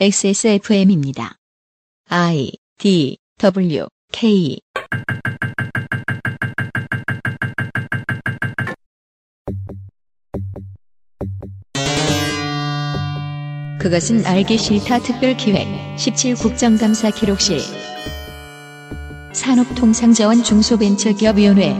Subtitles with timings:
[0.00, 1.36] XSFM입니다.
[2.08, 4.58] I D W K.
[13.78, 17.60] 그것은 알기 싫다 특별기획 17 국정감사 기록실.
[19.34, 21.76] 산업통상자원 중소벤처기업위원회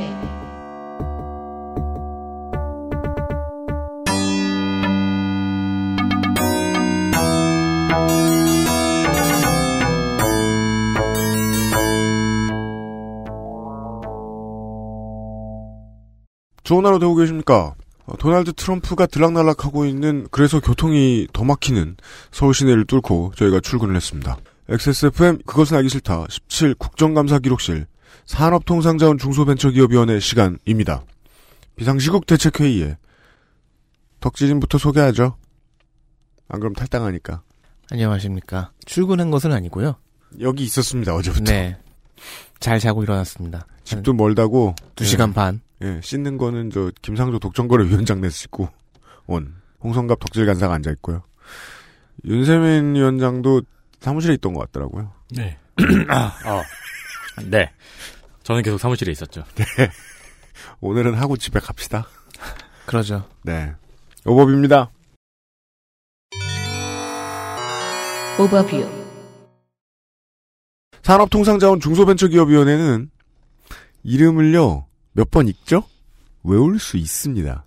[16.73, 17.75] 좋은 하루 되고 계십니까?
[18.07, 21.99] 어, 도널드 트럼프가 들락날락하고 있는 그래서 교통이 더 막히는
[22.31, 24.39] 서울 시내를 뚫고 저희가 출근을 했습니다.
[24.71, 27.87] XSFM 그것은 알기 싫다 17 국정감사 기록실
[28.25, 31.05] 산업통상자원 중소벤처기업위원회 시간입니다.
[31.77, 32.97] 비상시국 대책회의에
[34.21, 35.37] 덕질인부터 소개하죠.
[36.49, 37.43] 안 그럼 탈당하니까.
[37.91, 38.71] 안녕하십니까.
[38.87, 39.97] 출근한 것은 아니고요.
[40.41, 41.53] 여기 있었습니다 어제부터.
[41.53, 41.77] 네.
[42.61, 43.67] 잘 자고 일어났습니다.
[43.85, 44.75] 집도 멀다고.
[44.97, 45.61] 두 시간 반.
[45.83, 48.69] 예, 씻는 거는 저 김상조 독점거래 위원장네서 씻고
[49.27, 51.23] 온 홍성갑 덕질 간사가 앉아 있고요.
[52.25, 53.63] 윤세민 위원장도
[54.01, 55.13] 사무실에 있던 것 같더라고요.
[55.31, 55.59] 네.
[56.09, 56.63] 아, 어.
[57.45, 57.73] 네.
[58.43, 59.45] 저는 계속 사무실에 있었죠.
[60.81, 62.07] 오늘은 하고 집에 갑시다.
[62.87, 63.29] 그러죠.
[63.43, 63.75] 네.
[64.25, 64.91] 오법입니다.
[68.39, 69.03] 오버뷰
[71.03, 73.11] 산업통상자원 중소벤처기업위원회는
[74.05, 75.85] 이름을요 몇 번 읽죠?
[76.45, 77.65] 외울 수 있습니다.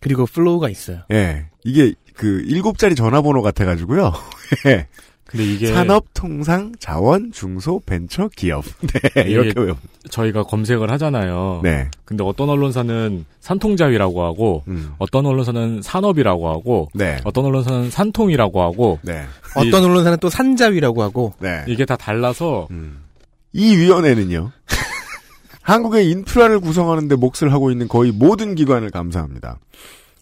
[0.00, 1.00] 그리고 flow가 있어요.
[1.12, 4.12] 예, 이게 그 일곱 자리 전화번호 같아가지고요.
[4.66, 4.86] 예.
[5.26, 8.62] 근데 이게 산업 통상 자원 중소 벤처 기업.
[9.16, 9.74] 네, 이렇게 외우.
[10.10, 11.60] 저희가 검색을 하잖아요.
[11.64, 11.88] 네.
[12.04, 14.92] 근데 어떤 언론사는 산통자위라고 하고 음.
[14.98, 17.16] 어떤 언론사는 산업이라고 하고 네.
[17.24, 19.24] 어떤 언론사는 산통이라고 하고 네.
[19.56, 21.64] 어떤 언론사는 또 산자위라고 하고 네.
[21.66, 23.00] 이게 다 달라서 음.
[23.52, 24.52] 이 위원회는요.
[25.64, 29.58] 한국의 인프라를 구성하는데 몫을 하고 있는 거의 모든 기관을 감사합니다.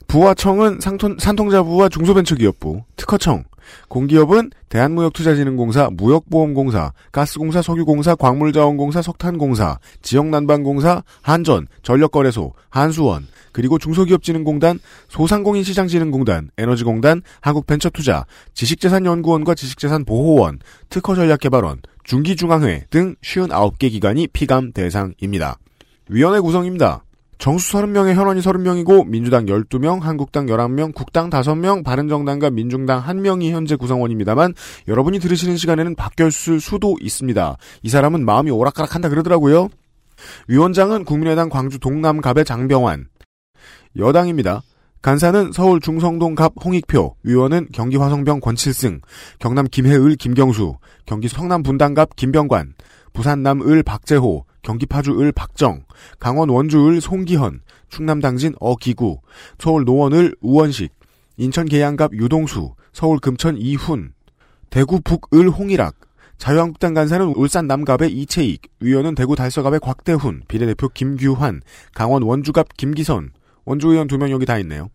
[0.06, 3.44] 부와청은 상통, 산통자부와 중소벤처기업부, 특허청,
[3.88, 14.78] 공기업은 대한무역투자진흥공사, 무역보험공사, 가스공사, 석유공사, 광물자원공사, 석탄공사, 지역난방공사, 한전, 전력거래소, 한수원, 그리고 중소기업진흥공단,
[15.08, 25.58] 소상공인시장진흥공단, 에너지공단, 한국벤처투자, 지식재산연구원과 지식재산보호원, 특허전략개발원, 중기중앙회 등 59개 기관이 피감 대상입니다.
[26.08, 27.04] 위원회 구성입니다.
[27.38, 34.54] 정수 30명의 현원이 30명이고 민주당 12명, 한국당 11명, 국당 5명, 바른정당과 민중당 1명이 현재 구성원입니다만
[34.86, 37.56] 여러분이 들으시는 시간에는 바뀌었을 수도 있습니다.
[37.82, 39.70] 이 사람은 마음이 오락가락한다 그러더라고요.
[40.46, 43.06] 위원장은 국민의당 광주 동남갑의 장병환.
[43.96, 44.62] 여당입니다.
[45.02, 49.00] 간사는 서울 중성동 갑 홍익표, 위원은 경기 화성병 권칠승,
[49.40, 50.76] 경남 김해을 김경수,
[51.06, 52.74] 경기 성남 분당갑 김병관,
[53.12, 55.82] 부산 남을 박재호, 경기 파주을 박정,
[56.20, 59.18] 강원 원주을 송기현, 충남 당진 어기구,
[59.58, 60.92] 서울 노원을 우원식,
[61.36, 64.12] 인천 계양갑 유동수, 서울 금천 이훈,
[64.70, 65.96] 대구 북을 홍일학,
[66.38, 71.60] 자유한국당 간사는 울산 남갑의 이채익, 위원은 대구 달서갑의 곽대훈, 비례대표 김규환,
[71.92, 73.32] 강원 원주갑 김기선,
[73.64, 74.90] 원주의원 두 명 여기 다 있네요.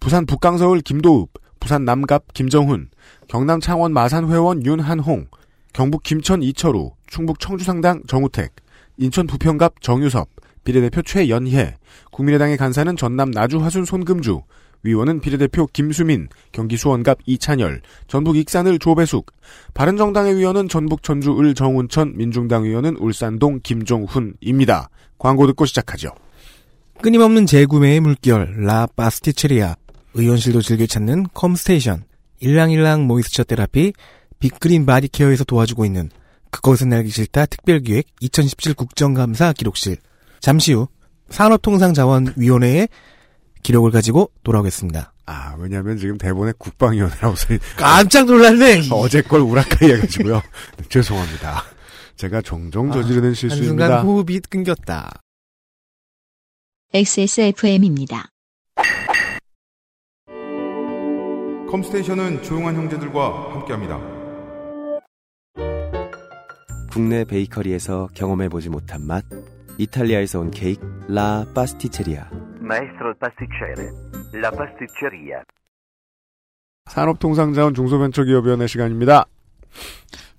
[0.00, 1.30] 부산 북강서울 김도읍,
[1.60, 2.90] 부산 남갑 김정훈,
[3.28, 5.26] 경남 창원 마산 회원 윤한홍,
[5.72, 8.54] 경북 김천 이철우, 충북 청주상당 정우택,
[8.98, 10.28] 인천 부평갑 정유섭,
[10.64, 11.76] 비례대표 최연혜,
[12.12, 14.42] 국민의당의 간사는 전남 나주 화순 손금주,
[14.82, 19.32] 위원은 비례대표 김수민, 경기 수원갑 이찬열, 전북 익산을 조배숙,
[19.74, 24.88] 바른정당의 위원은 전북 전주 을 정운천, 민중당 위원은 울산 동 김종훈입니다.
[25.18, 26.10] 광고 듣고 시작하죠.
[27.02, 29.74] 끊임없는 재구매의 물결 라 파스티체리아
[30.14, 32.04] 의원실도 즐겨 찾는 컴스테이션
[32.40, 33.92] 일랑일랑 모이스처 테라피
[34.38, 36.10] 빅그린 바디케어에서 도와주고 있는
[36.50, 39.96] 그것은 알기 싫다 특별기획 2017 국정감사 기록실
[40.40, 40.88] 잠시 후
[41.30, 42.88] 산업통상자원위원회의
[43.62, 45.12] 기록을 가지고 돌아오겠습니다.
[45.26, 48.88] 아, 왜냐면 지금 대본에 국방위원회라고 써 있, 깜짝 놀랐네.
[48.92, 50.40] 어제 걸 우라까이 해가지고요.
[50.76, 51.64] 네, 죄송합니다.
[52.14, 53.86] 제가 종종 저지르는 실수입니다.
[53.86, 55.20] 한순간 호흡이 끊겼다.
[56.94, 58.28] XSFM입니다.
[61.68, 64.00] 컴스테이션은 조용한 형제들과 함께합니다.
[66.92, 69.24] 국내 베이커리에서 경험해보지 못한 맛
[69.78, 72.30] 이탈리아에서 온 케이크 라 파스티체리아
[72.62, 73.90] Maestro il pasticcere,
[74.34, 75.42] la pasticceria.
[76.86, 79.26] 산업통상자원 중소벤처기업위원회 시간입니다.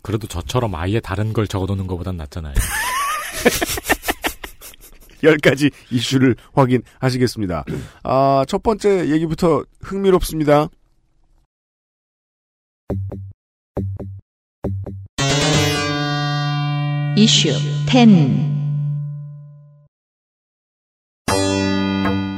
[0.01, 2.55] 그래도 저처럼 아예 다른 걸 적어놓는 것보단 낫잖아요.
[5.24, 7.66] 10가지 이슈를 확인하시겠습니다.
[8.04, 10.69] 아, 첫 번째 얘기부터 흥미롭습니다.
[17.18, 17.50] 이슈
[17.90, 18.58] 10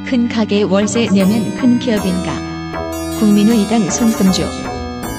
[0.10, 2.34] 큰 가게 월세 내면 큰 기업인가?
[3.20, 4.42] 국민의당 손금주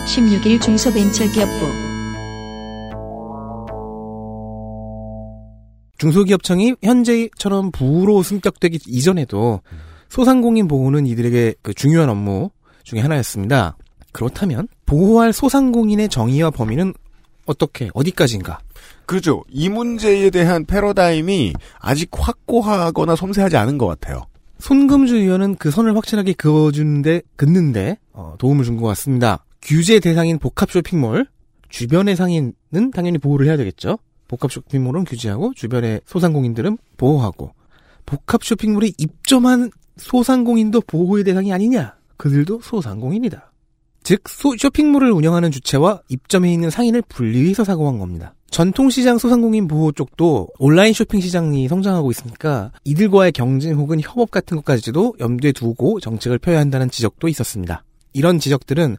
[0.06, 1.89] 16일 중소벤처기업부
[6.00, 9.60] 중소기업청이 현재처럼 부로 승격되기 이전에도
[10.08, 12.50] 소상공인 보호는 이들에게 그 중요한 업무
[12.84, 13.76] 중에 하나였습니다.
[14.12, 16.94] 그렇다면 보호할 소상공인의 정의와 범위는
[17.44, 18.60] 어떻게 어디까지인가?
[19.04, 19.44] 그렇죠.
[19.50, 24.22] 이 문제에 대한 패러다임이 아직 확고하거나 섬세하지 않은 것 같아요.
[24.58, 29.44] 손금주 의원은 그 선을 확실하게 그어주는데 긋는데 어, 도움을 준 것 같습니다.
[29.60, 31.26] 규제 대상인 복합 쇼핑몰
[31.68, 33.98] 주변의 상인은 당연히 보호를 해야 되겠죠.
[34.30, 37.50] 복합 쇼핑몰은 규제하고 주변의 소상공인들은 보호하고
[38.06, 41.96] 복합 쇼핑몰에 입점한 소상공인도 보호의 대상이 아니냐?
[42.16, 43.50] 그들도 소상공인이다.
[44.04, 48.34] 즉 소- 쇼핑몰을 운영하는 주체와 입점해 있는 상인을 분리해서 사고한 겁니다.
[48.52, 55.14] 전통시장 소상공인 보호 쪽도 온라인 쇼핑 시장이 성장하고 있으니까 이들과의 경쟁 혹은 협업 같은 것까지도
[55.18, 57.82] 염두에 두고 정책을 펴야 한다는 지적도 있었습니다.
[58.12, 58.96] 이런 지적들은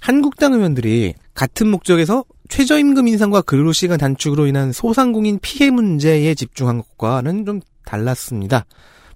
[0.00, 7.60] 한국당 의원들이 같은 목적에서 최저임금 인상과 근로시간 단축으로 인한 소상공인 피해 문제에 집중한 것과는 좀
[7.84, 8.64] 달랐습니다.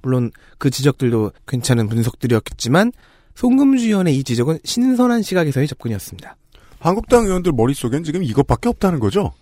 [0.03, 2.91] 물론 그 지적들도 괜찮은 분석들이었겠지만
[3.37, 6.37] 송금주위원의 이 지적은 신선한 시각에서의 접근이었습니다.
[6.81, 9.33] 한국당 의원들 머릿속엔 지금 이것밖에 없다는 거죠.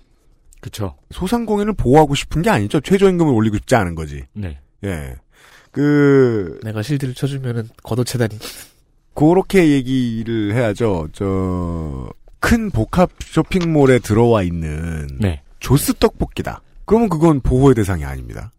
[0.60, 0.94] 그쵸.
[1.12, 2.80] 소상공인을 보호하고 싶은 게 아니죠.
[2.80, 4.24] 최저임금을 올리고 싶지 않은 거지.
[4.34, 4.58] 네.
[4.84, 5.14] 예.
[5.70, 8.38] 그, 내가 실드를 쳐주면은 걷어채다니.
[9.14, 11.08] 그렇게 얘기를 해야죠.
[11.14, 12.10] 저,
[12.46, 15.42] 큰 복합 쇼핑몰에 들어와 있는 네.
[15.58, 16.60] 조스 떡볶이다.
[16.84, 18.52] 그러면 그건 보호의 대상이 아닙니다.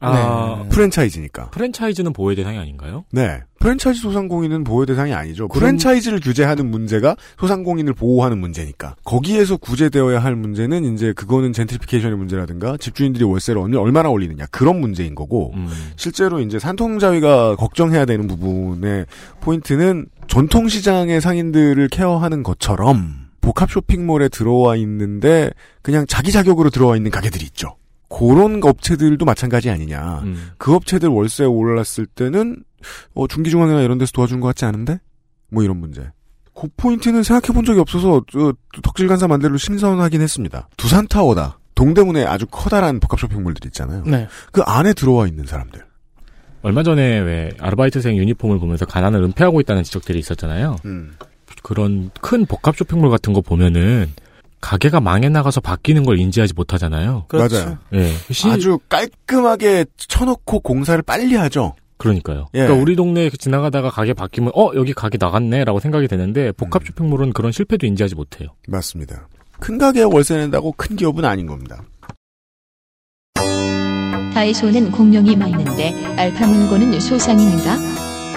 [0.00, 0.68] 아, 네.
[0.68, 1.50] 프랜차이즈니까.
[1.50, 3.04] 프랜차이즈는 보호의 대상이 아닌가요?
[3.12, 3.40] 네.
[3.58, 5.48] 프랜차이즈 소상공인은 보호의 대상이 아니죠.
[5.48, 8.96] 그럼- 프랜차이즈를 규제하는 문제가 소상공인을 보호하는 문제니까.
[9.04, 15.14] 거기에서 구제되어야 할 문제는 이제 그거는 젠트리피케이션의 문제라든가 집주인들이 월세를 얼- 얼마나 올리느냐 그런 문제인
[15.14, 15.68] 거고 음.
[15.96, 19.06] 실제로 이제 산통자위가 걱정해야 되는 부분의
[19.40, 25.50] 포인트는 전통시장의 상인들을 케어하는 것처럼 복합 쇼핑몰에 들어와 있는데
[25.82, 27.76] 그냥 자기 자격으로 들어와 있는 가게들이 있죠.
[28.08, 30.20] 그런 업체들도 마찬가지 아니냐.
[30.24, 30.50] 음.
[30.58, 32.62] 그 업체들 월세 올랐을 때는
[33.14, 35.00] 어, 중기중앙이나 이런 데서 도와준 것 같지 않은데?
[35.50, 36.10] 뭐 이런 문제.
[36.54, 40.68] 그 포인트는 생각해 본 적이 없어서 저, 덕질간사 만대로 신선하긴 했습니다.
[40.76, 41.58] 두산타워다.
[41.74, 44.02] 동대문에 아주 커다란 복합 쇼핑몰들 있잖아요.
[44.06, 44.26] 네.
[44.52, 45.84] 그 안에 들어와 있는 사람들.
[46.62, 50.76] 얼마 전에 왜 아르바이트생 유니폼을 보면서 가난을 은폐하고 있다는 지적들이 있었잖아요.
[50.86, 51.12] 음.
[51.62, 54.10] 그런 큰 복합 쇼핑몰 같은 거 보면은
[54.60, 57.26] 가게가 망해 나가서 바뀌는 걸 인지하지 못하잖아요.
[57.28, 57.56] 그렇죠.
[57.56, 57.78] 맞아요.
[57.94, 58.12] 예.
[58.32, 61.74] 시- 아주 깔끔하게 쳐놓고 공사를 빨리 하죠.
[61.98, 62.46] 그러니까요.
[62.54, 62.60] 예.
[62.60, 66.86] 그러니까 우리 동네에 지나가다가 가게 바뀌면 어 여기 가게 나갔네라고 생각이 되는데 복합 음.
[66.86, 68.48] 쇼핑몰은 그런 실패도 인지하지 못해요.
[68.68, 69.28] 맞습니다.
[69.60, 71.82] 큰 가게에 월세 낸다고 큰 기업은 아닌 겁니다.
[74.34, 77.76] 다이소는 공룡이 많은데 알파문고는 소상인인가?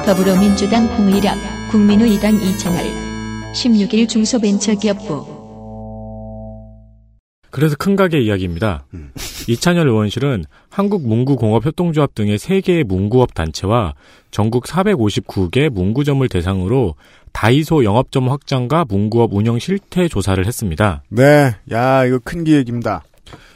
[0.05, 1.35] 더불어민주당 홍의력
[1.71, 2.85] 국민의 이당 이채널
[3.53, 5.38] 16일 중소벤처기업부
[7.51, 8.85] 그래서 큰 가게 이야기입니다.
[8.93, 9.11] 음.
[9.47, 13.95] 이찬열 의원실은 한국문구공업협동조합 등의 3개의 문구업 단체와
[14.31, 16.95] 전국 459개 문구점을 대상으로
[17.31, 21.03] 다이소 영업점 확장과 문구업 운영 실태 조사를 했습니다.
[21.09, 21.55] 네.
[21.71, 23.03] 야, 이거 큰 기획입니다.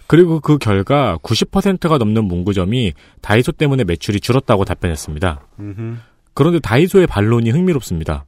[0.08, 5.48] 그리고 그 결과 90%가 넘는 문구점이 다이소 때문에 매출이 줄었다고 답변했습니다.
[5.60, 5.96] 음흠.
[6.34, 8.26] 그런데 다이소의 반론이 흥미롭습니다.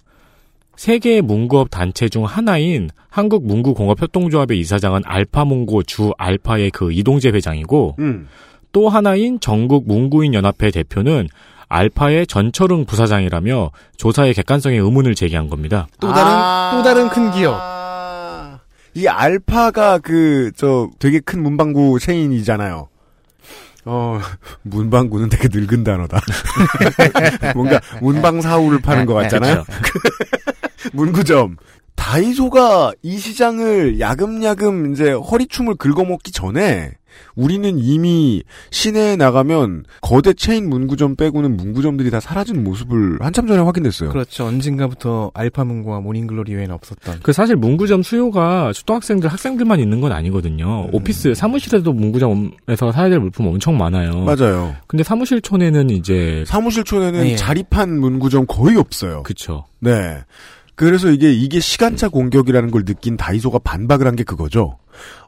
[0.78, 8.28] 세계의 문구업 단체 중 하나인 한국문구공업협동조합의 이사장은 알파문고 주 알파의 그 이동재 회장이고 음.
[8.72, 11.30] 또 하나인 전국문구인연합회 대표는
[11.68, 15.88] 알파의 전철웅 부사장이라며 조사의 객관성에 의문을 제기한 겁니다.
[16.00, 16.72] 또 다른 아.
[16.76, 17.76] 또 다른 큰 기업.
[18.94, 22.88] 이 알파가 그, 저, 되게 큰 문방구 체인이잖아요.
[23.86, 24.20] 어,
[24.64, 26.22] 문방구는 되게 늙은 단어다.
[27.56, 29.64] 뭔가 문방 사우를 파는 것 같잖아요.
[30.94, 31.58] 문구점.
[31.96, 36.92] 다이소가 이 시장을 야금야금 이제 허리춤을 긁어먹기 전에
[37.36, 44.10] 우리는 이미 시내에 나가면 거대 체인 문구점 빼고는 문구점들이 다 사라진 모습을 한참 전에 확인했어요.
[44.10, 44.46] 그렇죠.
[44.46, 47.20] 언젠가부터 알파문고와 모닝글로리 외에는 없었던.
[47.24, 50.90] 그 사실 문구점 수요가 초등학생들, 학생들만 있는 건 아니거든요.
[50.92, 54.24] 오피스, 사무실에도 문구점에서 사야 될 물품 엄청 많아요.
[54.26, 54.76] 맞아요.
[54.88, 57.36] 근데 사무실촌에는 이제 사무실촌에는 네.
[57.36, 59.24] 자립한 문구점 거의 없어요.
[59.24, 59.66] 그쵸.
[59.80, 60.20] 네.
[60.76, 64.78] 그래서 이게 이게 시간차 공격이라는 걸 느낀 다이소가 반박을 한 게 그거죠.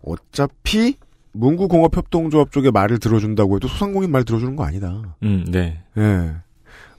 [0.03, 0.95] 어차피
[1.33, 5.15] 문구공업협동조합 쪽의 말을 들어준다고 해도 소상공인 말 들어주는 거 아니다.
[5.23, 5.79] 음, 네.
[5.97, 6.31] 예.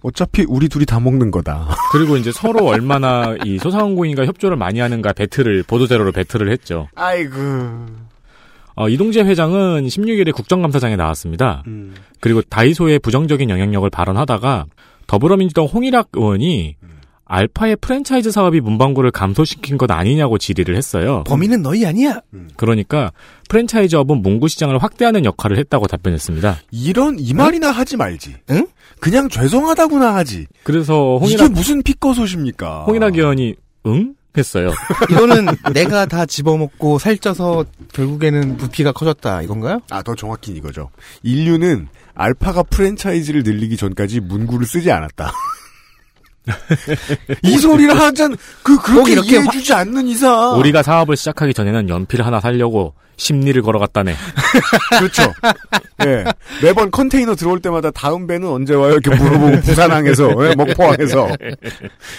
[0.02, 1.68] 어차피 우리 둘이 다 먹는 거다.
[1.92, 6.88] 그리고 이제 서로 얼마나 이 소상공인과 협조를 많이 하는가 배틀을 보도자료로 배틀을 했죠.
[6.94, 7.36] 아이고.
[8.76, 11.64] 어, 이동재 회장은 16일에 국정감사장에 나왔습니다.
[11.66, 11.94] 음.
[12.20, 14.66] 그리고 다이소의 부정적인 영향력을 발언하다가
[15.08, 16.76] 더불어민주당 홍일학 의원이
[17.28, 21.22] 알파의 프랜차이즈 사업이 문방구를 감소시킨 것 아니냐고 질의를 했어요.
[21.26, 22.20] 범인은 너희 아니야.
[22.56, 23.12] 그러니까
[23.48, 26.58] 프랜차이즈 업은 문구 시장을 확대하는 역할을 했다고 답변했습니다.
[26.70, 28.34] 이런 이 말이나 하지 말지.
[28.50, 28.66] 응?
[28.98, 30.46] 그냥 죄송하다구나 하지.
[30.64, 32.84] 그래서 이게 홍일학, 무슨 피꺼소십니까?
[32.84, 33.54] 홍일학 의원이
[33.86, 34.14] 응?
[34.36, 34.70] 했어요.
[35.10, 39.80] 이거는 내가 다 집어먹고 살쪄서 결국에는 부피가 커졌다 이건가요?
[39.90, 40.90] 아, 더 정확히 이거죠.
[41.22, 45.32] 인류는 알파가 프랜차이즈를 늘리기 전까지 문구를 쓰지 않았다.
[47.42, 52.40] 이 소리를 하잔 그꼭 그렇게 이렇게 이해해주지 않는 이상 우리가 사업을 시작하기 전에는 연필 하나
[52.40, 54.14] 사려고 심리를 걸어갔다네.
[54.98, 55.32] 그렇죠.
[56.06, 56.24] 예.
[56.62, 58.92] 매번 컨테이너 들어올 때마다 다음 배는 언제 와요?
[58.92, 61.28] 이렇게 물어보고 부산항에서 예, 먹포항에서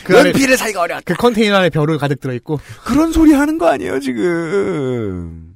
[0.04, 1.06] 그 연필을 사기가 어려웠다.
[1.06, 5.49] 그 컨테이너 안에 별을 가득 들어있고 그런 소리 하는 거 아니에요 지금.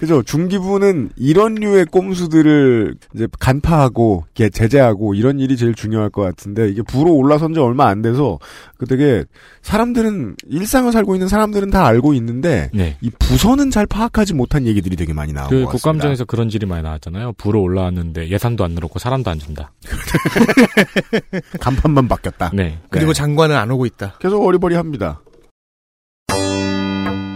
[0.00, 0.22] 그죠.
[0.22, 7.12] 중기부는 이런 류의 꼼수들을 이제 간파하고 제재하고 이런 일이 제일 중요할 것 같은데 이게 부로
[7.12, 8.38] 올라선 지 얼마 안 돼서
[8.78, 9.24] 그 되게
[9.60, 12.96] 사람들은 일상을 살고 있는 사람들은 다 알고 있는데 네.
[13.02, 15.64] 이 부서는 잘 파악하지 못한 얘기들이 되게 많이 나오고 그.
[15.66, 17.34] 국감장에서 그런 질이 많이 나왔잖아요.
[17.34, 19.70] 부로 올라왔는데 예산도 안 늘었고 사람도 안 준다.
[21.60, 22.52] 간판만 바뀌었다.
[22.54, 22.78] 네.
[22.88, 23.18] 그리고 네.
[23.18, 24.14] 장관은 안 오고 있다.
[24.18, 25.20] 계속 어리버리 합니다.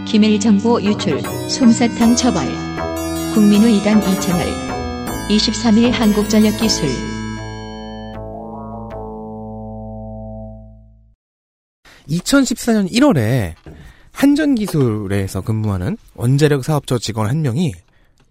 [0.05, 1.19] 기밀 정보 유출,
[1.49, 2.45] 솜사탕 처벌.
[3.33, 4.45] 국민의 이단 이채널.
[5.29, 6.87] 23일 한국전력기술.
[12.07, 13.55] (2014년 1월에)
[14.11, 17.73] 한전기술에서 근무하는 원자력 사업처 직원 한 명이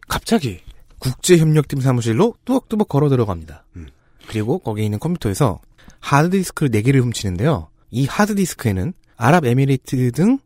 [0.09, 0.61] 갑자기
[1.01, 3.65] 국제협력팀 사무실로 뚜벅뚜벅 걸어 들어갑니다.
[3.77, 3.89] 음.
[4.29, 5.61] 그리고 거기에 있는 컴퓨터에서
[5.99, 7.69] 하드디스크를 4개를 훔치는데요.
[7.91, 10.39] 이 하드디스크에는 아랍에미리트 등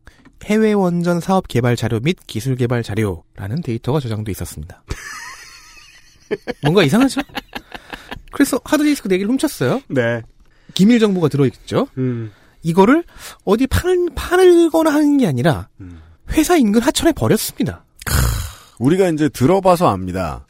[0.45, 4.83] 해외 원전 사업 개발 자료 및 기술 개발 자료라는 데이터가 저장돼 있었습니다.
[6.63, 7.21] 뭔가 이상하죠?
[8.31, 9.81] 그래서 하드디스크 4개를 훔쳤어요.
[9.87, 10.21] 네.
[10.73, 11.87] 기밀 정보가 들어있죠.
[11.97, 12.31] 음.
[12.61, 13.03] 이거를
[13.45, 16.01] 어디 팔, 팔거나 하는 게 아니라 음.
[16.31, 17.85] 회사 인근 하천에 버렸습니다.
[18.77, 20.45] 우리가 이제 들어봐서 압니다.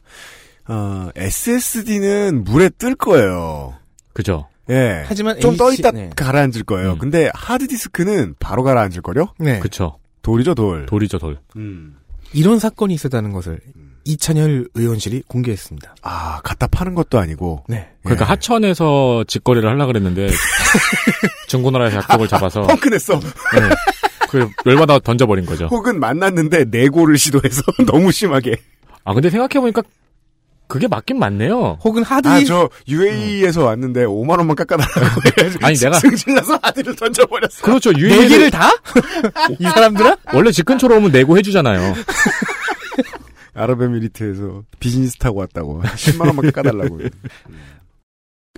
[0.67, 3.75] 어, SSD는 물에 뜰 거예요.
[4.13, 4.48] 그죠.
[4.69, 5.03] 예.
[5.07, 6.09] 하지만 좀떠 H- 있다 네.
[6.15, 6.93] 가라앉을 거예요.
[6.93, 6.97] 음.
[6.99, 9.33] 근데 하드디스크는 바로 가라앉을 거요?
[9.39, 9.59] 네.
[9.59, 9.97] 그쵸.
[10.21, 10.85] 돌이죠, 돌.
[10.85, 11.37] 돌이죠, 돌.
[11.55, 11.95] 음.
[12.33, 13.59] 이런 사건이 있었다는 것을
[14.05, 15.95] 이찬열 의원실이 공개했습니다.
[16.03, 17.63] 아, 갖다 파는 것도 아니고.
[17.67, 17.89] 네.
[18.03, 18.27] 그러니까 예.
[18.29, 20.29] 하천에서 직거래를 하려고 그랬는데
[21.47, 23.19] 중고나라에서 약속을 잡아서 펑크냈어.
[23.19, 23.29] 네.
[24.29, 25.65] 그 열받아 던져버린 거죠.
[25.67, 28.57] 혹은 만났는데 내고를 시도해서 너무 심하게.
[29.03, 29.81] 아 근데 생각해보니까
[30.69, 31.79] 그게 맞긴 맞네요.
[31.83, 35.21] 혹은 하드 아, 저 UAE에서 왔는데 5만 원만 깎아달라고
[35.65, 37.63] 아니, 내가- 승질나서 하드를 던져버렸어.
[37.63, 37.91] 그렇죠.
[37.91, 38.69] 네 유일하게 개를 다?
[39.59, 40.15] 이 사람들은?
[40.31, 41.95] 원래 집 근처로 오면 내고 해주잖아요.
[43.55, 46.99] 아랍에미리트에서 비즈니스 타고 왔다고 10만 원만 깎아달라고.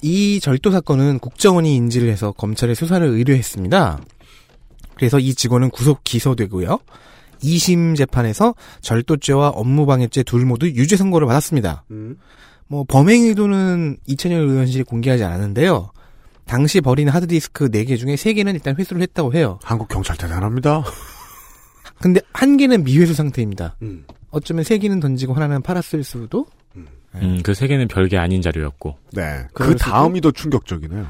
[0.03, 3.99] 이 절도 사건은 국정원이 인지를 해서 검찰에 수사를 의뢰했습니다.
[4.95, 6.79] 그래서 이 직원은 구속 기소되고요.
[7.41, 11.83] 2심 재판에서 절도죄와 업무방해죄 둘 모두 유죄 선고를 받았습니다.
[11.91, 12.17] 음.
[12.67, 15.91] 뭐 범행 의도는 이찬열 의원실이 공개하지 않았는데요.
[16.45, 19.59] 당시 버린 하드디스크 4개 중에 3개는 일단 회수를 했다고 해요.
[19.63, 20.83] 한국 경찰 대단합니다.
[21.99, 23.75] 근데 한 개는 미회수 상태입니다.
[23.81, 24.05] 음.
[24.31, 26.47] 어쩌면 3개는 던지고 하나는 팔았을 수도?
[27.15, 28.97] 음, 그세 개는 별게 아닌 자료였고.
[29.13, 29.45] 네.
[29.53, 31.05] 그 다음이 더 충격적이네요.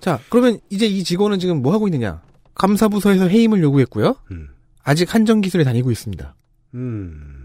[0.00, 2.20] 자, 그러면 이제 이 직원은 지금 뭐 하고 있느냐?
[2.54, 4.16] 감사부서에서 해임을 요구했고요.
[4.32, 4.48] 음.
[4.84, 6.34] 아직 한정 기술에 다니고 있습니다.
[6.74, 7.40] 음.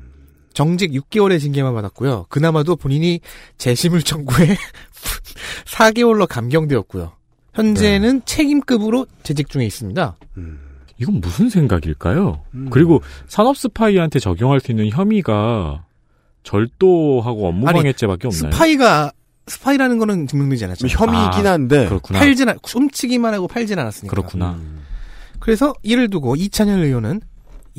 [0.53, 2.25] 정직 6개월의 징계만 받았고요.
[2.29, 3.21] 그나마도 본인이
[3.57, 4.55] 재심을 청구해
[5.65, 7.13] 4개월로 감경되었고요.
[7.53, 10.17] 현재는 책임급으로 재직 중에 있습니다.
[10.37, 10.59] 음.
[10.97, 12.43] 이건 무슨 생각일까요?
[12.53, 12.69] 음.
[12.69, 15.85] 그리고 산업 스파이한테 적용할 수 있는 혐의가
[16.43, 18.51] 절도하고 업무방해죄밖에 없나요?
[18.51, 19.11] 스파이가
[19.47, 20.87] 스파이라는 거는 증명되지 않았죠.
[20.87, 21.87] 혐의이긴 아, 한데.
[21.87, 22.19] 그렇구나.
[22.19, 24.09] 팔진 않, 훔치기만 하고 팔진 않았으니까.
[24.11, 24.51] 그렇구나.
[24.53, 24.83] 음.
[25.39, 27.21] 그래서 이를 두고 이찬열 의원은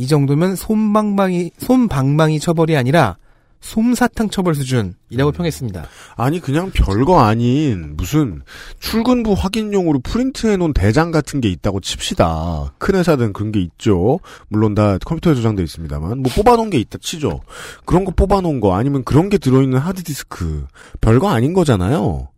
[0.00, 3.18] 이 정도면 솜방망이 솜방망이 처벌이 아니라
[3.60, 5.84] 솜사탕 처벌 수준이라고 평했습니다.
[6.16, 8.40] 아니 그냥 별거 아닌 무슨
[8.78, 12.72] 출근부 확인용으로 프린트해 놓은 대장 같은 게 있다고 칩시다.
[12.78, 14.20] 큰 회사든 그런 게 있죠.
[14.48, 17.42] 물론 다 컴퓨터에 저장돼 있습니다만 뭐 뽑아 놓은 게 있다 치죠.
[17.84, 20.66] 그런 거 뽑아 놓은 거 아니면 그런 게 들어 있는 하드 디스크
[21.02, 22.30] 별거 아닌 거잖아요.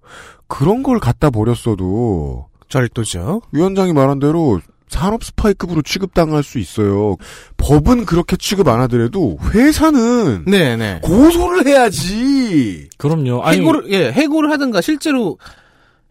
[0.49, 3.43] 그런 걸 갖다 버렸어도 절도죠.
[3.53, 4.61] 위원장이 말한 대로
[4.93, 7.17] 산업 스파이급으로 취급당할 수 있어요.
[7.57, 11.01] 법은 그렇게 취급 안 하더라도 회사는 네네.
[11.03, 12.89] 고소를 해야지.
[12.99, 13.43] 그럼요.
[13.43, 15.39] 아니, 해고를 예 해고를 하든가 실제로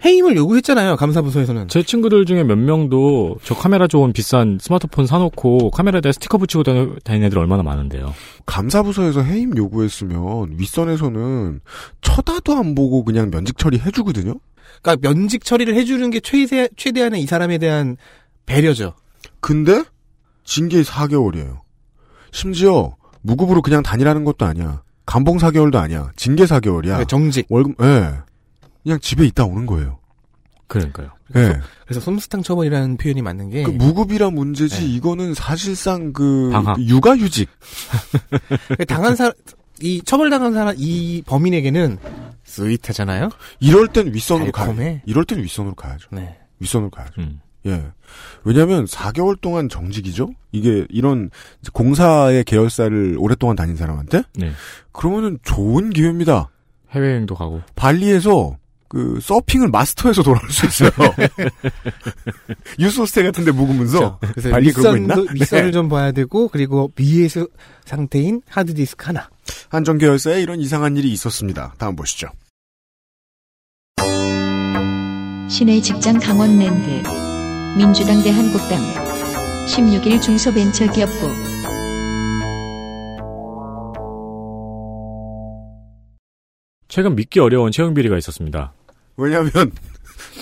[0.04, 0.96] 해임을 요구했잖아요.
[0.96, 1.68] 감사부서에서는.
[1.68, 7.04] 제 친구들 중에 몇 명도 저 카메라 좋은 비싼 스마트폰 사놓고 카메라에다 스티커 붙이고 다니-
[7.04, 8.12] 다니는 애들 얼마나 많은데요.
[8.48, 11.60] 감사부서에서 해임 요구했으면 윗선에서는
[12.02, 14.34] 쳐다도 안 보고 그냥 면직 처리 해주거든요.
[14.82, 17.98] 그러니까 면직 처리를 해주는 게 최대 최대한의 이 사람에 대한
[18.52, 18.94] 배려죠.
[19.40, 19.84] 근데
[20.44, 21.60] 징계 4개월이에요.
[22.32, 24.82] 심지어 무급으로 그냥 다니라는 것도 아니야.
[25.06, 26.12] 감봉 4개월도 아니야.
[26.16, 26.84] 징계 4개월이야.
[26.84, 27.46] 그러니까 정직.
[27.50, 28.14] 월급 예.
[28.84, 30.00] 그냥 집에 있다 오는 거예요.
[30.68, 31.12] 그러니까요.
[31.36, 31.60] 예.
[31.86, 34.86] 그래서 솜스탕 처벌이라는 표현이 맞는 게 그 무급이라 문제지 네.
[34.88, 36.80] 이거는 사실상 그 방학.
[36.80, 37.50] 육아휴직.
[38.88, 39.34] 당한 사람
[39.82, 41.98] 이 처벌당한 사람 이 범인에게는
[42.46, 43.30] 스윗하잖아요.
[43.60, 44.52] 이럴 땐 윗선으로.
[44.52, 45.02] 달콤해.
[45.06, 46.08] 이럴 땐 윗선으로 가야죠.
[46.12, 46.38] 네.
[46.60, 47.14] 윗선으로 가야죠.
[47.20, 47.40] 음.
[47.66, 47.92] 예.
[48.44, 50.30] 왜냐하면 4개월 동안 정직이죠.
[50.52, 51.30] 이게 이런
[51.74, 54.52] 공사의 계열사를 오랫동안 다닌 사람한테 네.
[54.92, 56.50] 그러면은 좋은 기회입니다.
[56.92, 57.62] 해외여행도 가고.
[57.76, 58.58] 발리에서
[58.90, 60.92] 그 서핑을 마스터해서 돌아올 수 있어요.
[62.78, 65.14] 유소스테 같은데 묵으면서 그래서 발리 그런 거 있나?
[65.16, 65.72] 윗선도 윗선을 네.
[65.72, 67.48] 좀 봐야 되고 그리고 BS
[67.86, 69.30] 상태인 하드디스크 하나.
[69.70, 71.74] 한정 계열사에 이런 이상한 일이 있었습니다.
[71.78, 72.28] 다음 보시죠.
[75.48, 77.31] 시내 직장 강원랜드
[77.78, 78.80] 민주당 대 한국당
[79.66, 81.30] 16일 중소벤처기업부
[86.90, 88.74] 최근 믿기 어려운 채용 비리가 있었습니다.
[89.16, 89.72] 왜냐하면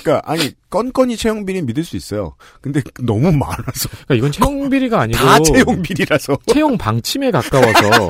[0.01, 2.35] 그러니까 아니 건건이 채용 비리 믿을 수 있어요.
[2.61, 8.09] 근데 너무 많아서 그러니까 이건 채용 비리가 아니고 다 채용 비리라서 채용 방침에 가까워서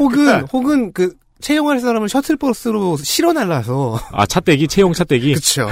[0.00, 5.68] 혹은 혹은 그 채용할 사람을 셔틀버스로 실어 날라서 아 차떼기 채용 차떼기 그렇죠.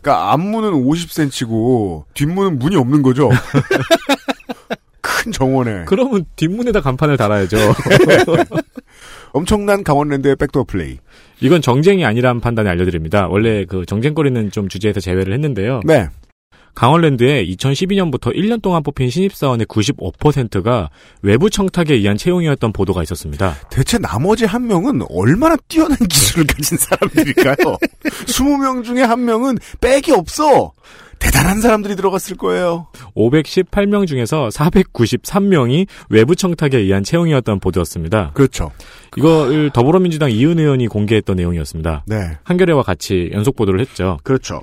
[0.00, 3.30] 그러니까 앞문은 50cm고 뒷문은 문이 없는 거죠.
[5.00, 7.56] 큰 정원에 그러면 뒷문에다 간판을 달아야죠.
[9.32, 10.98] 엄청난 강원랜드의 백도어 플레이.
[11.40, 13.28] 이건 정쟁이 아니라는 판단을 알려드립니다.
[13.28, 15.80] 원래 그 정쟁거리는 좀 주제에서 제외를 했는데요.
[15.84, 16.08] 네.
[16.74, 20.90] 강원랜드에 2012년부터 1년 동안 뽑힌 신입사원의 95%가
[21.22, 23.56] 외부 청탁에 의한 채용이었던 보도가 있었습니다.
[23.70, 27.56] 대체 나머지 한 명은 얼마나 뛰어난 기술을 가진 사람들일까요?
[28.26, 30.72] 20명 중에 한 명은 백이 없어.
[31.18, 32.86] 대단한 사람들이 들어갔을 거예요.
[33.16, 38.30] 518명 중에서 493명이 외부 청탁에 의한 채용이었던 보도였습니다.
[38.34, 38.70] 그렇죠.
[39.16, 42.04] 이걸 더불어민주당 이은 의원이 공개했던 내용이었습니다.
[42.06, 42.38] 네.
[42.44, 44.18] 한겨레와 같이 연속 보도를 했죠.
[44.22, 44.62] 그렇죠.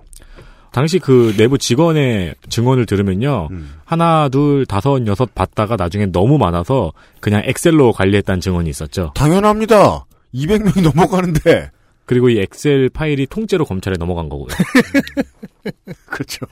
[0.75, 3.47] 당시 그 내부 직원의 증언을 들으면요.
[3.49, 3.75] 음.
[3.85, 9.13] 하나, 둘, 다섯, 여섯 봤다가 나중에 너무 많아서 그냥 엑셀로 관리했다는 증언이 있었죠.
[9.15, 10.05] 당연합니다.
[10.33, 11.71] 200명이 넘어가는데.
[12.03, 14.47] 그리고 이 엑셀 파일이 통째로 검찰에 넘어간 거고요.
[16.11, 16.45] 그렇죠.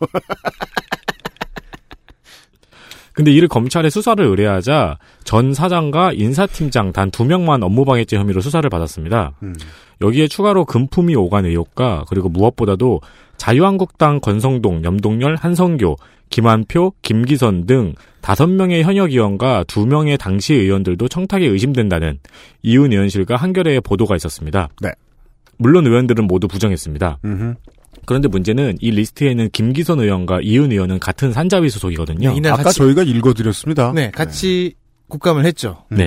[3.11, 9.33] 근데 이를 검찰에 수사를 의뢰하자 전 사장과 인사팀장 단 두 명만 업무방해죄 혐의로 수사를 받았습니다.
[9.43, 9.53] 음.
[10.01, 13.01] 여기에 추가로 금품이 오간 의혹과 그리고 무엇보다도
[13.43, 15.97] 자유한국당 권성동, 염동열, 한성교,
[16.29, 22.19] 김한표, 김기선 등 다섯 명의 현역 의원과 두 명의 당시 의원들도 청탁에 의심된다는
[22.61, 24.69] 이윤 의원실과 한겨레의 보도가 있었습니다.
[24.81, 24.91] 네.
[25.57, 27.19] 물론 의원들은 모두 부정했습니다.
[27.25, 27.55] 음흠.
[28.05, 32.39] 그런데 문제는 이 리스트에는 김기선 의원과 이윤 의원은 같은 산자위 소속이거든요.
[32.39, 33.91] 네, 아까 같이 저희가 읽어드렸습니다.
[33.91, 34.75] 네 같이
[35.09, 35.83] 국감을 했죠.
[35.91, 35.97] 음.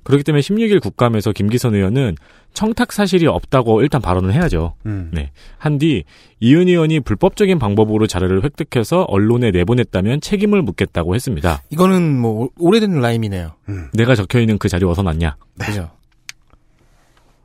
[0.00, 0.04] 네.
[0.04, 2.16] 그렇기 때문에 16일 국감에서 김기선 의원은
[2.54, 4.74] 청탁 사실이 없다고 일단 발언을 해야죠.
[4.86, 5.10] 음.
[5.12, 5.30] 네.
[5.58, 6.04] 한 뒤
[6.40, 11.62] 이윤 의원이 불법적인 방법으로 자료를 획득해서 언론에 내보냈다면 책임을 묻겠다고 했습니다.
[11.70, 13.52] 이거는 뭐 오- 오래된 라임이네요.
[13.94, 15.36] 내가 적혀 있는 그 자료 어디서 났냐?
[15.58, 15.90] 그죠?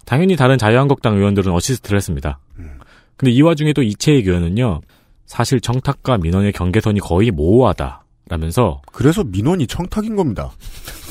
[0.06, 2.40] 당연히 다른 자유한국당 의원들은 어시스트를 했습니다.
[3.18, 4.82] 근데 이 와중에 또 이채익 의원은요.
[5.26, 8.04] 사실 청탁과 민원의 경계선이 거의 모호하다.
[8.28, 10.52] 라면서 그래서 민원이 청탁인 겁니다.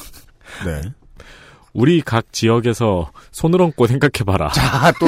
[0.66, 0.80] 네.
[1.74, 4.50] 우리 각 지역에서 손을 얹고 생각해봐라.
[4.56, 5.06] 아, 또,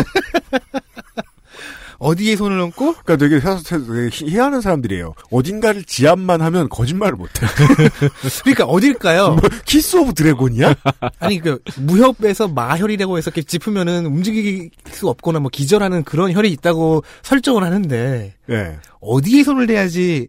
[1.98, 5.14] 어디에 손을 얹고 그러니까 되게, 되게 희- 희한한 사람들이에요.
[5.31, 7.46] 어딘가를 지압만 하면 거짓말을 못해.
[8.44, 9.37] 그러니까 어딜까요?
[9.64, 10.74] Kiss of Dragon이야?
[11.20, 17.02] 아니 그 무협에서 마혈이라고 해서 이렇게 짚으면은 움직일 수 없거나 뭐 기절하는 그런 혈이 있다고
[17.22, 18.76] 설정을 하는데 예.
[19.00, 20.29] 어디에 손을 대야지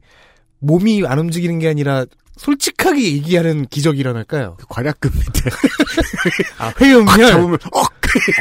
[0.59, 2.05] 몸이 안 움직이는 게 아니라
[2.37, 4.55] 솔직하게 얘기하는 기적이 일어날까요?
[4.59, 5.49] 그 괄약근 밑에.
[6.59, 7.91] 아, 회음혈 잡으면, 억!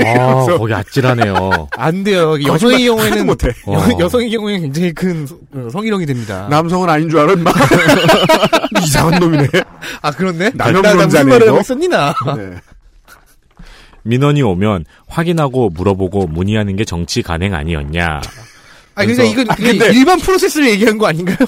[0.04, 1.68] 아, 거기 아찔하네요.
[1.76, 2.40] 안 돼요.
[2.42, 3.48] 여성의 경우에는 못해.
[3.66, 3.88] 어.
[3.98, 6.46] 여, 성의 경우에는 굉장히 큰 소- 어, 성희롱이 됩니다.
[6.50, 7.50] 남성은 아닌 줄 알아, 인마.
[8.84, 9.48] 이상한 놈이네.
[10.02, 10.50] 아 그렇네.
[10.50, 11.52] 논자네, 말을 이거?
[11.52, 12.14] 하고 있었니 나?
[12.36, 12.54] 네.
[14.04, 18.06] 민원이 오면 확인하고 물어보고 문의하는 게 정치 간행 아니었냐.
[18.06, 18.20] 아
[19.02, 21.38] 그러니까 그래서- 이건 아, 그냥 근데- 일반 프로세스를 얘기한 거 아닌가요?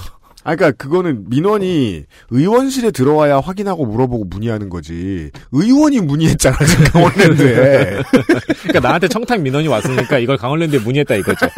[0.49, 5.31] 아, 그러니까 그거는 민원이 의원실에 들어와야 확인하고 물어보고 문의하는 거지.
[5.53, 8.03] 의원이 문의했잖아, 지금 강원랜드에.
[8.65, 11.49] 그러니까 나한테 청탁 민원이 왔으니까 이걸 강원랜드에 문의했다 이거죠.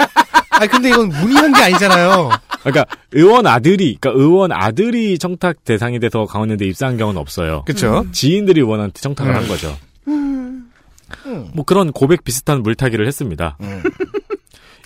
[0.51, 2.31] 아 근데 이건 문의한 게 아니잖아요.
[2.65, 7.63] 그러니까 의원 아들이, 그러니까 의원 아들이 청탁 대상이 돼서 강원랜드에 입사한 경우는 없어요.
[7.67, 8.07] 그렇죠.
[8.11, 9.77] 지인들이 의원한테 청탁을 한 거죠.
[11.55, 13.57] 뭐 그런 고백 비슷한 물타기를 했습니다.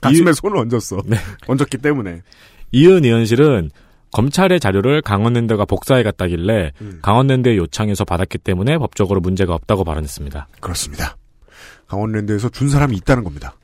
[0.03, 0.99] 가슴에 손을 얹었어.
[1.07, 1.17] 네.
[1.47, 2.21] 얹었기 때문에.
[2.73, 3.71] 이은 의원실은
[4.15, 7.01] 검찰의 자료를 강원랜드가 복사해 갔다길래 음.
[7.03, 10.47] 강원랜드의 요청에서 받았기 때문에 법적으로 문제가 없다고 발언했습니다.
[10.61, 11.17] 그렇습니다.
[11.89, 13.57] 강원랜드에서 준 사람이 있다는 겁니다.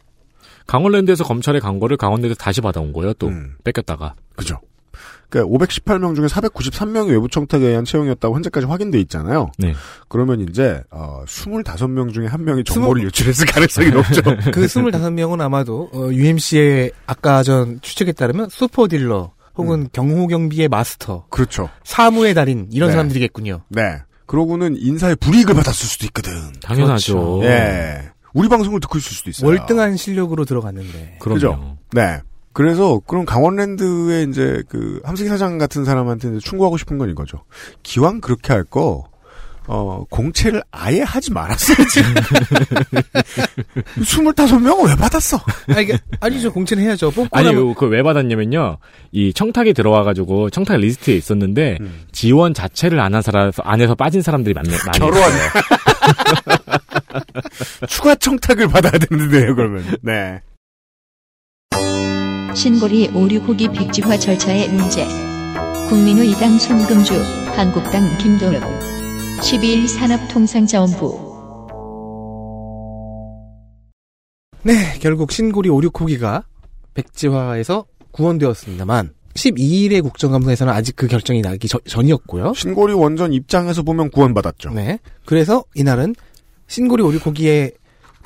[0.66, 3.12] 강원랜드에서 검찰에 간 거를 강원랜드 다시 받아온 거예요.
[3.14, 3.54] 또 음.
[3.62, 4.16] 뺏겼다가.
[4.34, 4.60] 그죠.
[5.28, 9.52] 그러니까 518명 중에 493명이 외부 청탁에 의한 채용이었다고 현재까지 확인돼 있잖아요.
[9.56, 9.74] 네.
[10.08, 14.22] 그러면 이제 어, 25명 중에 한 명이 정보를 유출했을 가능성이 높죠.
[14.50, 19.30] 그 25명은 아마도 어, UMC의 아까 전 추측에 따르면 슈퍼 딜러
[19.61, 21.68] 혹은 경호 경비의 마스터, 그렇죠.
[21.85, 22.92] 사무의 달인 이런 네.
[22.92, 23.62] 사람들이겠군요.
[23.68, 23.99] 네.
[24.27, 26.33] 그러고는 인사에 불이익을 받았을 수도 있거든.
[26.62, 27.40] 당연하죠.
[27.42, 28.11] 예.
[28.33, 29.49] 우리 방송을 듣고 있을 수도 있어요.
[29.49, 31.18] 월등한 실력으로 들어갔는데.
[31.20, 31.77] 그죠?
[31.92, 32.20] 네.
[32.53, 37.44] 그래서 그럼 강원랜드의 이제 그 함승기 사장 같은 사람한테 충고하고 싶은 건 이거죠.
[37.83, 39.10] 기왕 그렇게 할 거,
[39.72, 42.00] 어, 공채를 아예 하지 말았어야지.
[44.00, 45.37] 25명은 왜 받았어?
[45.68, 46.52] 아, 이게, 아니죠.
[46.52, 47.12] 공채는 해야죠.
[47.12, 48.78] 뽑고 아니, 나면 그걸 왜 받았냐면요.
[49.12, 52.02] 이 청탁이 들어와가지고 청탁 리스트에 있었는데 음.
[52.11, 55.18] 지원 자체를 안 한 사람, 안에서 빠진 사람들이 많네, 많이 결혼.
[55.20, 55.50] 있어요.
[57.88, 59.85] 추가 청탁을 받아야 되는데요, 그러면.
[60.02, 60.40] 네.
[62.54, 65.06] 신고리 오륙호기 백지화 절차의 문제.
[65.88, 67.14] 국민의당 손금주,
[67.56, 68.99] 한국당 김도읍.
[69.40, 71.31] 12일 산업통상자원부.
[74.62, 76.44] 네, 결국 신고리 569기가
[76.94, 82.53] 백지화에서 구원되었습니다만 12일의 국정감사에서는 아직 그 결정이 나기 저- 전이었고요.
[82.55, 84.70] 신고리 원전 입장에서 보면 구원받았죠.
[84.70, 84.98] 네.
[85.24, 86.14] 그래서 이날은
[86.66, 87.74] 신고리 569기의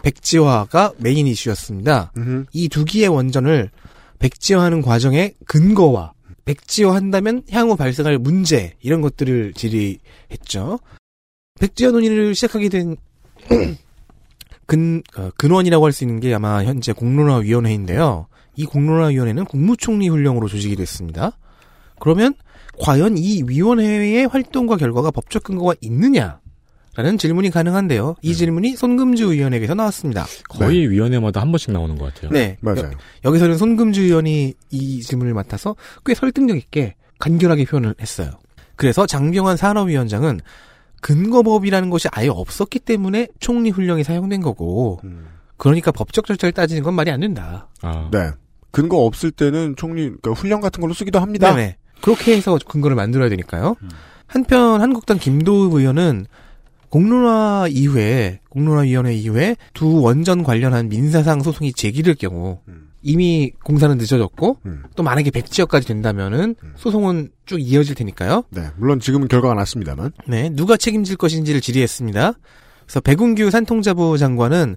[0.02, 2.12] 백지화가 메인 이슈였습니다.
[2.52, 3.70] 이 두 기의 원전을
[4.18, 6.12] 백지화하는 과정의 근거와
[6.44, 10.78] 백지화한다면 향후 발생할 문제 이런 것들을 질의했죠.
[11.60, 12.96] 백지화 논의를 시작하게 된
[14.66, 18.26] 근, 어, 근원이라고 할 수 있는 게 아마 현재 공론화위원회인데요.
[18.56, 21.38] 이 공론화위원회는 국무총리 훈령으로 조직이 됐습니다.
[22.00, 22.34] 그러면
[22.78, 26.40] 과연 이 위원회의 활동과 결과가 법적 근거가 있느냐?
[26.96, 28.14] 라는 질문이 가능한데요.
[28.22, 30.26] 이 질문이 손금주 의원에게서 나왔습니다.
[30.48, 32.30] 거의 위원회마다 한 번씩 나오는 것 같아요.
[32.30, 32.56] 네.
[32.60, 32.90] 맞아요.
[33.24, 35.74] 여 기서는 손금주 의원이 이 질문을 맡아서
[36.06, 38.30] 꽤 설득력 있게 간결하게 표현을 했어요.
[38.76, 40.40] 그래서 장병환 산업위원장은
[41.04, 45.26] 근거법이라는 것이 아예 없었기 때문에 총리 훈령이 사용된 거고, 음.
[45.58, 47.68] 그러니까 법적 절차를 따지는 건 말이 안 된다.
[47.82, 48.30] 아, 네.
[48.70, 51.54] 근거 없을 때는 총리, 그러니까 훈련 같은 걸로 쓰기도 합니다.
[51.54, 51.76] 네네.
[52.00, 53.76] 그렇게 해서 근거를 만들어야 되니까요.
[53.82, 53.90] 음.
[54.26, 56.24] 한편 한국당 김도읍 의원은
[56.88, 62.83] 공론화 이후에 공론화위원회 이후에 두 원전 관련한 민사상 소송이 제기될 경우 음.
[63.04, 64.82] 이미 공사는 늦어졌고 음.
[64.96, 66.72] 또 만약에 백지역까지 된다면은 음.
[66.76, 68.44] 소송은 쭉 이어질 테니까요.
[68.48, 68.68] 네.
[68.76, 70.12] 물론 지금은 결과가 났습니다만.
[70.26, 72.32] 네, 누가 책임질 것인지를 질의했습니다.
[72.84, 74.76] 그래서 백운규 산통자부 장관은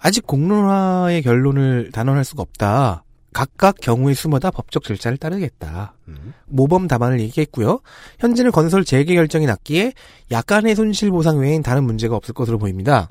[0.00, 3.04] 아직 공론화의 결론을 단언할 수가 없다.
[3.32, 5.94] 각각 경우의 수마다 법적 절차를 따르겠다.
[6.08, 6.34] 음.
[6.46, 7.78] 모범 답안을 얘기했고요.
[8.18, 9.92] 현재는 건설 재개 결정이 났기에
[10.32, 13.08] 약간의 손실 보상 외엔 다른 문제가 없을 것으로 보입니다.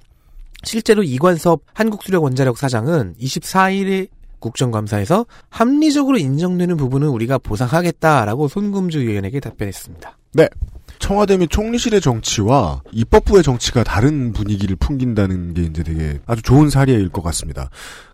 [0.64, 4.10] 실제로 이관섭 한국수력원자력 사장은 24일에
[4.40, 10.18] 국정감사에서 합리적으로 인정되는 부분은 우리가 보상하겠다라고 손금주 의원에게 답변했습니다.
[11.00, 17.10] 청와대 및 총리실의 정치와 입법부의 정치가 다른 분위기를 풍긴다는 게 이제 되게 아주 좋은 사례일
[17.10, 17.70] 것 같습니다.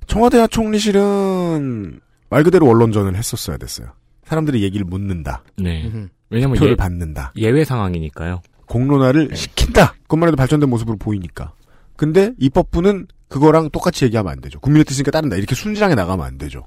[0.08, 3.88] 청와대와 총리실은 말 그대로 언론전을 했었어야 됐어요.
[4.26, 5.44] 사람들이 얘기를 묻는다.
[5.58, 5.92] 네.
[6.30, 7.32] 왜냐면 표를 예, 받는다.
[7.36, 8.42] 예외 상황이니까요.
[8.68, 9.36] 공론화를 네.
[9.36, 9.94] 시킨다.
[10.04, 11.54] 그것만 해도 발전된 모습으로 보이니까.
[11.96, 14.60] 근데 입법부는 그거랑 똑같이 얘기하면 안 되죠.
[14.60, 15.36] 국민의 뜻이니까 따른다.
[15.36, 16.66] 이렇게 순진하게 나가면 안 되죠.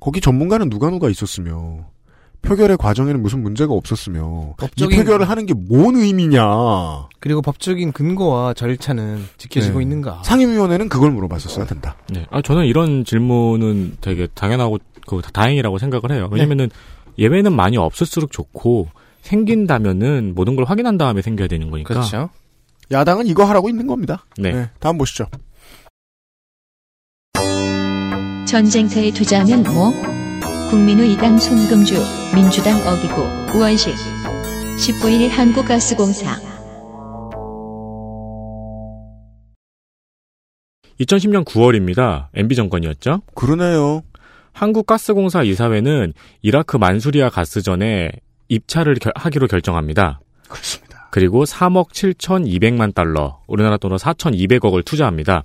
[0.00, 1.86] 거기 전문가는 누가 누가 있었으며
[2.42, 6.42] 표결의 과정에는 무슨 문제가 없었으며 법적인- 이 표결을 하는 게 뭔 의미냐.
[7.18, 9.82] 그리고 법적인 근거와 절차는 지켜지고 네.
[9.82, 10.22] 있는가?
[10.24, 11.96] 상임위원회는 그걸 물어봤었어야 된다.
[12.12, 12.26] 네.
[12.30, 16.28] 아, 저는 이런 질문은 되게 당연하고 그 다행이라고 생각을 해요.
[16.30, 16.70] 왜냐면은
[17.18, 18.88] 예외는 많이 없을수록 좋고
[19.22, 21.88] 생긴다면은 모든 걸 확인한 다음에 생겨야 되는 거니까.
[21.94, 22.30] 그렇죠.
[22.90, 24.24] 야당은 이거 하라고 있는 겁니다.
[24.38, 24.70] 네.
[24.80, 25.26] 다음 보시죠.
[28.46, 29.90] 전쟁터에 투자하면 뭐?
[30.70, 31.94] 국민의당 손금주,
[32.34, 33.94] 민주당 어기고, 우원식.
[33.94, 36.36] 19일 한국가스공사.
[41.00, 42.28] 2010년 9월입니다.
[42.34, 43.22] MB 정권이었죠.
[43.34, 44.02] 그러네요.
[44.52, 48.10] 한국가스공사 이사회는 이라크 만수리아 가스전에
[48.48, 50.20] 입찰을 결- 하기로 결정합니다.
[50.48, 50.87] 그렇습니다.
[51.10, 55.42] 그리고 3억 7,200만 달러, 우리나라 돈으로 4,200억을 투자합니다.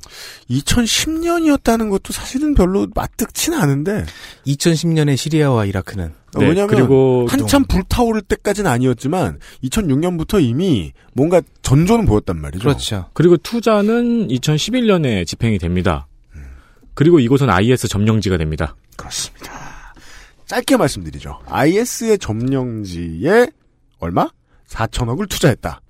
[0.50, 4.06] 2010년이었다는 것도 사실은 별로 맞득치는 않은데
[4.46, 12.06] 2010년에 시리아와 이라크는 어, 네, 왜냐하면 그리고 한참 불타오를 때까지는 아니었지만 2006년부터 이미 뭔가 전조는
[12.06, 12.64] 보였단 말이죠.
[12.64, 13.10] 그렇죠.
[13.14, 16.08] 그리고 투자는 2011년에 집행이 됩니다.
[16.96, 18.76] 그리고 이곳은 IS 점령지가 됩니다.
[18.98, 19.52] 그렇습니다.
[20.46, 21.40] 짧게 말씀드리죠.
[21.48, 23.48] IS의 점령지에
[24.00, 24.28] 얼마?
[24.70, 25.82] 4천억을 투자했다.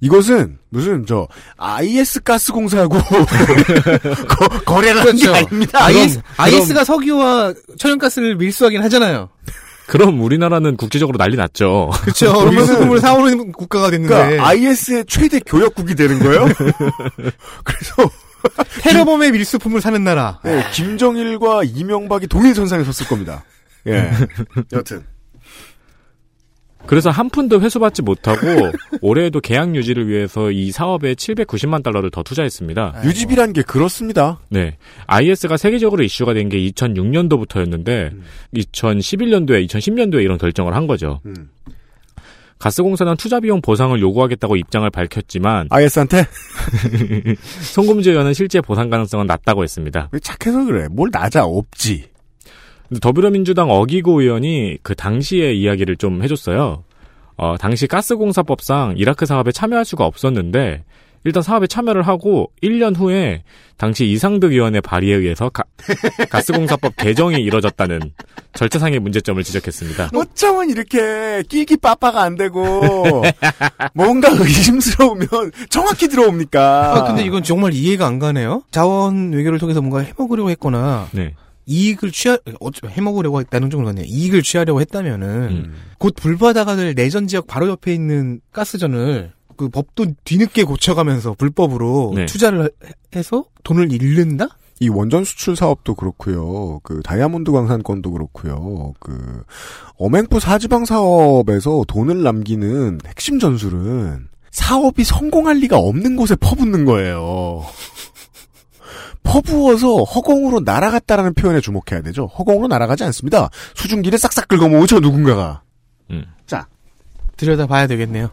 [0.00, 2.98] 이것은 무슨 저 IS 가스 공사하고
[4.28, 5.34] 거, 거래를 한게 그렇죠.
[5.34, 5.84] 아닙니다.
[5.84, 9.30] IS, IS가 석유와 천연가스를 밀수하긴 하잖아요.
[9.86, 11.90] 그럼 우리나라는 국제적으로 난리 났죠.
[12.02, 12.44] 그렇죠.
[12.50, 16.44] 밀수품을 사오는 국가가 됐는데 그러니까 IS의 최대 교역국이 되는 거예요.
[17.64, 18.10] 그래서
[18.82, 20.40] 테러범의 밀수품을 사는 나라.
[20.44, 23.44] 네, 김정일과 이명박이 동일 선상에 섰을 겁니다.
[23.86, 24.10] 예.
[24.72, 25.04] 여튼
[26.86, 28.46] 그래서 한 푼도 회수받지 못하고
[29.02, 33.02] 올해에도 계약 유지를 위해서 이 사업에 790만 달러를 더 투자했습니다.
[33.04, 34.38] 유지비란 게 그렇습니다.
[34.48, 34.76] 네.
[35.06, 38.12] IS가 세계적으로 이슈가 된 게 2006년도부터였는데
[38.54, 41.20] 2011년도에 2010년도에 이런 결정을 한 거죠.
[41.26, 41.50] 음.
[42.58, 46.24] 가스공사는 투자 비용 보상을 요구하겠다고 입장을 밝혔지만 IS한테
[47.74, 50.08] 송금주 의원은 실제 보상 가능성은 낮다고 했습니다.
[50.12, 50.86] 왜 착해서 그래.
[50.90, 52.06] 뭘 낮아 없지.
[52.88, 56.84] 근데 더불어민주당 어기고 의원이 그 당시의 이야기를 좀 해줬어요.
[57.36, 60.84] 어, 당시 가스공사법상 이라크 사업에 참여할 수가 없었는데
[61.24, 63.42] 일단 사업에 참여를 하고 1년 후에
[63.76, 65.64] 당시 이상득 의원의 발의에 의해서 가,
[66.30, 68.12] 가스공사법 개정이 이뤄졌다는
[68.54, 70.10] 절차상의 문제점을 지적했습니다.
[70.14, 73.24] 어쩌면 이렇게 끼기 빠빠가 안 되고
[73.92, 75.28] 뭔가 의심스러우면
[75.68, 76.94] 정확히 들어옵니까?
[76.94, 78.62] 아, 근데 이건 정말 이해가 안 가네요.
[78.70, 81.34] 자원 외교를 통해서 뭔가 해먹으려고 했거나 네.
[81.66, 84.04] 이익을 취하 어쩌 해먹으려고 했다는 정도 같네요.
[84.06, 85.74] 이익을 취하려고 했다면은 음.
[85.98, 92.26] 곧 불바다가 될 내전 지역 바로 옆에 있는 가스전을 그 법도 뒤늦게 고쳐가면서 불법으로 네.
[92.26, 94.48] 투자를 해- 해서 돈을 잃는다?
[94.78, 96.80] 이 원전 수출 사업도 그렇고요.
[96.82, 98.92] 그 다이아몬드 광산권도 그렇고요.
[99.00, 99.42] 그
[99.96, 107.64] 어맹부 사지방 사업에서 돈을 남기는 핵심 전술은 사업이 성공할 리가 없는 곳에 퍼붓는 거예요.
[109.26, 112.26] 퍼부어서 허공으로 날아갔다라는 표현에 주목해야 되죠.
[112.26, 113.50] 허공으로 날아가지 않습니다.
[113.74, 115.62] 수증기를 싹싹 긁어모으죠 누군가가.
[116.10, 116.24] 음.
[117.36, 118.30] 들여다 봐야 되겠네요.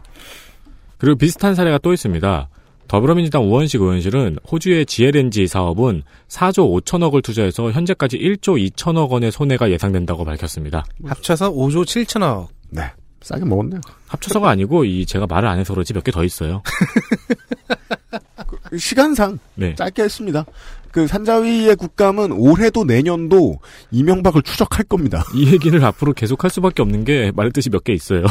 [0.96, 2.48] 그리고 비슷한 사례가 또 있습니다.
[2.88, 10.24] 더불어민주당 우원식 의원실은 호주의 GLNG 사업은 4조 5천억을 투자해서 현재까지 1조 2천억 원의 손해가 예상된다고
[10.24, 10.86] 밝혔습니다.
[11.04, 12.48] 합쳐서 5조 7천억.
[12.70, 13.82] 네, 싸게 먹었네요.
[14.06, 16.62] 합쳐서가 아니고 이 제가 말을 안 해서 그렇지 몇 개 더 있어요.
[18.78, 19.74] 시간상 네.
[19.74, 20.46] 짧게 했습니다.
[20.94, 23.58] 그 산자위의 국감은 올해도 내년도
[23.90, 25.24] 이명박을 추적할 겁니다.
[25.34, 28.22] 이 얘기를 앞으로 계속 할 수밖에 없는 게 말했듯이 몇 개 있어요.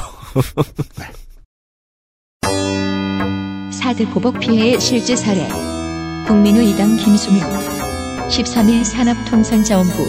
[3.70, 5.46] 사드 보복 피해의 실제 사례.
[6.26, 7.42] 국민의 이당 김수민.
[8.30, 10.08] 13일 산업통상자원부.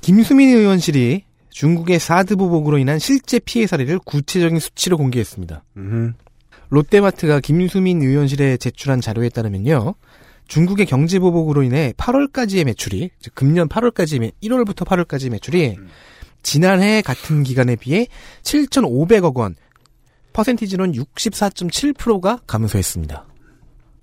[0.00, 5.62] 김수민 의원실이 중국의 사드 보복으로 인한 실제 피해 사례를 구체적인 수치로 공개했습니다.
[5.76, 6.14] 음,
[6.70, 9.94] 롯데마트가 김수민 의원실에 제출한 자료에 따르면요.
[10.46, 15.76] 중국의 경제 보복으로 인해 8월까지의 매출이 즉 금년 8월까지 1월부터 8월까지 매출이
[16.42, 18.06] 지난해 같은 기간에 비해
[18.42, 19.56] 7,500억 원,
[20.32, 23.26] 퍼센티지는 64.7%가 감소했습니다.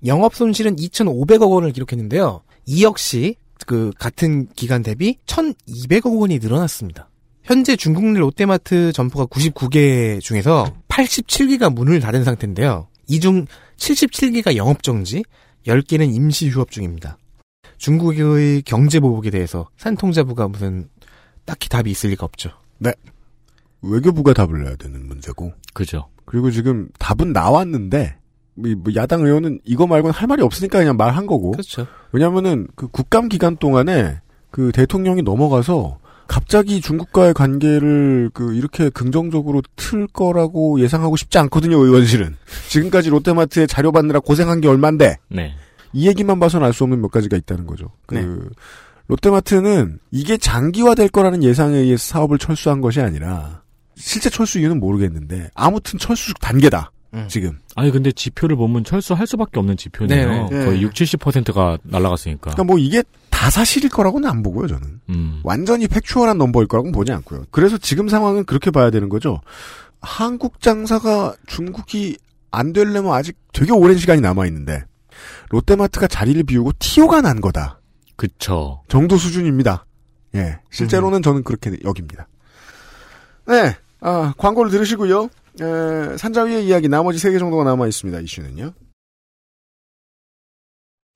[0.06, 2.44] 영업 손실은 2,500억 원을 기록했는데요.
[2.68, 7.10] 이 역시 그 같은 기간 대비 1,200억 원이 늘어났습니다.
[7.44, 12.88] 현재 중국 내 롯데마트 점포가 99개 중에서 87개가 문을 닫은 상태인데요.
[13.08, 13.46] 이 중
[13.78, 15.24] 77개가 영업정지,
[15.68, 17.18] 10개는 임시 휴업 중입니다.
[17.78, 20.88] 중국의 경제 보복에 대해서 산통자부가 무슨
[21.44, 22.52] 딱히 답이 있을 리가 없죠.
[23.82, 25.54] 외교부가 답을 내야 되는 문제고.
[25.74, 26.08] 그죠.
[26.26, 28.18] 그리고 지금 답은 나왔는데
[28.58, 31.52] 이뭐 야당 의원은 이거 말고는 할 말이 없으니까 그냥 말한 거고.
[31.52, 31.86] 그렇죠.
[32.12, 40.08] 왜냐면은 그 국감 기간 동안에 그 대통령이 넘어가서 갑자기 중국과의 관계를 그 이렇게 긍정적으로 틀
[40.08, 42.36] 거라고 예상하고 싶지 않거든요, 의원실은.
[42.70, 45.54] 지금까지 롯데마트에 자료 받느라 고생한 게 얼만데 네.
[45.94, 47.92] 이 얘기만 봐서는 알 수 없는 몇 가지가 있다는 거죠.
[48.06, 48.26] 그 네.
[49.08, 53.62] 롯데마트는 이게 장기화될 거라는 예상에 의해서 사업을 철수한 것이 아니라
[53.96, 56.92] 실제 철수 이유는 모르겠는데 아무튼 철수 단계다.
[57.16, 57.28] 음.
[57.28, 57.60] 지금.
[57.76, 60.48] 아니 근데 지표를 보면 철수할 수밖에 없는 지표네요.
[60.50, 60.66] 네, 네.
[60.66, 62.52] 거의 6, 70%가 날아갔으니까.
[62.52, 65.00] 그러니까 뭐 이게 다 사실일 거라고는 안 보고요, 저는.
[65.10, 65.42] 음.
[65.44, 67.46] 완전히 팩추얼한 넘버일 거라고는 보지 않고요.
[67.52, 69.42] 그래서 지금 상황은 그렇게 봐야 되는 거죠.
[70.02, 72.18] 한국 장사가 중국이
[72.52, 74.84] 안 되려면 아직 되게 오랜 시간이 남아 있는데
[75.50, 77.82] 롯데마트가 자리를 비우고 티오가 난 거다.
[78.16, 78.82] 그쵸.
[78.88, 79.86] 정도 수준입니다.
[80.36, 80.60] 예.
[80.70, 82.28] 실제로는 저는 그렇게 여깁니다.
[83.48, 83.76] 네.
[84.02, 85.30] 아, 광고를 들으시고요.
[85.62, 88.20] 에, 산자위의 이야기 나머지 3개 정도가 남아 있습니다.
[88.20, 88.74] 이슈는요.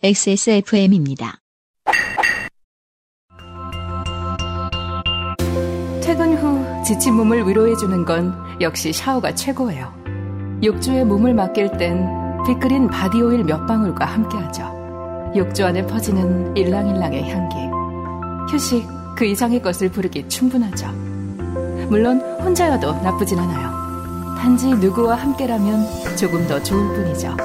[0.02, 1.40] XSFM입니다.
[6.02, 9.94] 퇴근 후 지친 몸을 위로해주는 건 역시 샤워가 최고예요.
[10.64, 12.08] 욕조에 몸을 맡길 땐
[12.46, 15.34] 빅그린 바디오일 몇 방울과 함께하죠.
[15.36, 17.56] 욕조 안에 퍼지는 일랑일랑의 향기.
[18.52, 20.88] 휴식 그 이상의 것을 부르기 충분하죠.
[21.90, 23.79] 물론 혼자여도 나쁘진 않아요.
[24.40, 27.36] 단지 누구와 함께라면 조금 더 좋을 뿐이죠.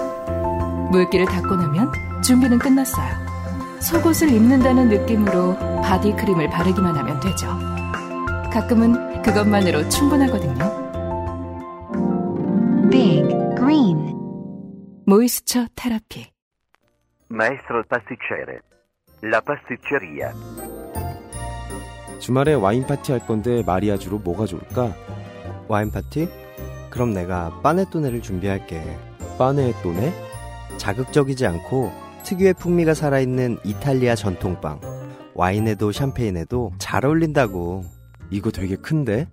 [0.92, 1.90] 물기를 닦고 나면
[2.22, 3.12] 준비는 끝났어요.
[3.80, 7.48] 속옷을 입는다는 느낌으로 바디크림을 바르기만 하면 되죠.
[8.52, 10.84] 가끔은 그것만으로 충분하거든요.
[12.90, 14.14] Big Green
[15.04, 16.30] moisture therapy.
[17.28, 18.60] Maestro pasticcere.
[19.24, 20.32] La pasticceria.
[22.20, 24.94] 주말에 와인 파티 할 건데 마리아주로 뭐가 좋을까?
[25.66, 26.43] 와인 파티?
[26.94, 28.80] 그럼 내가 panettone를 준비할게.
[29.36, 30.14] 빠네또네?
[30.78, 31.90] 자극적이지 않고
[32.22, 34.80] 특유의 풍미가 살아있는 이탈리아 전통빵.
[35.34, 37.84] 와인에도 샴페인에도 잘 어울린다고.
[38.30, 39.28] 이거 되게 큰데?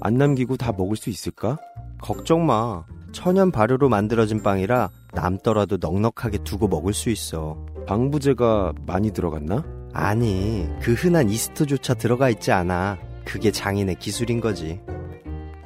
[0.00, 1.58] 안 남기고 다 먹을 수 있을까?
[2.00, 2.82] 걱정 마.
[3.12, 7.62] 천연 발효로 만들어진 빵이라 남더라도 넉넉하게 두고 먹을 수 있어.
[7.86, 9.62] 방부제가 많이 들어갔나?
[9.92, 12.96] 아니, 그 흔한 이스트조차 들어가 있지 않아.
[13.26, 14.80] 그게 장인의 기술인 거지.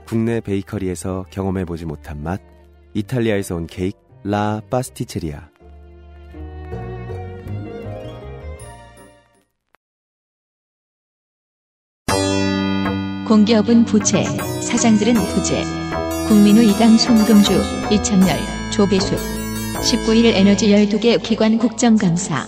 [0.06, 2.40] 국내 베이커리에서 경험해보지 못한 맛.
[2.94, 5.48] 이탈리아에서 온 케이크 라 파스티체리아.
[13.26, 15.64] 공기업은 부채, 사장들은 부재.
[16.28, 17.52] 국민의 이당 손금주,
[17.92, 18.28] 이창열,
[18.72, 19.18] 조배숙.
[19.80, 22.46] 19일 에너지 12개 기관 국정감사.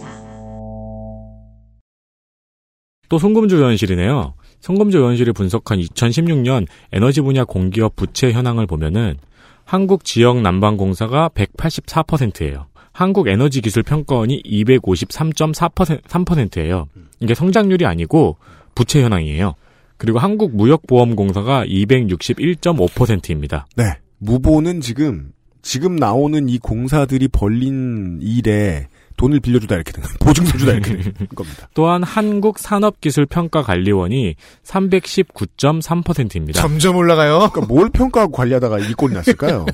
[3.08, 4.34] 또 송금주 의원실이네요.
[4.60, 9.16] 송금주 의원실이 분석한 2016년 에너지 분야 공기업 부채 현황을 보면은
[9.64, 12.66] 한국 지역 난방공사가 184%예요.
[12.92, 16.86] 한국 에너지 기술 평가원이 253.3%예요.
[17.20, 18.36] 이게 성장률이 아니고
[18.74, 19.54] 부채 현황이에요.
[19.98, 23.66] 그리고 한국 무역보험공사가 261.5%입니다.
[23.76, 23.84] 네.
[24.18, 30.96] 무보는 지금, 지금 나오는 이 공사들이 벌린 일에 돈을 빌려주다 이렇게 된, 보증서 주다 이렇게
[30.96, 31.68] 된 겁니다.
[31.74, 36.62] 또한 한국산업기술평가관리원이 319.3%입니다.
[36.62, 37.50] 점점 올라가요.
[37.52, 39.66] 그러니까 뭘 평가하고 관리하다가 이 꼴이 났을까요?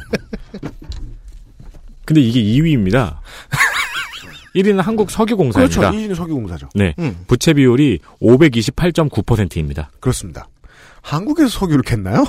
[2.04, 3.18] 근데 이게 2위입니다.
[4.57, 5.80] 1위는 한국석유공사입니다.
[5.80, 5.96] 그렇죠.
[5.96, 6.68] 2위는 석유공사죠.
[6.74, 6.94] 네.
[6.98, 7.16] 음.
[7.26, 9.90] 부채 비율이 528.9%입니다.
[10.00, 10.48] 그렇습니다.
[11.05, 12.25] 한국에서 석유를 캤나요?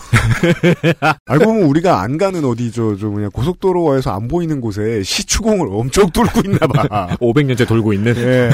[1.26, 6.10] 알고 보면 우리가 안 가는 어디 저, 저 뭐냐 고속도로에서 안 보이는 곳에 시추공을 엄청
[6.12, 7.08] 뚫고 있나 봐.
[7.22, 8.16] 500년째 돌고 있는.
[8.18, 8.50] 예.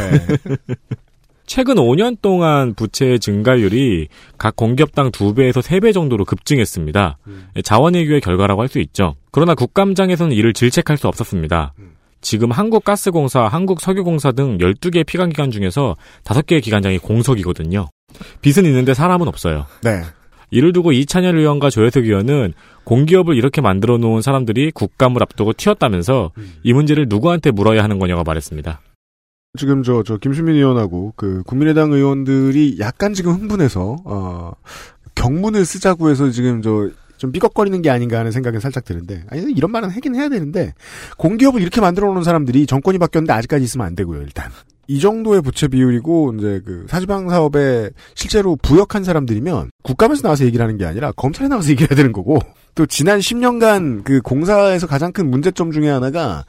[1.48, 4.08] 최근 5년 동안 부채 증가율이
[4.38, 7.18] 각 공기업당 2배에서 3배 정도로 급증했습니다.
[7.64, 9.16] 자원외교의 결과라고 할 수 있죠.
[9.32, 11.74] 그러나 국감장에서는 이를 질책할 수 없었습니다.
[12.22, 17.90] 지금 한국가스공사, 한국석유공사 등 12개의 피감기관 중에서 5개의 기관장이 공석이거든요.
[18.42, 19.66] 빚은 있는데 사람은 없어요.
[19.84, 20.02] 네.
[20.52, 22.54] 이를 두고 이찬열 의원과 조혜석 의원은
[22.84, 26.32] 공기업을 이렇게 만들어 놓은 사람들이 국감을 앞두고 튀었다면서
[26.64, 28.82] 이 문제를 누구한테 물어야 하는 거냐고 말했습니다.
[29.58, 34.54] 지금 저, 저, 김수민 의원하고 그 국민의당 의원들이 약간 지금 흥분해서, 어,
[35.16, 36.90] 경문을 쓰자고 해서 지금 저,
[37.22, 40.74] 좀 삐걱거리는 게 아닌가 하는 생각이 살짝 드는데, 아니, 이런 말은 하긴 해야 되는데,
[41.20, 44.50] 공기업을 이렇게 만들어 놓은 사람들이 정권이 바뀌었는데 아직까지 있으면 안 되고요, 일단.
[44.88, 50.80] 이 정도의 부채 비율이고, 이제 그 사지방 사업에 실제로 부역한 사람들이면 국감에서 나와서 얘기를 하는
[50.80, 52.40] 게 아니라 검찰에 나와서 얘기를 해야 되는 거고,
[52.74, 56.44] 또 지난 10년간 그 공사에서 가장 큰 문제점 중에 하나가,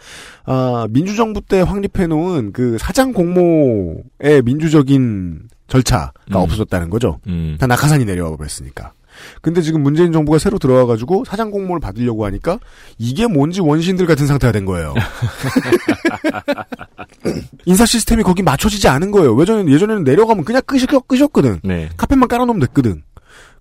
[0.47, 6.37] 아, 민주정부 때 확립해 놓은 그 사장 공모의 민주적인 절차가 음.
[6.37, 7.21] 없어졌다는 거죠.
[7.27, 7.59] 음.
[7.61, 8.93] 다 낙하산이 내려와 버렸으니까.
[9.41, 12.59] 근데 지금 문재인 정부가 새로 들어와가지고 사장 공모를 받으려고 하니까
[12.99, 14.95] 이게 뭔지 원신들 같은 상태가 된 거예요.
[17.67, 19.41] 인사 시스템이 거기 맞춰지지 않은 거예요.
[19.41, 21.61] 예전에는, 예전에는 내려가면 그냥 끄셔, 끄셨거든.
[21.63, 21.89] 네.
[21.97, 23.03] 카펫만 깔아놓으면 됐거든.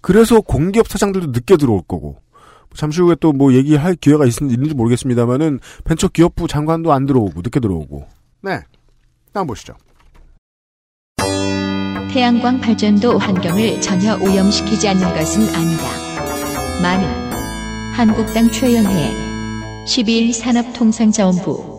[0.02, 2.18] 그래서 공기업 사장들도 늦게 들어올 거고.
[2.74, 8.08] 잠시 후에 또 뭐 얘기할 기회가 있, 있는지 모르겠습니다만은 벤처기업부 장관도 안 들어오고 늦게 들어오고.
[8.42, 8.60] 네.
[9.34, 9.74] 다음 보시죠.
[12.12, 15.84] 태양광 발전도 환경을 전혀 오염시키지 않는 것은 아니다.
[16.82, 17.08] 많은
[17.94, 19.14] 한국당 최연회
[19.86, 21.72] 12일 산업통상자원부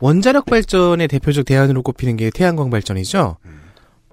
[0.00, 3.36] 원자력 발전의 대표적 대안으로 꼽히는 게 태양광 발전이죠.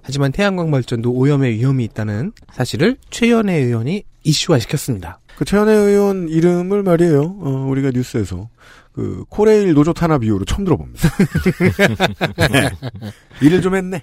[0.02, 5.18] 하지만 태양광 발전도 오염의 위험이 있다는 사실을 최연애 의원이 이슈화시켰습니다.
[5.36, 7.20] 그 최현혜 의원 이름을 말이에요.
[7.40, 8.48] 어, 우리가 뉴스에서
[8.92, 11.08] 그 코레일 노조 탄압 이후로 처음 들어봅니다.
[12.50, 12.70] 네.
[13.42, 14.02] 일을 좀 했네.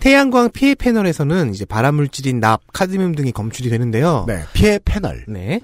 [0.00, 4.24] 태양광 피해 패널에서는 이제 발암물질인 납, 카드뮴 등이 검출이 되는데요.
[4.26, 5.24] 네, 피해 패널.
[5.28, 5.60] 네.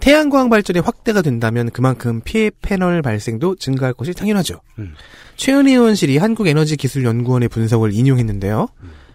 [0.00, 4.60] 태양광 발전이 확대가 된다면 그만큼 피해 패널 발생도 증가할 것이 당연하죠.
[4.78, 4.94] 음.
[5.36, 8.68] 최은희 의원실이 한국에너지기술연구원의 분석을 인용했는데요.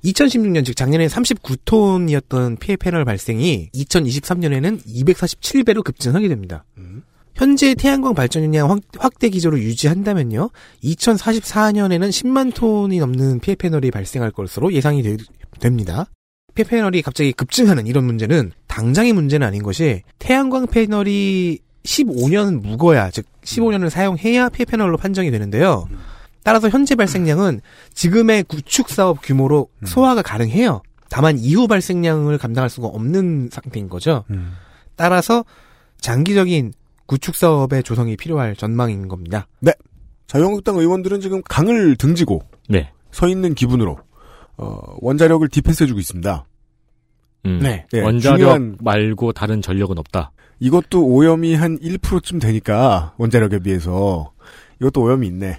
[0.03, 6.65] 2016년 즉 작년에 39톤이었던 피해 패널 발생이 2023년에는 247배로 급증하게 됩니다.
[6.77, 7.03] 음.
[7.35, 10.49] 현재 태양광 발전량 확- 확대 기조를 유지한다면요.
[10.83, 15.17] 2044년에는 10만 톤이 넘는 피해 패널이 발생할 것으로 예상이 되-
[15.59, 16.07] 됩니다.
[16.53, 23.25] 피해 패널이 갑자기 급증하는 이런 문제는 당장의 문제는 아닌 것이 태양광 패널이 15년 묵어야 즉
[23.43, 25.87] 15년을 사용해야 피해 패널로 판정이 되는데요.
[26.43, 27.61] 따라서 현재 발생량은
[27.93, 30.81] 지금의 구축 사업 규모로 소화가 가능해요.
[31.09, 34.23] 다만 이후 발생량을 감당할 수가 없는 상태인 거죠.
[34.31, 34.53] 음.
[34.95, 35.43] 따라서
[35.99, 36.73] 장기적인
[37.05, 39.47] 구축 사업의 조성이 필요할 전망인 겁니다.
[40.27, 42.91] 자유한국당 의원들은 지금 강을 등지고 네.
[43.11, 43.99] 서 있는 기분으로
[44.61, 46.45] 어, 원자력을 디펜스해주고 있습니다.
[47.47, 47.59] 음.
[47.61, 47.85] 네.
[47.91, 50.31] 네, 원자력 중요한- 말고 다른 전력은 없다.
[50.59, 54.31] 이것도 오염이 한 1%쯤 되니까 원자력에 비해서
[54.79, 55.57] 이것도 오염이 있네.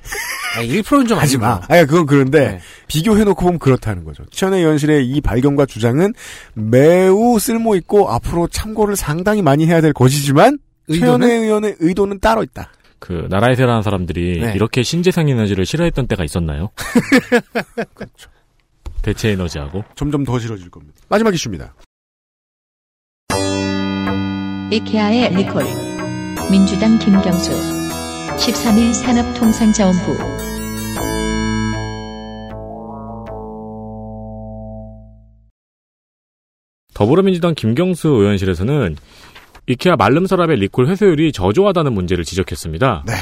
[0.61, 1.61] 1%는 좀 하지 마.
[1.68, 2.61] 아니 그건 그런데 네.
[2.86, 4.24] 비교해놓고 보면 그렇다는 거죠.
[4.30, 6.12] 최현의 의원실의 이 발견과 주장은
[6.55, 10.59] 매우 쓸모 있고 앞으로 참고를 상당히 많이 해야 될 것이지만?
[10.92, 12.70] 최현의 의원의 의도는 따로 있다.
[12.98, 14.53] 그 나라에 세라는 사람들이 네.
[14.55, 16.68] 이렇게 신재생 에너지를 싫어했던 때가 있었나요?
[17.94, 18.30] 그렇죠.
[19.03, 21.00] 대체 에너지하고 점점 더 싫어질 겁니다.
[21.09, 21.74] 마지막 이슈입니다.
[24.70, 25.64] 이케아의 니콜
[26.50, 27.50] 민주당 김경수
[28.36, 30.16] 13일 산업통상자원부
[36.94, 38.96] 더불어민주당 김경수 의원실에서는
[39.66, 43.05] 이케아 말름 서랍의 리콜 회수율이 저조하다는 문제를 지적했습니다.
[43.07, 43.12] 네.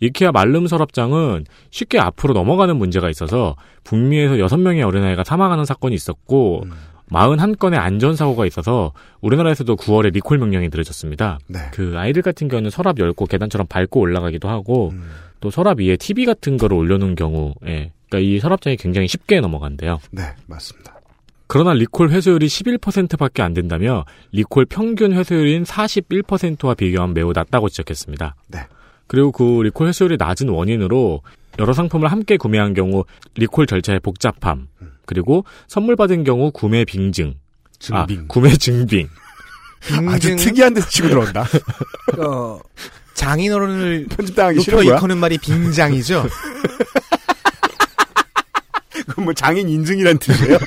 [0.00, 6.72] 이케아 말름 서랍장은 쉽게 앞으로 넘어가는 문제가 있어서 북미에서 6명의 어린아이가 사망하는 사건이 있었고 음.
[7.10, 11.38] 41건의 안전사고가 있어서 우리나라에서도 9월에 리콜 명령이 내려졌습니다.
[11.46, 11.60] 네.
[11.72, 15.10] 그 아이들 같은 경우는 서랍 열고 계단처럼 밟고 올라가기도 하고 음.
[15.40, 20.00] 또 서랍 위에 TV 같은 거를 올려놓은 경우에 그러니까 이 서랍장이 굉장히 쉽게 넘어간대요.
[20.10, 20.94] 네, 맞습니다.
[21.46, 28.34] 그러나 리콜 회수율이 11%밖에 안 된다며 리콜 평균 회수율인 41%와 비교하면 매우 낮다고 지적했습니다.
[28.48, 28.60] 네.
[29.06, 31.22] 그리고 그 리콜 회수율이 낮은 원인으로
[31.58, 33.04] 여러 상품을 함께 구매한 경우
[33.36, 34.66] 리콜 절차의 복잡함,
[35.06, 37.34] 그리고 선물 받은 경우 구매 빙증,
[37.92, 38.28] 아, 증빙.
[38.28, 39.08] 구매 증빙,
[40.08, 41.46] 아주 빙증은, 특이한 데서 치고 들어온다.
[42.18, 42.58] 어,
[43.14, 44.96] 장인어른을 편집당하기 높여 싫은 거야?
[44.96, 46.26] 이거는 말이 빙장이죠.
[49.06, 50.58] 그건 뭐 장인 인증이란 뜻이에요?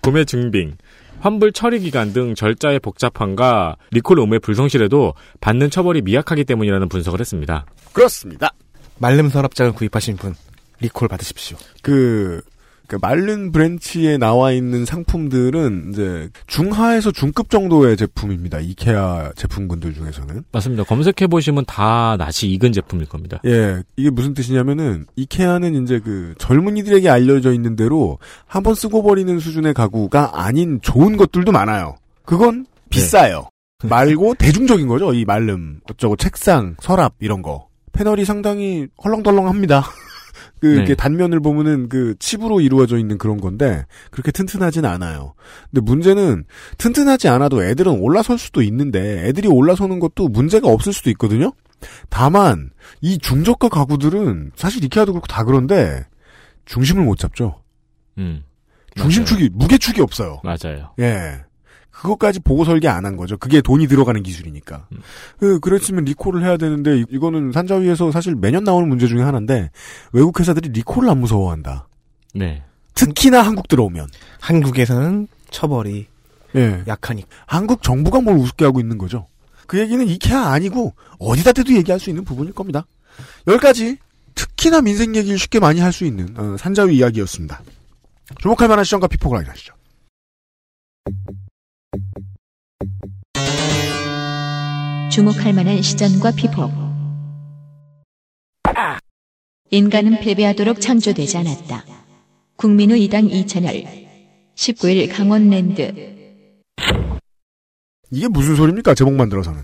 [0.00, 0.76] 구매 증빙,
[1.20, 7.66] 환불 처리 기간 등 절차의 복잡함과 리콜 의무의 불성실에도 받는 처벌이 미약하기 때문이라는 분석을 했습니다.
[7.92, 8.50] 그렇습니다.
[8.98, 10.34] 말름 서랍장을 구입하신 분
[10.80, 11.56] 리콜 받으십시오.
[11.82, 12.42] 그,
[12.88, 18.60] 그 말름 브랜드에 나와 있는 상품들은 이제 중하에서 중급 정도의 제품입니다.
[18.60, 20.44] 이케아 제품군들 중에서는.
[20.52, 20.84] 맞습니다.
[20.84, 23.40] 검색해 보시면 다 낯이 익은 제품일 겁니다.
[23.44, 29.74] 예, 이게 무슨 뜻이냐면은 이케아는 이제 그 젊은이들에게 알려져 있는 대로 한번 쓰고 버리는 수준의
[29.74, 31.96] 가구가 아닌 좋은 것들도 많아요.
[32.24, 33.48] 그건 비싸요.
[33.84, 35.12] 말고 대중적인 거죠.
[35.12, 37.68] 이 말름 어쩌고 책상, 서랍 이런 거.
[37.92, 39.84] 패널이 상당히 헐렁덜렁합니다.
[40.60, 40.74] 그 네.
[40.74, 45.34] 이렇게 단면을 보면은 그 칩으로 이루어져 있는 그런 건데 그렇게 튼튼하진 않아요.
[45.70, 46.44] 근데 문제는
[46.78, 51.52] 튼튼하지 않아도 애들은 올라설 수도 있는데 애들이 올라서는 것도 문제가 없을 수도 있거든요.
[52.08, 56.04] 다만 이 중저가 가구들은 사실 이케아도 그렇고 다 그런데
[56.64, 57.62] 중심을 못 잡죠.
[58.18, 58.42] 음.
[58.96, 60.40] 중심축이 무게축이 없어요.
[60.42, 60.94] 맞아요.
[61.00, 61.44] 예.
[62.02, 63.36] 그것까지 보고 설계 안 한 거죠.
[63.38, 64.86] 그게 돈이 들어가는 기술이니까.
[64.92, 64.98] 음.
[65.38, 69.70] 그, 그랬으면 리콜을 해야 되는데, 이- 이거는 산자위에서 사실 매년 나오는 문제 중에 하나인데,
[70.12, 71.88] 외국 회사들이 리콜을 안 무서워한다.
[72.34, 72.62] 네.
[72.94, 74.08] 특히나 한국 들어오면.
[74.40, 76.06] 한국에서는 처벌이
[76.54, 76.82] 예.
[76.86, 77.28] 약하니까.
[77.46, 79.26] 한국 정부가 뭘 우습게 하고 있는 거죠.
[79.66, 82.86] 그 얘기는 이케아 아니고, 어디다 대도 얘기할 수 있는 부분일 겁니다.
[83.46, 83.98] 여기까지,
[84.34, 87.62] 특히나 민생 얘기를 쉽게 많이 할 수 있는, 어, 산자위 이야기였습니다.
[88.40, 89.74] 주목할 만한 시점과 피폭을 확인하시죠.
[95.10, 96.70] 주목할 만한 시전과 피폭.
[99.70, 101.84] 인간은 패배하도록 창조되지 않았다.
[102.56, 103.84] 국민의 이당 이찬열.
[104.54, 105.92] 19일 강원랜드.
[108.10, 108.94] 이게 무슨 소리입니까?
[108.94, 109.62] 제목 만 들어서는.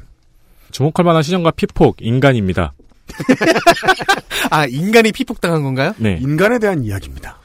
[0.70, 2.72] 주목할 만한 시정과 피폭, 인간입니다.
[4.50, 5.94] 아 인간이 피폭당한 건가요?
[5.98, 6.18] 네.
[6.20, 7.41] 인간에 대한 이야기입니다.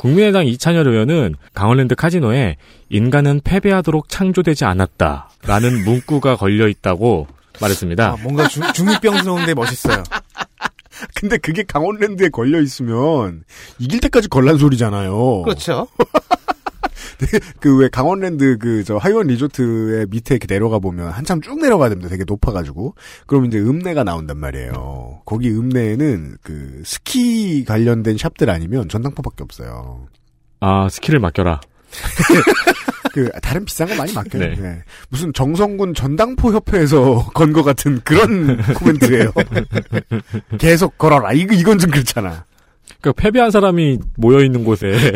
[0.00, 2.56] 국민의당 이찬열 의원은 강원랜드 카지노에
[2.88, 7.26] 인간은 패배하도록 창조되지 않았다라는 문구가 걸려 있다고
[7.60, 8.12] 말했습니다.
[8.12, 10.02] 아, 뭔가 중, 중이병스러운데 멋있어요.
[11.14, 13.44] 근데 그게 강원랜드에 걸려 있으면
[13.78, 15.42] 이길 때까지 걸란 소리잖아요.
[15.42, 15.86] 그렇죠.
[17.60, 22.08] 그왜 강원랜드 그 저 하이원 리조트의 밑에 이렇게 내려가 보면 한참 쭉 내려가야 됩니다.
[22.08, 22.94] 되게 높아가지고
[23.26, 25.20] 그럼 이제 읍내가 나온단 말이에요.
[25.26, 30.06] 거기 읍내에는 그 스키 관련된 샵들 아니면 전당포밖에 없어요.
[30.60, 31.60] 아 스키를 맡겨라.
[33.12, 34.40] 그 다른 비싼 거 많이 맡겨요.
[34.42, 34.54] 네.
[34.56, 34.82] 네.
[35.08, 39.32] 무슨 정성군 전당포 협회에서 건거 같은 그런 코멘트예요.
[40.58, 41.32] 계속 걸어라.
[41.32, 42.44] 이거 이건 좀 그렇잖아.
[43.00, 45.12] 그러니까 패배한 사람이 모여 있는 곳에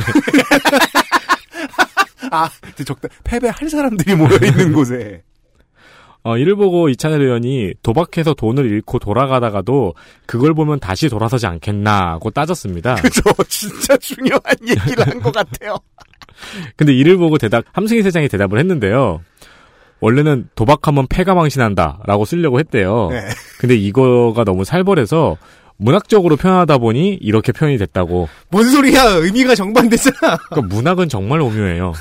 [2.34, 2.50] 아,
[2.84, 3.08] 적다.
[3.24, 5.22] 패배할 사람들이 모여 있는 곳에.
[6.26, 12.94] 어, 이를 보고 이찬열 의원이 도박해서 돈을 잃고 돌아가다가도 그걸 보면 다시 돌아서지 않겠나고 따졌습니다.
[13.02, 13.20] 그죠.
[13.48, 15.76] 진짜 중요한 얘기를 한 것 같아요.
[16.76, 19.20] 근데 이를 보고 대답 함승희 세장이 대답을 했는데요.
[20.00, 23.08] 원래는 도박하면 패가 망신한다 라고 쓰려고 했대요.
[23.10, 23.20] 네.
[23.58, 25.36] 근데 이거가 너무 살벌해서
[25.76, 28.28] 문학적으로 표현하다 보니 이렇게 표현이 됐다고.
[28.48, 29.02] 뭔 소리야?
[29.16, 30.36] 의미가 정반대잖아.
[30.50, 31.92] 그러니까 문학은 정말 오묘해요.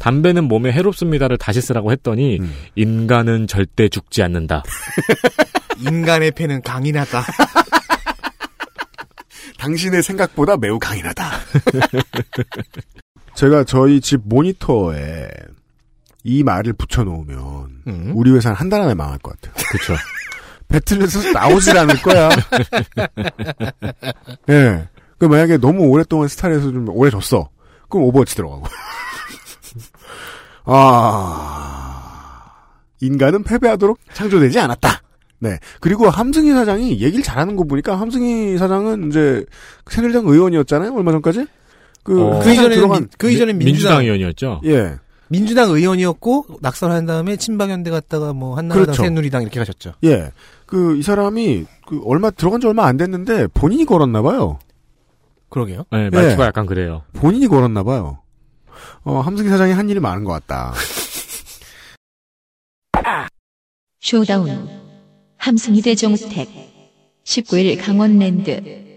[0.00, 2.52] 담배는 몸에 해롭습니다를 다시 쓰라고 했더니 음.
[2.74, 4.62] 인간은 절대 죽지 않는다.
[5.78, 7.22] 인간의 패는 강인하다.
[9.58, 11.30] 당신의 생각보다 매우 강인하다.
[13.36, 15.28] 제가 저희 집 모니터에
[16.24, 17.38] 이 말을 붙여놓으면
[17.86, 18.12] 음.
[18.14, 19.54] 우리 회사는 한 달 안에 망할 것 같아요.
[19.70, 19.94] 그렇죠.
[20.68, 22.30] 배틀에서 나오질 않을 거야.
[24.48, 24.88] 예.
[25.18, 27.50] 그 만약에 너무 오랫동안 스타일에서 좀 오래 졌어.
[27.90, 28.64] 그럼 오버워치 들어가고.
[30.72, 32.50] 아.
[33.00, 35.02] 인간은 패배하도록 창조되지 않았다.
[35.40, 35.58] 네.
[35.80, 39.44] 그리고 함승희 사장이 얘기를 잘하는 거 보니까 함승희 사장은 이제
[39.88, 40.94] 새누리당 의원이었잖아요.
[40.94, 41.46] 얼마 전까지.
[42.02, 42.40] 그, 어.
[42.40, 44.60] 그 이전에는 들어간, 민- 그 이전엔 민주당 민주당 의원이었죠.
[44.64, 44.96] 예.
[45.28, 49.02] 민주당 의원이었고 낙선한 다음에 친박연대 갔다가 뭐 한나라당 그렇죠.
[49.02, 49.92] 새누리당 이렇게 가셨죠.
[50.04, 50.30] 예.
[50.66, 54.58] 그, 이 사람이, 그, 얼마, 들어간 지 얼마 안 됐는데, 본인이 걸었나 봐요.
[55.48, 55.84] 그러게요.
[55.90, 56.46] 네, 말투가 예.
[56.46, 57.02] 약간 그래요.
[57.12, 58.19] 본인이 걸었나 봐요.
[59.04, 60.74] 어, 함승희 사장이 한 일이 많은 것 같다.
[64.00, 64.68] showdown
[65.36, 66.48] 함승희 대 정우택
[67.22, 68.89] 19일 강원랜드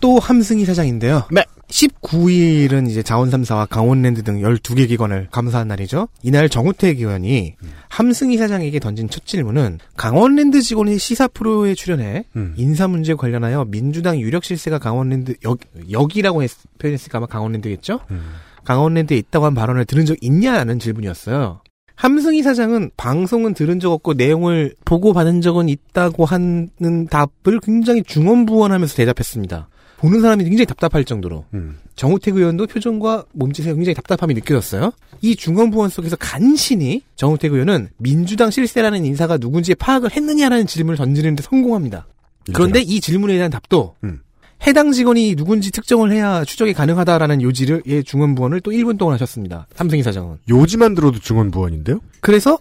[0.00, 1.24] 또 함승희 사장인데요.
[1.30, 1.44] 네.
[1.68, 6.08] 19일은 이제 자원 3사와 강원랜드 등 12개 기관을 감사한 날이죠.
[6.22, 7.54] 이날 정우택 의원이
[7.88, 12.54] 함승희 사장에게 던진 첫 질문은 강원랜드 직원이 시사 프로에 출연해 음.
[12.56, 18.00] 인사 문제 관련하여 민주당 유력 실세가 강원랜드 역, 역이라고 했, 표현했으니까 아마 강원랜드겠죠?
[18.10, 18.32] 음.
[18.64, 21.60] 강원랜드에 있다고 한 발언을 들은 적 있냐는 질문이었어요.
[21.94, 26.70] 함승희 사장은 방송은 들은 적 없고 내용을 보고 받은 적은 있다고 하는
[27.10, 29.68] 답을 굉장히 중언부언하면서 대답했습니다.
[30.00, 31.76] 보는 사람이 굉장히 답답할 정도로 음.
[31.94, 34.92] 정우택 의원도 표정과 몸짓에 굉장히 답답함이 느껴졌어요.
[35.20, 42.06] 이 중언부언 속에서 간신히 정우택 의원은 민주당 실세라는 인사가 누군지 파악을 했느냐라는 질문을 던지는데 성공합니다.
[42.54, 44.20] 그런데 이 질문에 대한 답도 음.
[44.66, 49.66] 해당 직원이 누군지 특정을 해야 추적이 가능하다라는 요지를 예 중언부언을 또 1분 동안 하셨습니다.
[49.74, 50.38] 삼승희 사장은.
[50.48, 52.00] 요지만 들어도 증언부원인데요?
[52.20, 52.58] 그래서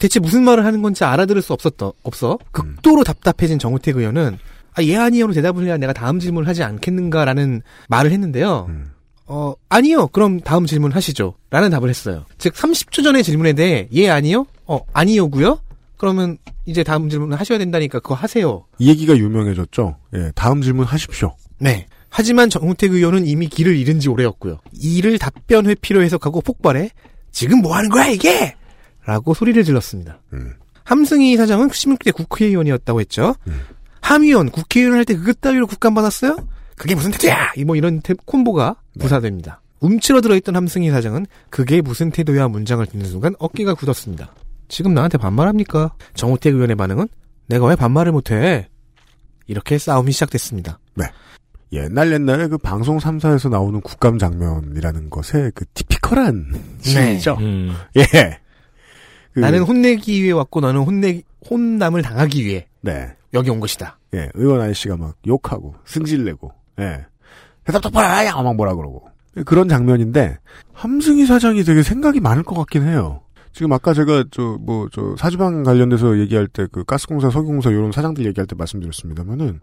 [0.00, 4.38] 대체 무슨 말을 하는 건지 알아들을 수 없었더 없어 극도로 답답해진 정우택 의원은
[4.74, 8.66] 아, 예 아니요로 대답을 해야 내가 다음 질문을 하지 않겠는가라는 말을 했는데요.
[8.68, 8.90] 음.
[9.26, 12.24] 어 아니요 그럼 다음 질문 하시죠 라는 답을 했어요.
[12.38, 15.60] 즉 30초 전의 질문에 대해 예 아니요 어 아니요고요.
[15.96, 18.66] 그러면 이제 다음 질문을 하셔야 된다니까 그거 하세요.
[18.78, 19.96] 이 얘기가 유명해졌죠?
[20.14, 21.36] 예, 다음 질문 하십시오.
[21.58, 21.86] 네.
[22.08, 24.58] 하지만 정우택 의원은 이미 길을 잃은 지 오래였고요.
[24.72, 26.90] 이를 답변 회피로 해석하고 폭발해
[27.30, 28.54] 지금 뭐 하는 거야 이게?
[29.06, 30.20] 라고 소리를 질렀습니다.
[30.32, 30.54] 음.
[30.84, 33.34] 함승희 사장은 16대 국회의원이었다고 했죠.
[33.46, 33.60] 음.
[34.02, 36.36] 함의원 국회의원 할 때 그것 따위로 국감 받았어요?
[36.76, 37.52] 그게 무슨 태도야?
[37.56, 39.60] 이뭐 이런 태- 콤보가 부사됩니다.
[39.80, 44.34] 움츠러 들어 있던 함승희 사장은 그게 무슨 태도야 문장을 듣는 순간 어깨가 굳었습니다.
[44.68, 45.94] 지금 나한테 반말합니까?
[46.14, 47.08] 정우택 의원의 반응은
[47.48, 48.68] 내가 왜 반말을 못해?
[49.46, 50.78] 이렇게 싸움이 시작됐습니다.
[51.74, 57.74] 옛날 옛날에 그 방송 3사에서 나오는 국감 장면이라는 것의 그 티피컬한 시이죠 음.
[57.96, 58.04] 예.
[59.32, 63.14] 그, 나는 혼내기 위해 왔고 너는 혼내 혼남을 당하기 위해 네.
[63.34, 63.98] 여기 온 것이다.
[64.14, 67.06] 예, 의원 아저씨가 막 욕하고 승질내고 예.
[67.64, 69.04] 대답 똑바로 하야 막 뭐라 그러고
[69.46, 70.38] 그런 장면인데
[70.74, 73.20] 함승희 사장이 되게 생각이 많을 것 같긴 해요.
[73.54, 78.24] 지금 아까 제가 저 뭐 저 사주방 관련돼서 얘기할 때 그 가스공사, 석유공사 이런 사장들
[78.26, 79.60] 얘기할 때 말씀드렸습니다만은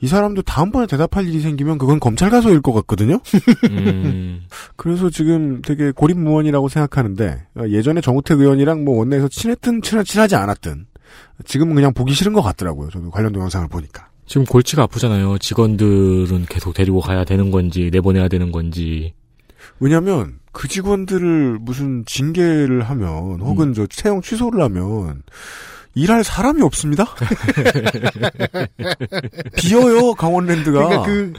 [0.00, 3.20] 이 사람도 다음번에 대답할 일이 생기면 그건 검찰 가서일 것 같거든요.
[3.70, 4.40] 음.
[4.76, 10.86] 그래서 지금 되게 고립무원이라고 생각하는데 어, 예전에 정우택 의원이랑 뭐 원내에서 친했든 친하, 친하지 않았든
[11.44, 12.90] 지금은 그냥 보기 싫은 것 같더라고요.
[12.90, 14.08] 저도 관련 동영상을 보니까.
[14.26, 15.38] 지금 골치가 아프잖아요.
[15.38, 19.14] 직원들은 계속 데리고 가야 되는 건지 내보내야 되는 건지.
[19.78, 25.22] 왜냐하면 그 직원들을 무슨 징계를 하면 혹은 저 채용 취소를 하면
[25.94, 27.14] 일할 사람이 없습니다.
[29.56, 30.88] 비어요 강원랜드가.
[30.88, 31.32] 그러니까 그,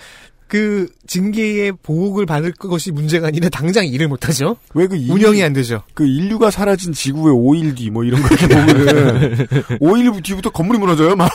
[0.47, 4.55] 그 징계의 보복을 받을 것이 문제가 아니라 당장 일을 못하죠.
[4.73, 5.83] 왜 그 운영이 안 되죠.
[5.93, 9.37] 그 인류가 사라진 지구의 5일 뒤 뭐 이런 거 이렇게 보면은
[9.81, 11.29] 5일 뒤부터 건물이 무너져요 막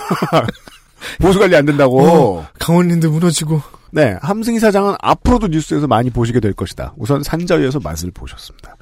[1.21, 2.01] 보수 관리 안 된다고.
[2.03, 3.61] 어, 강원랜드 무너지고.
[3.91, 6.95] 네, 함승희 사장은 앞으로도 뉴스에서 많이 보시게 될 것이다.
[6.97, 8.77] 우선 산자위에서 맛을 보셨습니다.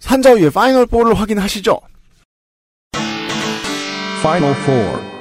[0.00, 1.80] 산자위의 파이널 4를 확인하시죠.
[4.20, 5.13] Final Four.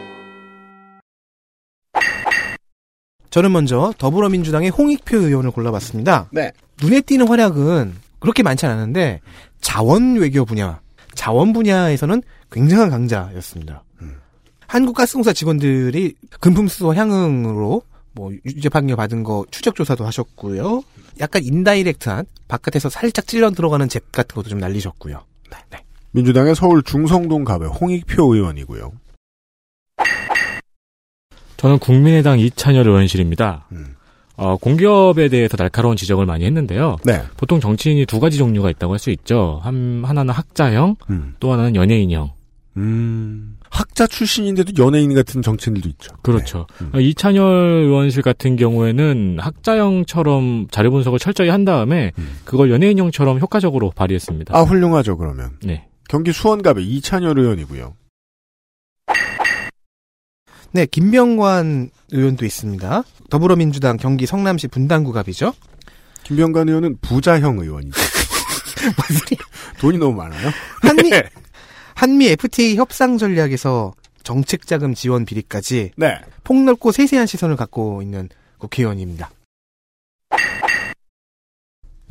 [3.34, 6.30] 저는 먼저 더불어민주당의 홍익표 의원을 골라봤습니다.
[6.32, 6.52] 네.
[6.84, 9.22] 눈에 띄는 활약은 그렇게 많지 않았는데
[9.60, 10.82] 자원 외교 분야,
[11.16, 12.22] 자원 분야에서는
[12.52, 13.84] 굉장한 강자였습니다.
[14.68, 17.82] 한국가스공사 직원들이 금품 수소 향응으로
[18.12, 20.84] 뭐 유죄 판결 받은 거 추적 조사도 하셨고요.
[21.20, 25.26] 약간 인다이렉트한 바깥에서 살짝 찔러 들어가는 잽 같은 것도 좀 날리셨고요.
[25.72, 25.80] 네.
[26.12, 28.92] 민주당의 서울 중성동 갑의 홍익표 의원이고요.
[31.64, 33.70] 저는 국민의당 이찬열 의원실입니다.
[34.36, 36.98] 어, 공기업에 대해서 날카로운 지적을 많이 했는데요.
[37.06, 37.22] 네.
[37.38, 39.62] 보통 정치인이 두 가지 종류가 있다고 할 수 있죠.
[39.64, 41.36] 한, 하나는 학자형, 음.
[41.40, 42.32] 또 하나는 연예인형.
[42.76, 43.56] 음.
[43.70, 46.14] 학자 출신인데도 연예인 같은 정치인들도 있죠.
[46.22, 46.68] 그렇죠.
[46.80, 46.86] 네.
[46.86, 46.90] 음.
[46.96, 47.46] 어, 이찬열
[47.86, 52.12] 의원실 같은 경우에는 학자형처럼 자료 분석을 철저히 한 다음에
[52.44, 54.54] 그걸 연예인형처럼 효과적으로 발휘했습니다.
[54.54, 54.56] 음.
[54.58, 55.52] 아, 훌륭하죠, 그러면.
[55.64, 55.88] 네.
[56.10, 57.94] 경기 수원갑의 이찬열 의원이고요.
[60.74, 63.04] 네, 김병관 의원도 있습니다.
[63.30, 65.54] 더불어민주당 경기 성남시 분당구갑이죠.
[66.24, 67.94] 김병관 의원은 부자형 의원이죠.
[69.80, 70.50] 돈이 너무 많아요.
[70.82, 71.12] 한미
[71.94, 73.94] 한미 FTA 협상 전략에서
[74.24, 76.18] 정책 자금 지원 비리까지 네.
[76.44, 79.30] 폭넓고 세세한 시선을 갖고 있는 국회의원입니다.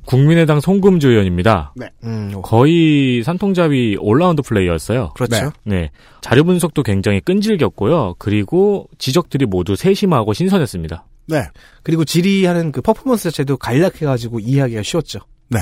[0.04, 1.72] 국민의당 손금주 의원입니다.
[1.76, 1.88] 네.
[2.04, 5.10] 음, 거의 산통자위 all-round play였어요.
[5.14, 5.52] 그렇죠.
[5.64, 5.90] 네.
[6.20, 8.16] 자료 분석도 굉장히 끈질겼고요.
[8.18, 11.06] 그리고 지적들이 모두 세심하고 신선했습니다.
[11.28, 11.44] 네.
[11.82, 15.20] 그리고 질의하는 그 퍼포먼스 자체도 간략해가지고 이해하기가 쉬웠죠.
[15.48, 15.60] 네.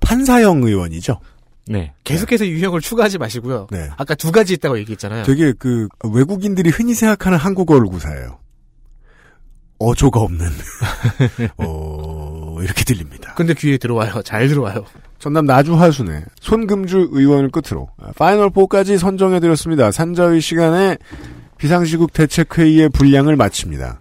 [0.00, 1.18] 판사형 의원이죠.
[1.68, 1.92] 네.
[2.04, 3.66] 계속해서 유형을 추가하지 마시고요.
[3.70, 3.88] 네.
[3.96, 5.24] 아까 두 가지 있다고 얘기했잖아요.
[5.24, 8.38] 되게 그 외국인들이 흔히 생각하는 한국어를 구사해요.
[9.78, 10.46] 어조가 없는.
[11.58, 12.25] 어,
[12.62, 13.34] 이렇게 들립니다.
[13.34, 14.22] 근데 귀에 들어와요.
[14.22, 14.84] 잘 들어와요.
[15.18, 19.90] 전남 나주하순의 손금주 의원을 끝으로 파이널 4까지 선정해 드렸습니다.
[19.90, 20.98] 산자의 시간에
[21.58, 24.00] 비상시국 대책회의의 분량을 마칩니다.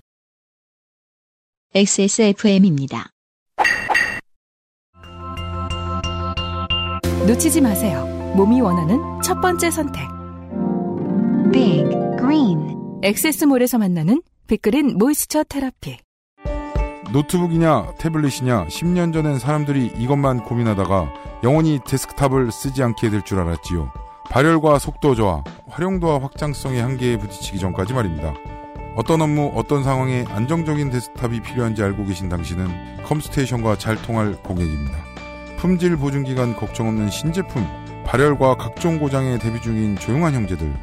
[1.74, 3.10] XSFM입니다.
[7.28, 8.06] 놓치지 마세요.
[8.36, 10.08] 몸이 원하는 첫 번째 선택.
[11.52, 11.90] Big
[12.20, 16.05] Green 엑세스몰에서 만나는 빅그린 모이스처 테라피.
[17.12, 21.10] 노트북이냐 태블릿이냐 10년 전엔 사람들이 이것만 고민하다가
[21.44, 23.92] 영원히 데스크탑을 쓰지 않게 될 줄 알았지요.
[24.30, 28.34] 발열과 속도 저하, 활용도와 확장성의 한계에 부딪히기 전까지 말입니다.
[28.96, 34.98] 어떤 업무, 어떤 상황에 안정적인 데스크탑이 필요한지 알고 계신 당신은 컴스테이션과 잘 통할 고객입니다.
[35.58, 37.66] 품질 보증 기간 걱정 없는 신제품,
[38.06, 40.74] 발열과 각종 고장에 대비 중인 조용한 형제들,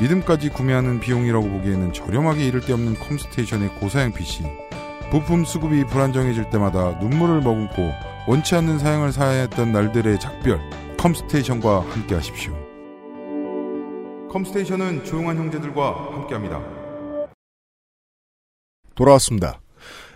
[0.00, 4.44] 믿음까지 구매하는 비용이라고 보기에는 저렴하기 이를 데 없는 컴스테이션의 고사양 PC,
[5.10, 7.92] 부품 수급이 불안정해질 때마다 눈물을 머금고
[8.28, 10.60] 원치 않는 사양을 사야 했던 날들의 작별,
[10.98, 12.54] 컴스테이션과 함께 하십시오.
[14.30, 16.62] 컴스테이션은 조용한 형제들과 함께합니다.
[18.94, 19.60] 돌아왔습니다.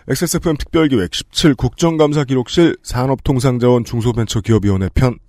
[0.07, 5.19] XSFM 특별기획 17 국정감사 기록실 산업통상자원 중소벤처기업위원회 편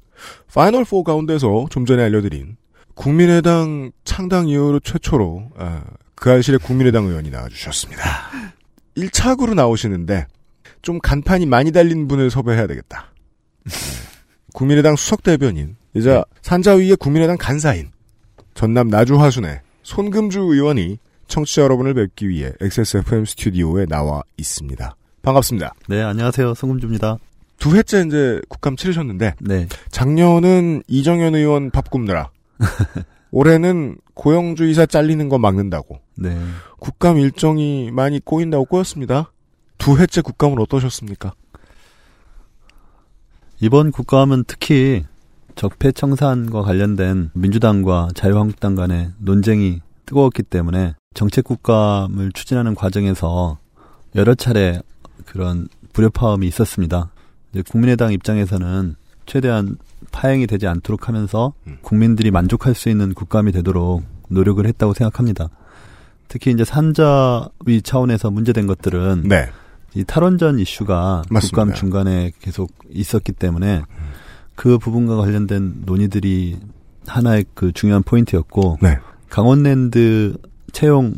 [0.55, 2.57] 파이널 4 가운데서 좀 전에 알려드린
[2.95, 5.83] 국민의당 창당 이후로 최초로 아,
[6.15, 8.03] 그 알실의 국민의당 의원이 나와주셨습니다.
[8.97, 10.27] 1차구로 나오시는데
[10.83, 13.13] 좀 간판이 많이 달린 분을 섭외해야 되겠다.
[13.65, 13.73] 네.
[14.53, 17.91] 국민의당 수석 대변인 이자 산자위의 국민의당 간사인
[18.55, 24.97] 전남 나주 화순의 손금주 의원이 청취자 여러분을 뵙기 위해 XSFM 스튜디오에 나와 있습니다.
[25.23, 25.75] 반갑습니다.
[25.89, 26.55] 네, 안녕하세요.
[26.55, 27.19] 송금주입니다.
[27.59, 29.67] 두 해째 이제 국감 치르셨는데 네.
[29.91, 32.31] 작년은 이정현 의원 밥 굽느라
[33.31, 36.37] 올해는 고영주의사 잘리는 거 막는다고 네.
[36.79, 39.33] 국감 일정이 많이 꼬인다고 꼬였습니다.
[39.79, 41.35] 두 해째 국감은 어떠셨습니까?
[43.61, 45.05] 이번 국감은 특히
[45.55, 53.59] 적폐 청산과 관련된 민주당과 자유한국당 간의 논쟁이 뜨거웠기 때문에 정책 국감을 추진하는 과정에서
[54.15, 54.81] 여러 차례
[55.25, 57.11] 그런 불협화음이 있었습니다.
[57.71, 59.79] 국민의당 입장에서는 최대한
[60.17, 61.53] 파행이 되지 않도록 하면서
[61.83, 65.51] 국민들이 만족할 수 있는 국감이 되도록 노력을 했다고 생각합니다.
[66.29, 69.51] 특히 이제 산자위 차원에서 문제된 것들은 네.
[69.95, 71.57] 이 탈원전 이슈가 맞습니다.
[71.57, 73.83] 국감 중간에 계속 있었기 때문에
[74.55, 76.61] 그 부분과 관련된 논의들이
[77.07, 78.99] 하나의 그 중요한 포인트였고 네.
[79.29, 80.35] 강원랜드
[80.73, 81.13] 채용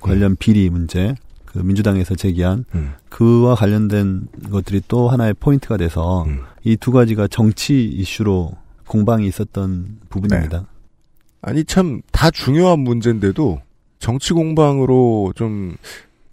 [0.00, 2.94] 관련 비리 문제 그 민주당에서 제기한 음.
[3.10, 6.40] 그와 관련된 것들이 또 하나의 포인트가 돼서 음.
[6.64, 8.52] 이 두 가지가 정치 이슈로
[8.86, 10.66] 공방이 있었던 부분입니다.
[11.42, 13.60] 아니 참 다 중요한 문제인데도
[14.00, 15.76] 정치 공방으로 좀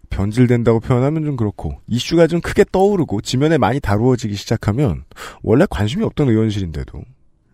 [0.09, 5.03] 변질된다고 표현하면 좀 그렇고 이슈가 좀 크게 떠오르고 지면에 많이 다루어지기 시작하면
[5.43, 7.03] 원래 관심이 없던 의원실인데도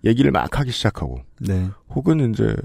[0.04, 1.68] 얘기를 막 하기 시작하고 네.
[1.94, 2.56] 혹은 이제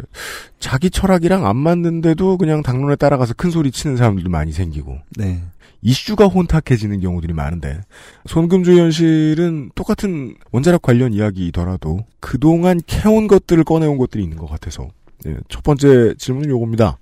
[0.59, 5.43] 자기 철학이랑 안 맞는데도 그냥 당론에 따라가서 큰 소리 치는 사람들도 많이 생기고 네.
[5.83, 7.81] 이슈가 혼탁해지는 경우들이 많은데
[8.27, 14.89] 손금주 의원실은 똑같은 원자력 관련 이야기이더라도 그동안 캐온 것들을 꺼내온 것들이 있는 것 같아서
[15.25, 16.99] 네, 첫 번째 질문은 요겁니다.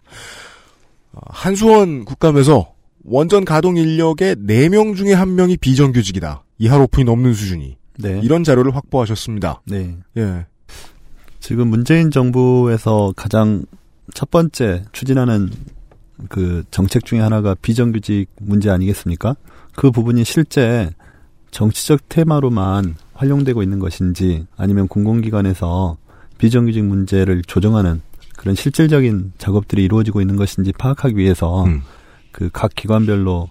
[1.12, 2.72] 어, 한수원 국감에서
[3.04, 6.44] 원전 가동 인력의 4명 중에 1명이 비정규직이다.
[6.58, 7.76] 이하 오픈이 넘는 수준이.
[7.98, 8.20] 네.
[8.22, 9.62] 이런 자료를 확보하셨습니다.
[9.66, 9.96] 네.
[10.16, 10.46] 예.
[11.40, 13.64] 지금 문재인 정부에서 가장
[14.14, 15.50] 첫 번째 추진하는
[16.28, 19.36] 그 정책 중에 하나가 비정규직 문제 아니겠습니까?
[19.74, 20.90] 그 부분이 실제
[21.50, 25.96] 정치적 테마로만 활용되고 있는 것인지 아니면 공공기관에서
[26.38, 28.00] 비정규직 문제를 조정하는
[28.36, 31.82] 그런 실질적인 작업들이 이루어지고 있는 것인지 파악하기 위해서 음.
[32.32, 33.48] 그각 기관별로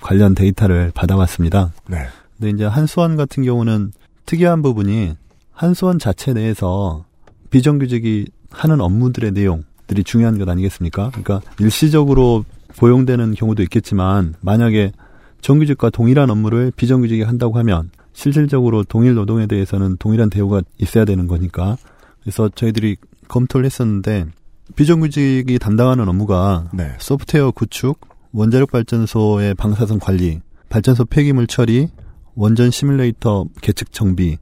[0.00, 1.72] 관련 데이터를 받아왔습니다.
[1.88, 2.06] 네.
[2.38, 3.92] 근데 이제 한수원 같은 경우는
[4.26, 5.14] 특이한 부분이
[5.52, 7.04] 한수원 자체 내에서
[7.50, 11.10] 비정규직이 하는 업무들의 내용들이 중요한 것 아니겠습니까?
[11.10, 12.44] 그러니까 일시적으로
[12.78, 14.92] 고용되는 경우도 있겠지만 만약에
[15.40, 21.76] 정규직과 동일한 업무를 비정규직이 한다고 하면 실질적으로 동일 노동에 대해서는 동일한 대우가 있어야 되는 거니까
[22.22, 22.96] 그래서 저희들이
[23.28, 24.26] 검토를 했었는데
[24.74, 26.92] 비정규직이 담당하는 업무가 네.
[26.98, 28.00] 소프트웨어 구축,
[28.32, 31.88] 원자력 발전소의 방사선 관리, 발전소 폐기물 처리,
[32.36, 34.38] 원전 시뮬레이터 계측 정비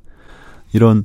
[0.73, 1.05] 이런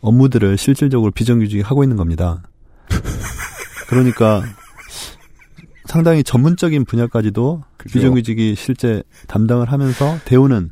[0.00, 2.42] 업무들을 실질적으로 비정규직이 하고 있는 겁니다.
[3.88, 4.42] 그러니까
[5.86, 7.92] 상당히 전문적인 분야까지도 그죠.
[7.92, 10.70] 비정규직이 실제 담당을 하면서 대우는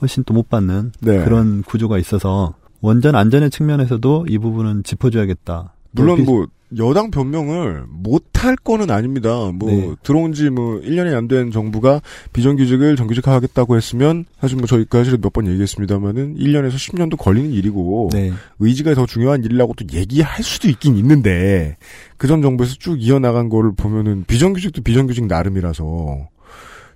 [0.00, 1.24] 훨씬 또 못 받는 네.
[1.24, 5.72] 그런 구조가 있어서 원전 안전의 측면에서도 이 부분은 짚어줘야겠다.
[6.02, 6.46] 물론 비- 뭐
[6.78, 9.52] 여당 변명을 못할 거는 아닙니다.
[9.54, 9.94] 뭐 네.
[10.02, 15.16] 들어온 지 뭐 1년이 안 된 정부가 비정규직을 정규직화 하겠다고 했으면 사실 뭐 저희가 사실
[15.22, 18.32] 몇 번 얘기했습니다만은 1년에서 10년도 걸리는 일이고 네.
[18.58, 21.76] 의지가 더 중요한 일이라고 또 얘기할 수도 있긴 있는데
[22.16, 26.28] 그 전 정부에서 쭉 이어나간 거를 보면은 비정규직도 비정규직 나름이라서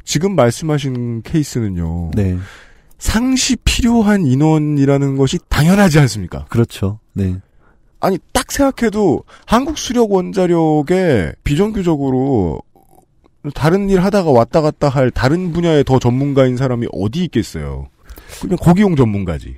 [0.05, 2.11] 지금 말씀하신 케이스는요.
[2.17, 2.37] 네.
[2.99, 6.45] 상시 필요한 인원이라는 것이 당연하지 않습니까?
[6.49, 6.99] 그렇죠.
[7.15, 7.37] 네.
[8.01, 12.63] 아니 딱 생각해도 한국 수력 원자력에 비정규적으로
[13.55, 17.89] 다른 일 하다가 왔다 갔다 할 다른 분야의 더 전문가인 사람이 어디 있겠어요.
[18.41, 19.57] 그냥 거기용 전문가지.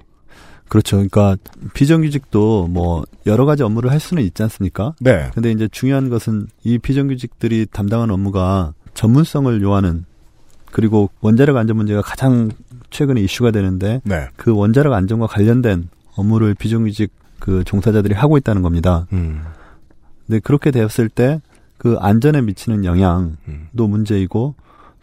[0.68, 0.96] 그렇죠.
[0.96, 1.36] 그러니까
[1.74, 4.94] 비정규직도 뭐 여러 가지 업무를 할 수는 있지 않습니까?
[5.00, 5.30] 네.
[5.34, 10.06] 근데 이제 중요한 것은 이 비정규직들이 담당하는 업무가 전문성을 요하는
[10.70, 12.50] 그리고 원자력 안전 문제가 가장
[12.90, 14.28] 최근에 이슈가 되는데 네.
[14.36, 17.12] 그 원자력 안전과 관련된 업무를 비정규직
[17.42, 19.06] 그 종사자들이 하고 있다는 겁니다.
[19.12, 19.42] 음.
[20.26, 21.40] 근데 그렇게 되었을 때
[21.82, 23.90] 그 안전에 미치는 영향도 음.
[23.90, 24.54] 문제이고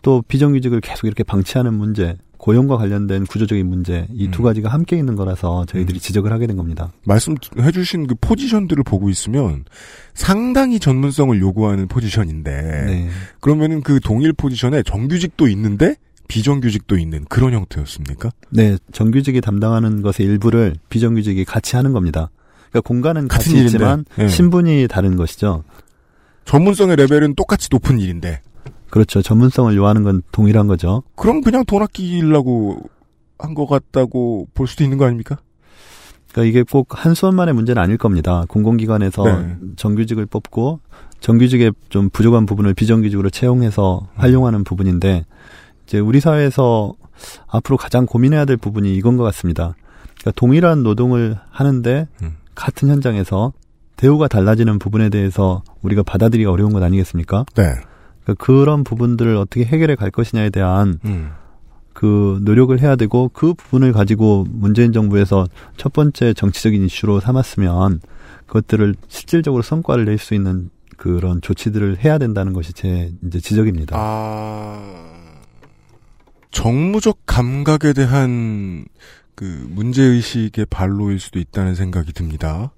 [0.01, 4.43] 또 비정규직을 계속 이렇게 방치하는 문제, 고용과 관련된 구조적인 문제 이두 음.
[4.45, 6.93] 가지가 함께 있는 거라서 저희들이 지적을 하게 된 겁니다.
[7.03, 9.65] 말씀해 주신 그 포지션들을 보고 있으면
[10.13, 12.51] 상당히 전문성을 요구하는 포지션인데
[12.85, 13.09] 네.
[13.41, 15.97] 그러면은 그 동일 포지션에 정규직도 있는데
[16.29, 18.29] 비정규직도 있는 그런 형태였습니까?
[18.51, 22.29] 네, 정규직이 담당하는 것의 일부를 비정규직이 같이 하는 겁니다.
[22.69, 23.65] 그러니까 공간은 같이 일인데.
[23.65, 24.27] 있지만 예.
[24.29, 25.63] 신분이 다른 것이죠.
[26.45, 28.41] 전문성의 레벨은 똑같이 높은 일인데
[28.89, 29.21] 그렇죠.
[29.21, 31.03] 전문성을 요하는 건 동일한 거죠.
[31.15, 32.79] 그럼 그냥 돈 아끼려고
[33.37, 35.37] 한 것 같다고 볼 수도 있는 거 아닙니까?
[36.31, 38.45] 그러니까 이게 꼭 한수원만의 문제는 아닐 겁니다.
[38.49, 39.55] 공공기관에서 네.
[39.77, 40.79] 정규직을 뽑고
[41.21, 44.07] 정규직의 좀 부족한 부분을 비정규직으로 채용해서 음.
[44.15, 45.25] 활용하는 부분인데
[45.89, 46.93] 이제 우리 사회에서
[47.47, 49.75] 앞으로 가장 고민해야 될 부분이 이건 것 같습니다.
[50.19, 52.37] 그러니까 동일한 노동을 하는데 음.
[52.53, 53.53] 같은 현장에서
[53.95, 57.43] 대우가 달라지는 부분에 대해서 우리가 받아들이기 어려운 것 아니겠습니까?
[57.55, 57.63] 네.
[58.23, 61.31] 그러니까 그런 부분들을 어떻게 해결해 갈 것이냐에 대한 음.
[61.93, 67.99] 그 노력을 해야 되고 그 부분을 가지고 문재인 정부에서 첫 번째 정치적인 이슈로 삼았으면
[68.45, 73.95] 그것들을 실질적으로 성과를 낼 수 있는 그런 조치들을 해야 된다는 것이 제 이제 지적입니다.
[73.97, 75.18] 아
[76.51, 78.85] 정무적 감각에 대한
[79.35, 82.71] 그 문제 의식의 발로일 수도 있다는 생각이 듭니다.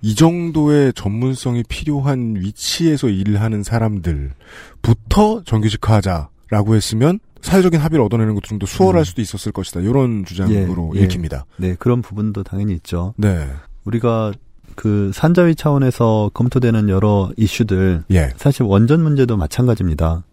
[0.00, 8.58] 이 정도의 전문성이 필요한 위치에서 일을 하는 사람들부터 정규직화하자라고 했으면 사회적인 합의를 얻어내는 것도 좀
[8.58, 9.80] 더 수월할 수도 있었을 것이다.
[9.80, 11.04] 이런 주장으로 예, 예.
[11.04, 11.46] 읽힙니다.
[11.56, 13.14] 네, 그런 부분도 당연히 있죠.
[13.16, 13.48] 네.
[13.84, 14.32] 우리가
[14.74, 18.30] 그 산자위 차원에서 검토되는 여러 이슈들 예.
[18.36, 20.24] 사실 원전 문제도 마찬가지입니다.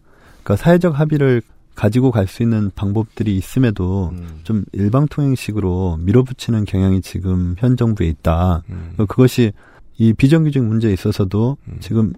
[0.42, 1.42] 그러니까 사회적 합의를
[1.76, 4.40] 가지고 갈 수 있는 방법들이 있음에도 음.
[4.42, 8.64] 좀 일방통행식으로 밀어붙이는 경향이 지금 현 정부에 있다.
[8.70, 8.94] 음.
[9.06, 9.52] 그것이
[9.98, 12.12] 이 비정규직 문제에 있어서도 지금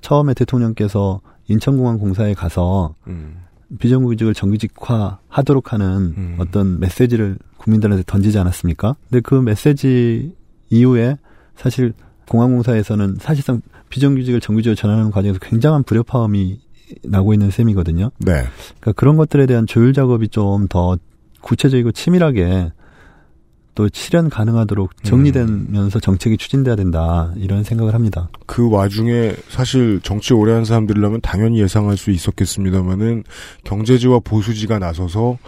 [0.00, 3.36] 처음에 대통령께서 인천공항 공사에 가서 음.
[3.78, 6.36] 비정규직을 정규직화 하도록 하는 음.
[6.38, 8.96] 어떤 메시지를 국민들한테 던지지 않았습니까?
[9.08, 10.34] 근데 그 메시지
[10.70, 11.16] 이후에
[11.56, 11.92] 사실
[12.28, 16.60] 공항공사에서는 사실상 비정규직을 정규직으로 전환하는 과정에서 굉장한 불협화음이
[17.02, 18.10] 나고 있는 셈이거든요.
[18.18, 18.32] 네.
[18.80, 20.96] 그러니까 그런 것들에 대한 조율 작업이 좀 더
[21.40, 22.72] 구체적이고 치밀하게
[23.74, 28.28] 또 실현 가능하도록 정리되면서 정책이 추진돼야 된다 이런 생각을 합니다.
[28.46, 33.24] 그 와중에 사실 정치 오래 한 사람들이라면 당연히 예상할 수 있었겠습니다만은
[33.64, 35.38] 경제지와 보수지가 나서서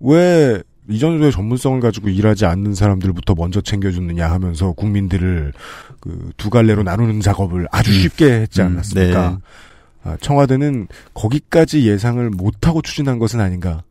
[0.00, 5.52] 왜 이전도의 전문성을 가지고 일하지 않는 사람들부터 먼저 챙겨주느냐 하면서 국민들을
[6.00, 9.30] 그 두 갈래로 나누는 작업을 아주 쉽게 했지 음, 않았습니까?
[9.30, 9.36] 네.
[10.08, 13.82] 아, 청와대는 거기까지 예상을 못하고 추진한 것은 아닌가.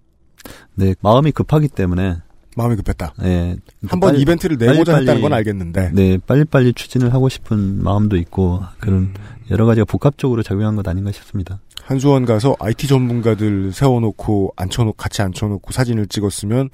[0.76, 2.18] 네, 마음이 급하기 때문에
[2.56, 3.14] 마음이 급했다.
[3.24, 3.56] 예,
[3.88, 5.92] 한번 빨리- 이벤트를 내고자 빨리빨리- 했다는 건 알겠는데.
[5.94, 9.14] 네, 빨리빨리 추진을 하고 싶은 마음도 있고 그런
[9.52, 11.60] 여러 가지가 복합적으로 작용한 것 아닌가 싶습니다.
[11.84, 16.70] 한수원 가서 IT 전문가들 세워놓고 앉혀놓고 같이 앉혀놓고 사진을 찍었으면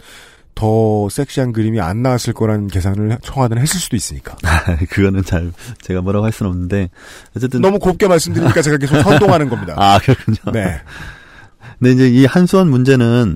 [0.56, 4.36] 더 섹시한 그림이 안 나왔을 거라는 계산을 청와대는 했을 수도 있으니까.
[4.89, 5.51] 그거는 잘
[5.82, 6.89] 제가 뭐라고 할 수는 없는데
[7.36, 9.74] 어쨌든 너무 곱게 말씀드리니까 제가 계속 선동하는 겁니다.
[9.78, 10.51] 아 그렇군요.
[10.51, 10.82] 네.
[11.80, 13.36] 근데 이제 이 한수원 문제는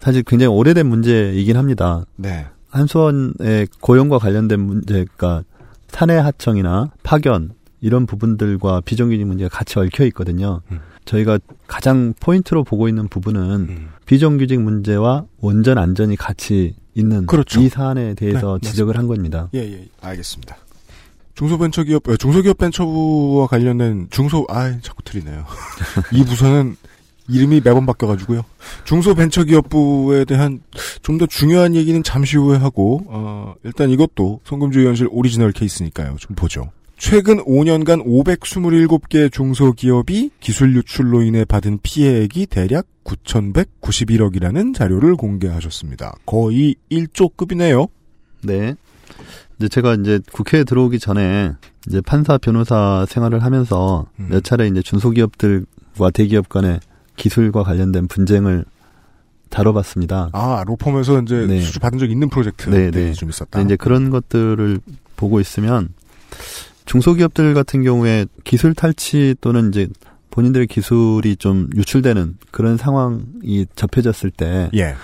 [0.00, 2.04] 사실 굉장히 오래된 문제이긴 합니다.
[2.16, 2.46] 네.
[2.70, 5.42] 한수원의 고용과 관련된 문제가
[5.88, 10.62] 사내 하청이나 파견 이런 부분들과 비정규직 문제가 같이 얽혀 있거든요.
[10.70, 10.80] 음.
[11.04, 17.60] 저희가 가장 포인트로 보고 있는 부분은 비정규직 문제와 원전 안전이 같이 있는 그렇죠.
[17.60, 19.48] 이 사안에 대해서 네, 지적을 한 겁니다.
[19.54, 20.56] 예, 예, 알겠습니다.
[21.34, 25.44] 중소벤처기업, 어, 중소기업 벤처부와 관련된 중소, 아 자꾸 틀리네요.
[26.12, 26.76] 이 부서는
[27.28, 28.42] 이름이 매번 바뀌어가지고요.
[28.84, 30.60] 중소벤처기업부에 대한
[31.02, 36.16] 좀 더 중요한 얘기는 잠시 후에 하고, 어, 일단 이것도 손금주의원실 오리지널 케이스니까요.
[36.18, 36.70] 좀 보죠.
[37.02, 46.14] 최근 5년간 527개 중소기업이 기술 유출로 인해 받은 피해액이 대략 9,191억이라는 자료를 공개하셨습니다.
[46.24, 47.88] 거의 1조급이네요.
[48.44, 48.76] 네.
[49.58, 51.50] 이제 제가 이제 국회에 들어오기 전에
[51.88, 54.28] 이제 판사 변호사 생활을 하면서 음.
[54.30, 56.78] 몇 차례 이제 중소기업들과 대기업 간의
[57.16, 58.64] 기술과 관련된 분쟁을
[59.50, 60.30] 다뤄봤습니다.
[60.32, 61.60] 아, 로펌에서 이제 네.
[61.62, 63.12] 수주 받은 적 있는 프로젝트 네, 네.
[63.12, 63.58] 좀 있었다.
[63.58, 64.78] 근데 이제 그런 것들을
[65.16, 65.88] 보고 있으면
[66.86, 69.88] 중소기업들 같은 경우에 기술 탈취 또는 이제
[70.30, 74.94] 본인들의 기술이 좀 유출되는 그런 상황이 접해졌을 때 예.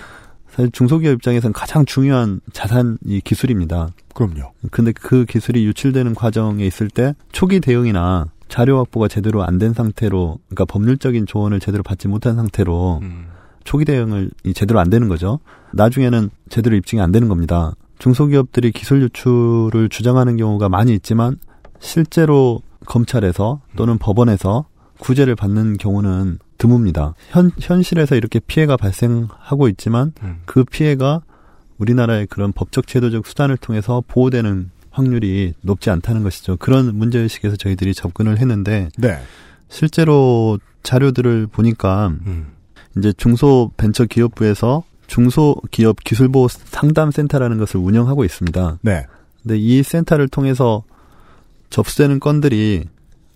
[0.49, 3.89] 사실 중소기업 입장에서는 가장 중요한 자산이 기술입니다.
[4.15, 4.51] 그럼요.
[4.71, 10.39] 근데 그 기술이 유출되는 과정에 있을 때 초기 대응이나 자료 확보가 제대로 안 된 상태로
[10.47, 13.27] 그러니까 법률적인 조언을 제대로 받지 못한 상태로 음.
[13.63, 15.39] 초기 대응을 이 제대로 안 되는 거죠.
[15.73, 17.73] 나중에는 제대로 입증이 안 되는 겁니다.
[17.99, 21.37] 중소기업들이 기술 유출을 주장하는 경우가 많이 있지만
[21.79, 24.65] 실제로 검찰에서 또는 법원에서
[24.99, 27.13] 구제를 받는 경우는 드뭅니다.
[27.29, 30.41] 현, 현실에서 이렇게 피해가 발생하고 있지만 음.
[30.45, 31.21] 그 피해가
[31.77, 36.57] 우리나라의 그런 법적 제도적 수단을 통해서 보호되는 확률이 높지 않다는 것이죠.
[36.57, 39.17] 그런 문제의식에서 저희들이 접근을 했는데 네.
[39.69, 42.47] 실제로 자료들을 보니까 음.
[42.97, 48.79] 이제 중소벤처기업부에서 중소기업 기술보호 상담센터라는 것을 운영하고 있습니다.
[48.81, 49.05] 네.
[49.41, 50.83] 근데 이 센터를 통해서
[51.69, 52.85] 접수되는 건들이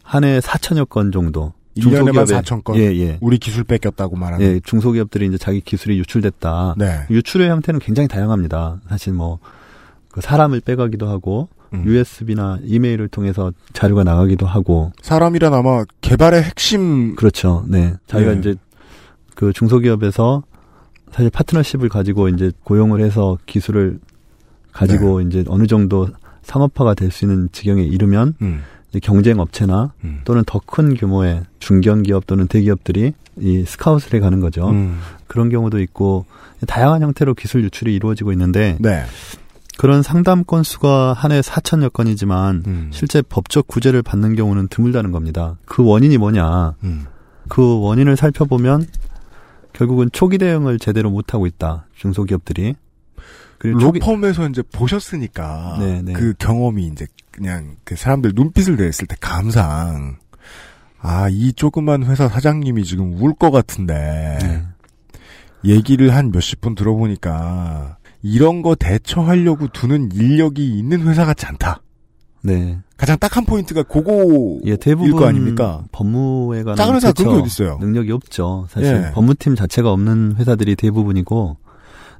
[0.03, 1.53] 한해 4천여 건 정도.
[1.77, 2.75] 1년에만 중소기업에- 4천 건.
[2.75, 3.17] 예, 예.
[3.19, 4.45] 우리 기술 뺏겼다고 말하는.
[4.45, 6.75] 예, 중소기업들이 이제 자기 기술이 유출됐다.
[6.77, 6.99] 네.
[7.09, 8.79] 유출의 형태는 굉장히 다양합니다.
[8.89, 9.39] 사실 뭐,
[10.09, 11.83] 그 사람을 빼가기도 하고, 음.
[11.87, 14.91] USB나 이메일을 통해서 자료가 나가기도 하고.
[15.01, 17.15] 사람이란 아마 개발의 핵심.
[17.15, 17.65] 그렇죠.
[17.67, 17.95] 네.
[18.05, 18.37] 자기가 예.
[18.39, 18.55] 이제
[19.33, 20.43] 그 중소기업에서
[21.11, 23.99] 사실 파트너십을 가지고 이제 고용을 해서 기술을
[24.71, 25.27] 가지고 네.
[25.27, 26.07] 이제 어느 정도
[26.43, 28.63] 상업화가 될 수 있는 지경에 이르면 음.
[29.01, 30.21] 경쟁 업체나 음.
[30.25, 34.69] 또는 더 큰 규모의 중견 기업 또는 대기업들이 이 스카웃을 해 가는 거죠.
[34.69, 34.99] 음.
[35.27, 36.25] 그런 경우도 있고
[36.67, 39.03] 다양한 형태로 기술 유출이 이루어지고 있는데 네.
[39.79, 42.89] 그런 상담 건수가 한 해 4천여 건이지만 음.
[42.93, 45.57] 실제 법적 구제를 받는 경우는 드물다는 겁니다.
[45.65, 46.75] 그 원인이 뭐냐?
[46.83, 47.05] 음.
[47.49, 48.85] 그 원인을 살펴보면
[49.73, 51.87] 결국은 초기 대응을 제대로 못하고 있다.
[51.95, 52.75] 중소기업들이.
[53.63, 56.13] 그리고 로펌에서 이제 보셨으니까 네, 네.
[56.13, 60.17] 그 경험이 이제 그냥 그 사람들 눈빛을 냈을 때 감상
[61.01, 64.63] 아 이 조그만 회사 사장님이 지금 울 것 같은데 네.
[65.65, 71.81] 얘기를 한 몇십 분 들어보니까 이런 거 대처하려고 두는 인력이 있는 회사 같지 않다.
[72.41, 72.77] 네.
[72.97, 75.83] 가장 딱 한 포인트가 그거일 예, 대부분 거 아닙니까?
[75.91, 77.77] 법무에 관한 작은 회사 그런 게 어딨어요?
[77.79, 78.67] 능력이 없죠.
[78.69, 79.11] 사실 예.
[79.13, 81.57] 법무팀 자체가 없는 회사들이 대부분이고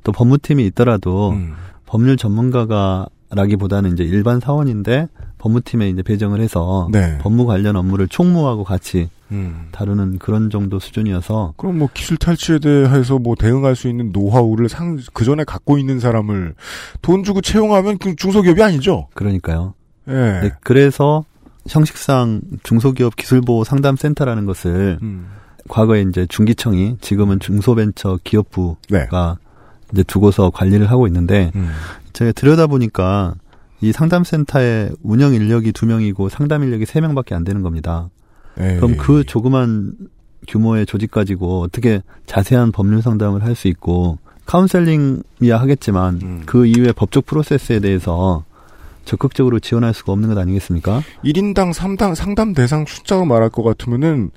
[0.03, 1.53] 또 법무팀이 있더라도 음.
[1.85, 5.07] 법률 전문가가 라기보다는 이제 일반 사원인데
[5.39, 7.17] 법무팀에 이제 배정을 해서 네.
[7.19, 9.67] 법무 관련 업무를 총무하고 같이 음.
[9.71, 14.99] 다루는 그런 정도 수준이어서 그럼 뭐 기술 탈취에 대해서 뭐 대응할 수 있는 노하우를 상,
[15.13, 16.53] 그 전에 갖고 있는 사람을
[17.01, 19.07] 돈 주고 채용하면 그 중소기업이 아니죠.
[19.15, 19.73] 그러니까요.
[20.07, 20.13] 예.
[20.13, 21.25] 네, 그래서
[21.67, 25.27] 형식상 중소기업 기술보호 상담센터라는 것을 음.
[25.67, 29.07] 과거에 이제 중기청이 지금은 중소벤처 기업부가 네.
[29.93, 31.69] 이제 두고서 관리를 하고 있는데 음.
[32.11, 33.35] 제가 들여다 보니까
[33.81, 38.09] 이 상담센터의 운영 인력이 두 명이고 상담 인력이 세 명밖에 안 되는 겁니다.
[38.59, 38.75] 에이.
[38.77, 39.93] 그럼 그 조그만
[40.47, 46.43] 규모의 조직 가지고 어떻게 자세한 법률 상담을 할 수 있고 카운셀링이야 하겠지만 음.
[46.45, 48.43] 그 이후에 법적 프로세스에 대해서
[49.05, 51.01] 적극적으로 지원할 수가 없는 것 아니겠습니까?
[51.25, 54.31] 1인당 3당 상담 대상 숫자로 말할 것 같으면은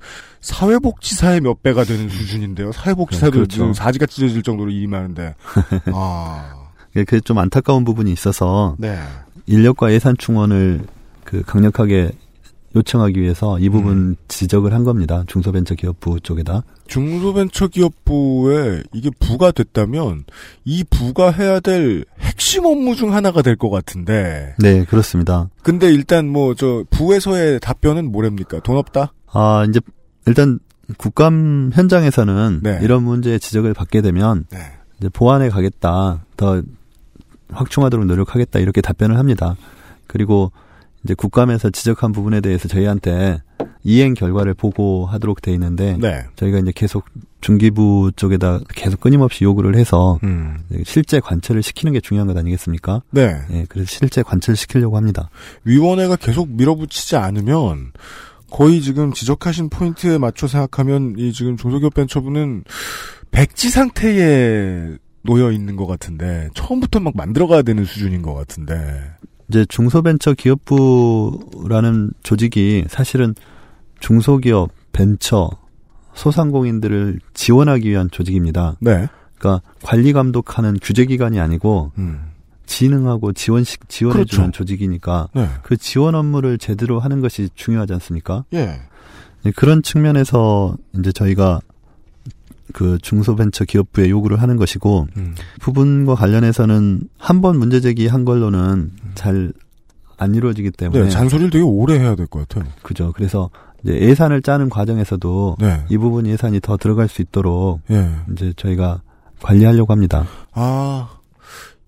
[0.47, 2.71] 사회복지사의 몇 배가 되는 수준인데요.
[2.73, 3.53] 사회복지사도 네, 그렇죠.
[3.55, 5.35] 지금 사지가 찢어질 정도로 일이 많은데.
[5.93, 6.55] 아.
[6.95, 8.99] 그게 좀 안타까운 부분이 있어서 네.
[9.47, 10.81] 인력과 예산 충원을
[11.25, 12.13] 그 강력하게
[12.75, 14.17] 요청하기 위해서 이 부분 음.
[14.29, 15.25] 지적을 한 겁니다.
[15.27, 16.63] 중소벤처기업부 쪽에다.
[16.87, 20.25] 중소벤처기업부에 이게 부가 됐다면
[20.65, 24.55] 이 부가 해야 될 핵심 업무 중 하나가 될 것 같은데.
[24.59, 25.49] 네, 그렇습니다.
[25.63, 28.61] 근데 일단 뭐 저 부에서의 답변은 뭐랍니까?
[28.61, 29.13] 돈 없다?
[29.33, 29.81] 아, 이제
[30.27, 30.59] 일단
[30.99, 32.79] 국감 현장에서는 네.
[32.83, 34.59] 이런 문제의 지적을 받게 되면 네.
[34.99, 36.25] 이제 보완해 가겠다.
[36.37, 36.63] 더
[37.51, 38.59] 확충하도록 노력하겠다.
[38.59, 39.57] 이렇게 답변을 합니다.
[40.07, 40.53] 그리고
[41.05, 43.41] 이제 국감에서 지적한 부분에 대해서 저희한테
[43.85, 46.25] 이행 결과를 보고하도록 돼 있는데 네.
[46.35, 47.05] 저희가 이제 계속
[47.41, 50.59] 중기부 쪽에다 계속 끊임없이 요구를 해서 음.
[50.85, 53.03] 실제 관철을 시키는 게 중요한 것 아니겠습니까?
[53.11, 53.41] 네.
[53.53, 55.31] 예, 그래서 실제 관철 시키려고 합니다.
[55.63, 57.93] 위원회가 계속 밀어붙이지 않으면
[58.51, 62.65] 거의 지금 지적하신 포인트에 맞춰 생각하면 이 지금 중소기업 벤처부는
[63.31, 69.11] 백지 상태에 놓여 있는 것 같은데 처음부터 막 만들어가야 되는 수준인 것 같은데
[69.49, 73.35] 이제 중소벤처 기업부라는 조직이 사실은
[74.01, 75.51] 중소기업, 벤처,
[76.15, 78.77] 소상공인들을 지원하기 위한 조직입니다.
[78.81, 79.09] 네.
[79.39, 82.33] 그러니까 관리 감독하는 규제기관이 아니고 음.
[82.67, 84.51] 진흥하고 지원식 지원해주는 그렇죠.
[84.59, 85.49] 조직이니까 네.
[85.63, 88.45] 그 지원 업무를 제대로 하는 것이 중요하지 않습니까?
[88.53, 88.81] 예.
[89.43, 91.61] 네, 그런 측면에서 이제 저희가
[92.73, 95.35] 그 중소벤처 기업부에 요구를 하는 것이고 음.
[95.61, 99.53] 부분과 관련해서는 한 번 문제 제기한 걸로는 잘
[100.19, 102.73] 안 이루어지기 때문에 네, 잔소리를 되게 오래 해야 될 것 같아요.
[102.83, 103.13] 그죠.
[103.15, 103.51] 그래서
[103.85, 105.85] 이제 예산을 짜는 과정에서도 네.
[105.91, 108.11] 이 부분 예산이 더 들어갈 수 있도록 예.
[108.33, 109.03] 이제 저희가
[109.43, 110.25] 관리하려고 합니다.
[110.53, 111.07] 아,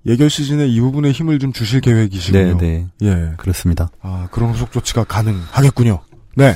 [0.07, 2.57] 예결 시즌에 이 부분에 힘을 좀 주실 계획이시군요.
[2.59, 3.09] 네, 네.
[3.09, 3.33] 예.
[3.37, 3.91] 그렇습니다.
[4.01, 6.01] 아, 그런 후속 조치가 가능하겠군요.
[6.37, 6.55] 네.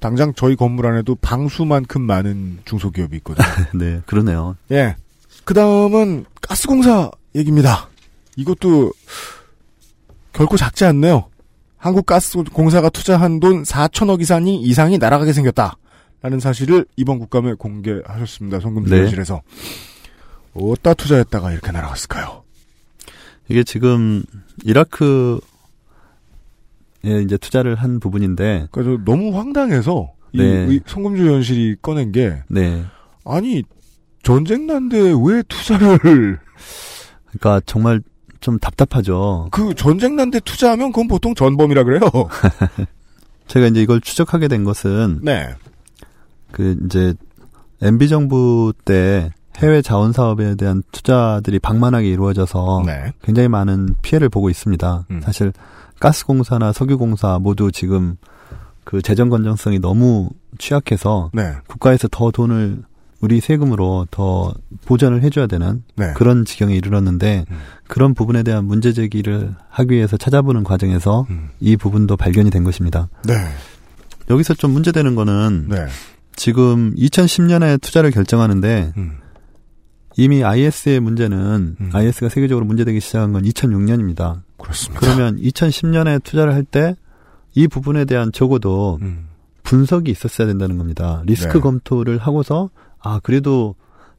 [0.00, 3.46] 당장 저희 건물 안에도 방수만큼 많은 중소기업이 있거든요.
[3.74, 4.56] 네, 그러네요.
[4.70, 4.96] 예.
[5.44, 7.88] 그 다음은 가스공사 얘기입니다.
[8.36, 8.92] 이것도
[10.32, 11.28] 결코 작지 않네요.
[11.78, 15.76] 한국가스공사가 투자한 돈 4천억 이상이, 이상이 날아가게 생겼다.
[16.20, 18.58] 라는 사실을 이번 국감에 공개하셨습니다.
[18.60, 19.40] 송금주실에서
[20.54, 22.42] 어디다 투자했다가 이렇게 날아갔을까요?
[23.48, 24.22] 이게 지금
[24.64, 25.38] 이라크에
[27.24, 30.44] 이제 투자를 한 부분인데 그러니까 저 너무 황당해서 이 네.
[30.66, 32.84] 의- 송금주 연실이 꺼낸 게 네.
[33.24, 33.62] 아니
[34.22, 36.38] 전쟁 난데 왜 투자를
[37.26, 38.00] 그러니까 정말
[38.40, 39.48] 좀 답답하죠.
[39.50, 42.00] 그 전쟁 난데 투자하면 그건 보통 전범이라 그래요.
[43.48, 45.54] 제가 이제 이걸 추적하게 된 것은 네.
[46.52, 47.14] 그 이제
[47.80, 53.12] MB 정부 때 해외 자원 사업에 대한 투자들이 방만하게 이루어져서 네.
[53.22, 55.06] 굉장히 많은 피해를 보고 있습니다.
[55.10, 55.20] 음.
[55.22, 55.52] 사실
[56.00, 58.16] 가스공사나 석유공사 모두 지금
[58.84, 61.54] 그 재정 건전성이 너무 취약해서 네.
[61.66, 62.82] 국가에서 더 돈을
[63.20, 64.54] 우리 세금으로 더
[64.86, 66.12] 보전을 해줘야 되는 네.
[66.14, 67.56] 그런 지경에 이르렀는데 음.
[67.88, 71.48] 그런 부분에 대한 문제 제기를 하기 위해서 찾아보는 과정에서 음.
[71.58, 73.08] 이 부분도 발견이 된 것입니다.
[73.26, 73.34] 네.
[74.30, 75.86] 여기서 좀 문제되는 거는 네.
[76.36, 79.18] 지금 2010년에 투자를 결정하는데 음.
[80.18, 81.90] 이미 IS의 문제는 음.
[81.92, 84.40] IS가 세계적으로 문제되기 시작한 건 2006년입니다.
[84.58, 85.00] 그렇습니다.
[85.00, 86.94] 그러면 2010년에 투자를 할 때
[87.54, 89.28] 이 부분에 대한 적어도 음.
[89.62, 91.22] 분석이 있었어야 된다는 겁니다.
[91.26, 91.60] 리스크 네.
[91.60, 93.74] 검토를 하고서 아 그래도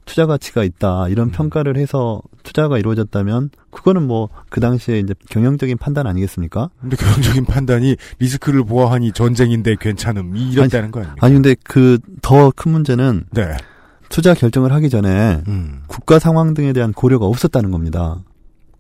[0.06, 1.12] 투자 가치가 있다 음.
[1.12, 6.70] 이런 평가를 해서 투자가 이루어졌다면 그거는 뭐 그 당시에 이제 경영적인 판단 아니겠습니까?
[6.82, 11.26] 근데 경영적인 판단이 리스크를 보아하니 전쟁인데 괜찮음 이런다는 거 아닙니까?
[11.26, 13.56] 아니 근데 그 더 큰 문제는 네.
[14.10, 15.84] 투자 결정을 하기 전에 음.
[15.88, 18.18] 국가 상황 등에 대한 고려가 없었다는 겁니다.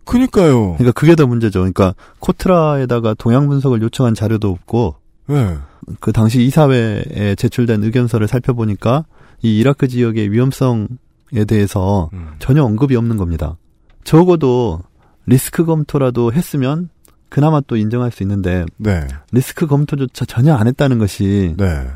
[0.05, 0.73] 그니까요.
[0.73, 1.59] 그러니까 그게 더 문제죠.
[1.59, 4.95] 그러니까 코트라에다가 동향 분석을 요청한 자료도 없고
[5.27, 5.57] 네.
[5.99, 9.05] 그 당시 이사회에 제출된 의견서를 살펴보니까
[9.41, 12.31] 이 이라크 지역의 위험성에 대해서 음.
[12.39, 13.57] 전혀 언급이 없는 겁니다.
[14.03, 14.81] 적어도
[15.25, 16.89] 리스크 검토라도 했으면
[17.29, 19.07] 그나마 또 인정할 수 있는데 네.
[19.31, 21.87] 리스크 검토조차 전혀 안 했다는 것이 네.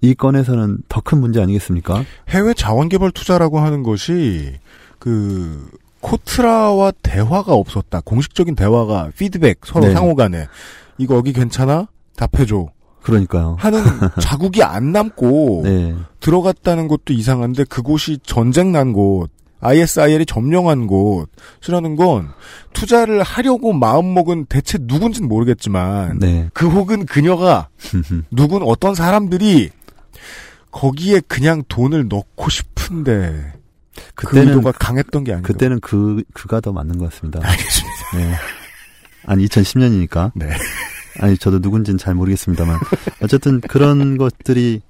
[0.00, 2.04] 이 건에서는 더 큰 문제 아니겠습니까?
[2.28, 4.54] 해외 자원 개발 투자라고 하는 것이
[4.98, 5.68] 그
[6.00, 8.00] 코트라와 대화가 없었다.
[8.04, 9.92] 공식적인 대화가 피드백 서로 네.
[9.92, 10.46] 상호 간에
[10.98, 11.88] 이거 여기 괜찮아?
[12.16, 12.68] 답해줘.
[13.02, 13.56] 그러니까요.
[13.58, 13.82] 하는
[14.20, 15.94] 자국이 안 남고 네.
[16.20, 19.30] 들어갔다는 것도 이상한데 그곳이 전쟁 난 곳,
[19.60, 22.28] ISIL이 점령한 곳이라는 건
[22.72, 26.48] 투자를 하려고 마음먹은 대체 누군지는 모르겠지만 네.
[26.54, 27.68] 그 혹은 그녀가
[28.30, 29.70] 누군 어떤 사람들이
[30.70, 33.52] 거기에 그냥 돈을 넣고 싶은데
[34.14, 35.46] 그 그때는 의도가 강했던 게 아닌가.
[35.46, 37.40] 그때는 그 그가 더 맞는 것 같습니다.
[37.42, 38.16] 알겠습니다.
[38.16, 38.34] 네.
[39.26, 40.32] 아니 2010년이니까.
[40.34, 40.50] 네.
[41.18, 42.78] 아니 저도 누군지는 잘 모르겠습니다만
[43.22, 44.80] 어쨌든 그런 것들이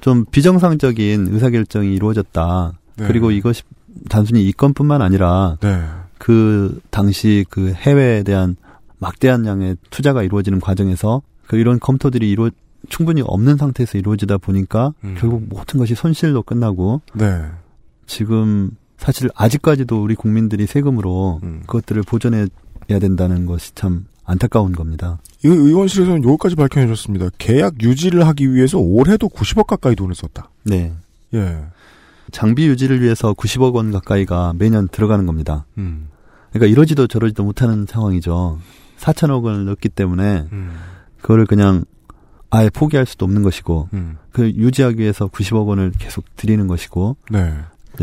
[0.00, 2.72] 좀 비정상적인 의사결정이 이루어졌다.
[2.96, 3.06] 네.
[3.06, 3.62] 그리고 이것이
[4.08, 5.84] 단순히 이 건뿐만 아니라 네.
[6.18, 8.56] 그 당시 그 해외에 대한
[8.98, 12.50] 막대한 양의 투자가 이루어지는 과정에서 그 이런 검토들이 이루
[12.90, 15.16] 충분히 없는 상태에서 이루어지다 보니까 음.
[15.18, 17.42] 결국 모든 것이 손실로 끝나고 네.
[18.06, 21.62] 지금 사실 아직까지도 우리 국민들이 세금으로 음.
[21.66, 22.48] 그것들을 보존해야
[23.00, 25.18] 된다는 것이 참 안타까운 겁니다.
[25.42, 27.30] 이 의원실에서는 요거까지 밝혀내셨습니다.
[27.38, 30.50] 계약 유지를 하기 위해서 올해도 90억 가까이 돈을 썼다.
[30.64, 30.92] 네.
[31.32, 31.64] 예.
[32.30, 35.64] 장비 유지를 위해서 90억 원 가까이가 매년 들어가는 겁니다.
[35.78, 36.08] 음.
[36.52, 38.58] 그러니까 이러지도 저러지도 못하는 상황이죠.
[38.98, 40.72] 4천억 원을 넣기 때문에 음.
[41.22, 41.84] 그거를 그냥
[42.50, 44.18] 아예 포기할 수도 없는 것이고 음.
[44.32, 47.54] 그 유지하기 위해서 90억 원을 계속 드리는 것이고 네.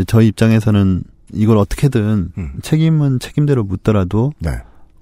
[0.07, 2.53] 저희 입장에서는 이걸 어떻게든 음.
[2.61, 4.51] 책임은 책임대로 묻더라도 네.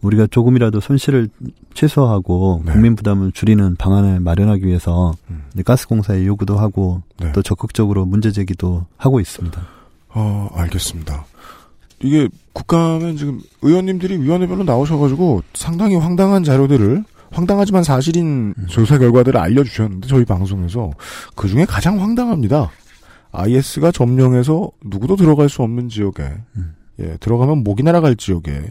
[0.01, 1.29] 우리가 조금이라도 손실을
[1.73, 2.73] 최소화하고 네.
[2.73, 5.43] 국민 부담을 줄이는 방안을 마련하기 위해서 음.
[5.63, 7.31] 가스공사에 요구도 하고 네.
[7.31, 9.61] 또 적극적으로 문제 제기도 하고 있습니다.
[10.09, 11.25] 어, 알겠습니다.
[12.01, 17.03] 이게 국감에 지금 의원님들이 위원회별로 나오셔가지고 상당히 황당한 자료들을
[17.35, 20.91] 황당하지만 사실인 조사 결과들을 알려주셨는데 저희 방송에서
[21.35, 22.71] 그 중에 가장 황당합니다.
[23.31, 26.23] IS가 점령해서 누구도 들어갈 수 없는 지역에
[26.55, 26.75] 음.
[26.99, 28.63] 예, 들어가면 목이 날아갈 지역에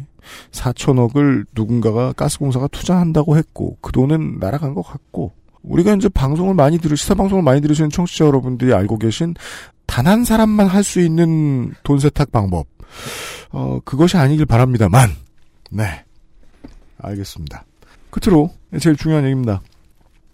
[0.53, 6.97] 4천억을 누군가가 가스공사가 투자한다고 했고 그 돈은 날아간 것 같고 우리가 이제 방송을 많이 들으
[6.97, 9.35] 시사 방송을 많이 들으시는 청취자 여러분들이 알고 계신
[9.87, 12.67] 단 한 사람만 할 수 있는 돈 세탁 방법
[13.51, 15.11] 어 그것이 아니길 바랍니다만
[15.71, 16.05] 네
[16.99, 17.65] 알겠습니다.
[18.15, 18.51] 끝으로
[18.81, 19.61] 제일 중요한 얘기입니다.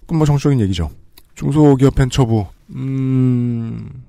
[0.03, 0.91] 그건 뭐 정치적인 얘기죠.
[1.35, 4.05] 중소기업 벤처부 음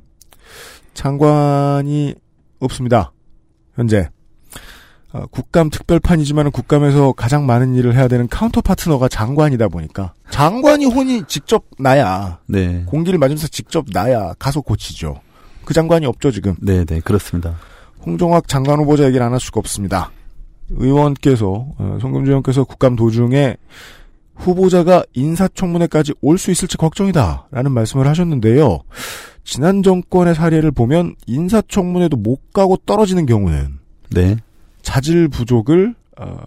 [0.93, 2.15] 장관이
[2.59, 3.13] 없습니다.
[3.75, 4.09] 현재
[5.13, 11.23] 어, 국감 특별판이지만 국감에서 가장 많은 일을 해야 되는 counter partner가 장관이다 보니까 장관이 혼이
[11.27, 12.83] 직접 나야 네.
[12.85, 15.19] 공기를 맞으면서 직접 나야 가서 고치죠.
[15.65, 16.55] 그 장관이 없죠 지금.
[16.61, 17.55] 네, 네, 그렇습니다.
[18.05, 20.11] 홍종학 장관 후보자 얘기를 안 할 수가 없습니다.
[20.77, 23.57] 의원께서 어, 송금주 의원께서 국감 도중에
[24.35, 28.79] 후보자가 인사청문회까지 올 수 있을지 걱정이다 라는 말씀을 하셨는데요.
[29.43, 33.79] 지난 정권의 사례를 보면 인사청문회도 못 가고 떨어지는 경우는
[34.11, 34.37] 네.
[34.81, 36.37] 자질 부족을 어,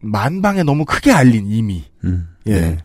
[0.00, 2.28] 만방에 너무 크게 알린 이미 음.
[2.46, 2.78] 예 네.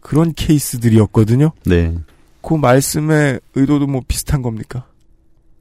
[0.00, 1.52] 그런 케이스들이었거든요.
[1.66, 1.94] 네.
[2.42, 4.86] 그 말씀의 의도도 뭐 비슷한 겁니까?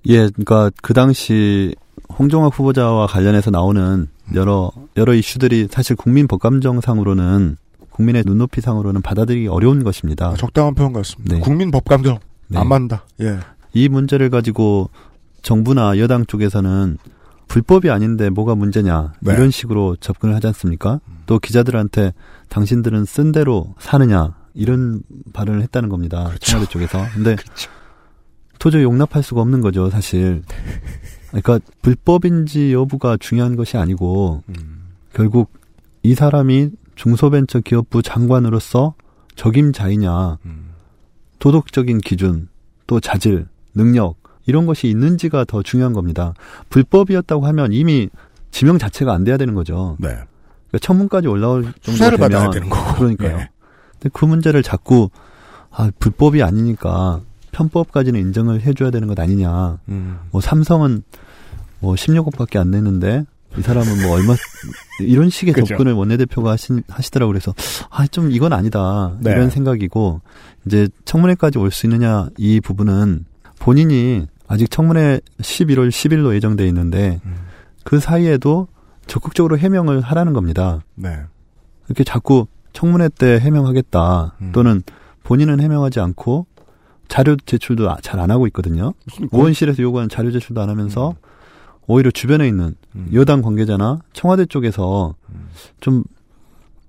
[0.08, 1.76] 예, 그러니까 그 당시
[2.18, 7.58] 홍종학 후보자와 관련해서 나오는 여러 여러 이슈들이 사실 국민 법감정상으로는
[7.90, 10.30] 국민의 눈높이 상으로는 받아들이기 어려운 것입니다.
[10.30, 11.36] 아, 적당한 표현 같습니다.
[11.36, 11.42] 네.
[11.42, 12.60] 국민 법감정 네.
[12.60, 13.06] 안 맞는다.
[13.22, 13.40] 예.
[13.74, 14.90] 이 문제를 가지고
[15.42, 16.98] 정부나 여당 쪽에서는
[17.48, 19.34] 불법이 아닌데 뭐가 문제냐 네.
[19.34, 21.00] 이런 식으로 접근을 하지 않습니까?
[21.26, 22.14] 또 기자들한테
[22.50, 25.02] 당신들은 쓴 대로 사느냐 이런
[25.34, 26.26] 발언을 했다는 겁니다.
[26.26, 26.52] 그렇죠.
[26.52, 27.06] 청와대 쪽에서.
[27.14, 27.36] 근데
[28.60, 30.44] 도저히 용납할 수가 없는 거죠, 사실.
[31.42, 34.88] 그러니까 불법인지 여부가 중요한 것이 아니고 음.
[35.14, 35.52] 결국
[36.04, 38.96] 이 사람이 중소벤처기업부 장관으로서
[39.36, 40.70] 적임자이냐 음.
[41.40, 42.48] 도덕적인 기준
[42.88, 44.16] 또 자질 능력
[44.46, 46.34] 이런 것이 있는지가 더 중요한 겁니다.
[46.70, 48.10] 불법이었다고 하면 이미
[48.50, 49.98] 지명 자체가 안 돼야 되는 거죠.
[50.00, 50.08] 네.
[50.08, 52.96] 그러니까 청문까지 올라올 정도 수사를 되면 받아야 되는 거고.
[52.96, 53.38] 그러니까요.
[53.38, 53.50] 예.
[53.94, 55.10] 근데 그 문제를 자꾸
[55.70, 59.80] 아 불법이 아니니까 편법까지는 인정을 해줘야 되는 것 아니냐.
[59.90, 60.20] 음.
[60.32, 61.04] 뭐 삼성은
[61.80, 63.26] 뭐 16억밖에 안 냈는데
[63.58, 64.36] 이 사람은 뭐 얼마
[65.00, 65.68] 이런 식의 그죠.
[65.68, 67.54] 접근을 원내대표가 하신, 하시더라고 그래서
[67.90, 69.32] 아 좀 이건 아니다 네.
[69.32, 70.22] 이런 생각이고
[70.66, 73.26] 이제 청문회까지 올 수 있느냐 이 부분은
[73.60, 77.36] 본인이 아직 청문회 11월 10일로 예정돼 있는데 음.
[77.84, 78.68] 그 사이에도
[79.08, 80.82] 적극적으로 해명을 하라는 겁니다.
[80.96, 81.18] 네.
[81.88, 84.52] 이렇게 자꾸 청문회 때 해명하겠다 음.
[84.52, 84.84] 또는
[85.24, 86.46] 본인은 해명하지 않고
[87.08, 88.94] 자료 제출도 잘 안 하고 있거든요.
[89.06, 91.16] 무슨 의원실에서 요구하는 자료 제출도 안 하면서
[91.88, 93.10] 오히려 주변에 있는 음.
[93.14, 95.16] 여당 관계자나 청와대 쪽에서
[95.80, 96.04] 좀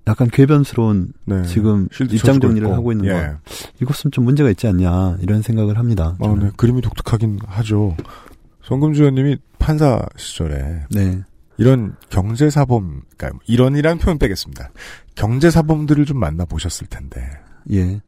[0.07, 1.43] 약간 궤변스러운 네.
[1.43, 2.75] 지금 입장 정리를 있고.
[2.75, 3.11] 하고 있는 예.
[3.11, 3.39] 것
[3.81, 6.17] 이것은 좀 문제가 있지 않냐 이런 생각을 합니다.
[6.19, 6.35] 아.
[6.39, 6.49] 네.
[6.57, 7.95] 그림이 독특하긴 하죠.
[8.63, 11.21] 성금주 의원님이 판사 시절에 네.
[11.57, 14.71] 이런 경제사범, 그러니까 이런이라는 표현 빼겠습니다.
[15.15, 17.21] 경제사범들을 좀 만나보셨을 텐데,
[17.73, 17.99] 예.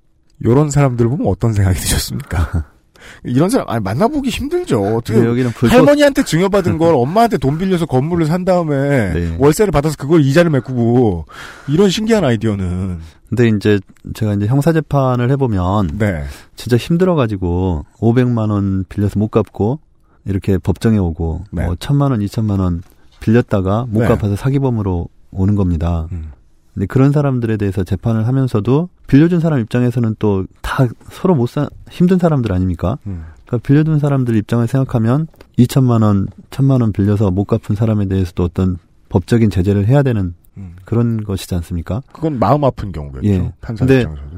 [0.43, 2.71] 요런 사람들 보면 어떤 생각이 드셨습니까?
[3.23, 4.81] 이런 사람, 아니, 만나보기 힘들죠.
[4.97, 9.35] 어떻게, 근데 여기는 불법 할머니한테 증여받은 걸 엄마한테 돈 빌려서 건물을 산 다음에 네.
[9.39, 11.25] 월세를 받아서 그걸 이자를 메꾸고,
[11.67, 12.99] 이런 신기한 아이디어는,
[13.31, 13.79] 근데 이제
[14.13, 16.23] 제가 이제 형사 재판을 해보면 네.
[16.57, 19.79] 진짜 힘들어가지고 500만 원 빌려서 못 갚고
[20.25, 21.65] 이렇게 법정에 오고 네.
[21.65, 22.83] 뭐 천만 원, 2천만 원
[23.21, 24.07] 빌렸다가 못 네.
[24.07, 26.07] 갚아서 사기범으로 오는 겁니다.
[26.11, 26.31] 음.
[26.73, 32.17] 근데 그런 사람들에 대해서 재판을 하면서도 빌려준 사람 입장에서는 또 다 서로 못 사, 힘든
[32.17, 32.97] 사람들 아닙니까?
[33.05, 33.25] 음.
[33.45, 35.27] 그러니까 빌려준 사람들 입장을 생각하면
[35.59, 38.77] 2천만 원, 1천만 원 빌려서 못 갚은 사람에 대해서도 어떤
[39.09, 40.75] 법적인 제재를 해야 되는 음.
[40.85, 42.01] 그런 것이지 않습니까?
[42.13, 43.27] 그건 마음 아픈 경우겠죠.
[43.27, 43.51] 예.
[43.59, 44.37] 판사 근데 입장에서도.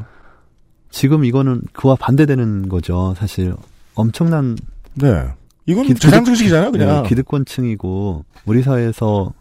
[0.90, 3.14] 지금 이거는 그와 반대되는 거죠.
[3.18, 3.54] 사실
[3.94, 4.56] 엄청난
[4.96, 5.28] 네.
[5.68, 7.04] 이건 기- 재산 증식이잖아요, 그냥.
[7.04, 9.32] 네, 기득권층이고 우리 사회에서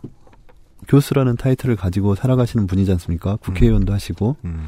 [0.89, 3.37] 교수라는 타이틀을 가지고 살아가시는 분이지 않습니까?
[3.37, 4.67] 국회의원도 하시고 음.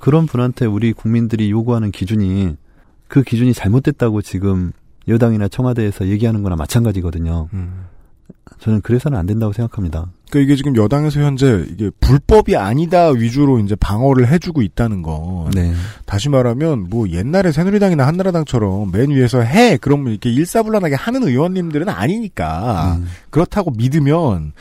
[0.00, 2.56] 그런 분한테 우리 국민들이 요구하는 기준이
[3.08, 4.72] 그 기준이 잘못됐다고 지금
[5.08, 7.48] 여당이나 청와대에서 얘기하는 거나 마찬가지거든요.
[7.52, 7.86] 음.
[8.60, 10.06] 저는 그래서는 안 된다고 생각합니다.
[10.30, 15.72] 그러니까 이게 지금 여당에서 현재 이게 불법이 아니다 위주로 이제 방어를 해주고 있다는 건 네.
[16.04, 22.96] 다시 말하면 뭐 옛날에 새누리당이나 한나라당처럼 맨 위에서 해 그러면 이렇게 일사불란하게 하는 의원님들은 아니니까
[22.98, 23.06] 음.
[23.30, 24.52] 그렇다고 믿으면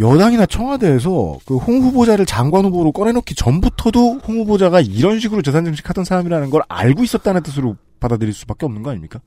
[0.00, 6.04] 여당이나 청와대에서 그 홍 후보자를 장관 후보로 꺼내놓기 전부터도 홍 후보자가 이런 식으로 재산 증식하던
[6.04, 9.20] 사람이라는 걸 알고 있었다는 뜻으로 받아들일 수밖에 없는 거 아닙니까?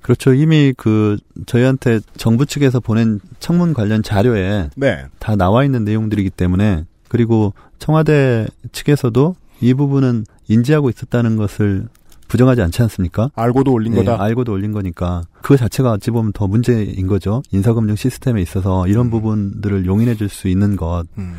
[0.00, 0.32] 그렇죠.
[0.32, 5.04] 이미 그 저희한테 정부 측에서 보낸 청문 관련 자료에 네.
[5.18, 11.88] 다 나와 있는 내용들이기 때문에 그리고 청와대 측에서도 이 부분은 인지하고 있었다는 것을
[12.28, 13.30] 부정하지 않지 않습니까?
[13.34, 14.22] 알고도 올린 네, 거다.
[14.22, 17.42] 알고도 올린 거니까 그 자체가 어찌 보면 더 문제인 거죠.
[17.52, 21.04] 인사검증 시스템에 있어서 이런 부분들을 용인해 줄 수 있는 것.
[21.18, 21.34] 음.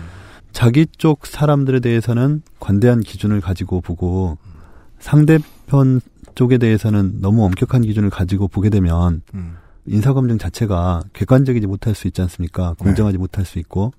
[0.53, 4.37] 자기 쪽 사람들에 대해서는 관대한 기준을 가지고 보고
[4.99, 6.01] 상대편
[6.35, 9.57] 쪽에 대해서는 너무 엄격한 기준을 가지고 보게 되면 음.
[9.85, 12.73] 인사검증 자체가 객관적이지 못할 수 있지 않습니까?
[12.79, 13.93] 공정하지 못할 수 있고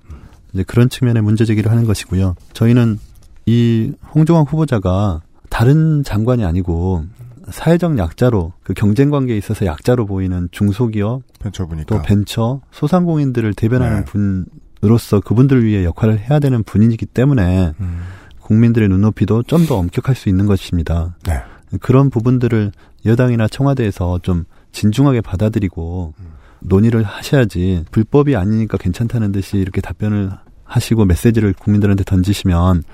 [0.52, 2.34] 이제 그런 측면의 문제 제기를 하는 것이고요.
[2.52, 2.98] 저희는
[3.46, 5.22] 이 홍종학 후보자가
[5.58, 7.04] 다른 장관이 아니고
[7.48, 11.96] 사회적 약자로 그 경쟁 관계에 있어서 약자로 보이는 중소기업 벤처부니까.
[11.96, 14.44] 또 벤처 소상공인들을 대변하는 네.
[14.80, 18.02] 분으로서 그분들을 위해 역할을 해야 되는 분이기 때문에 음.
[18.38, 21.16] 국민들의 눈높이도 좀 더 엄격할 수 있는 것입니다.
[21.26, 21.42] 네.
[21.80, 22.70] 그런 부분들을
[23.04, 26.14] 여당이나 청와대에서 좀 진중하게 받아들이고
[26.60, 30.30] 논의를 하셔야지 불법이 아니니까 괜찮다는 듯이 이렇게 답변을
[30.62, 32.84] 하시고 메시지를 국민들한테 던지시면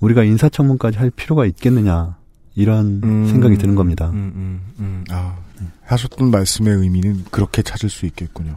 [0.00, 2.16] 우리가 인사청문까지 할 필요가 있겠느냐
[2.54, 3.26] 이런 음.
[3.28, 4.10] 생각이 드는 겁니다.
[4.10, 5.04] 음, 음, 음.
[5.10, 5.36] 아,
[5.84, 8.56] 하셨던 말씀의 의미는 그렇게 찾을 수 있겠군요.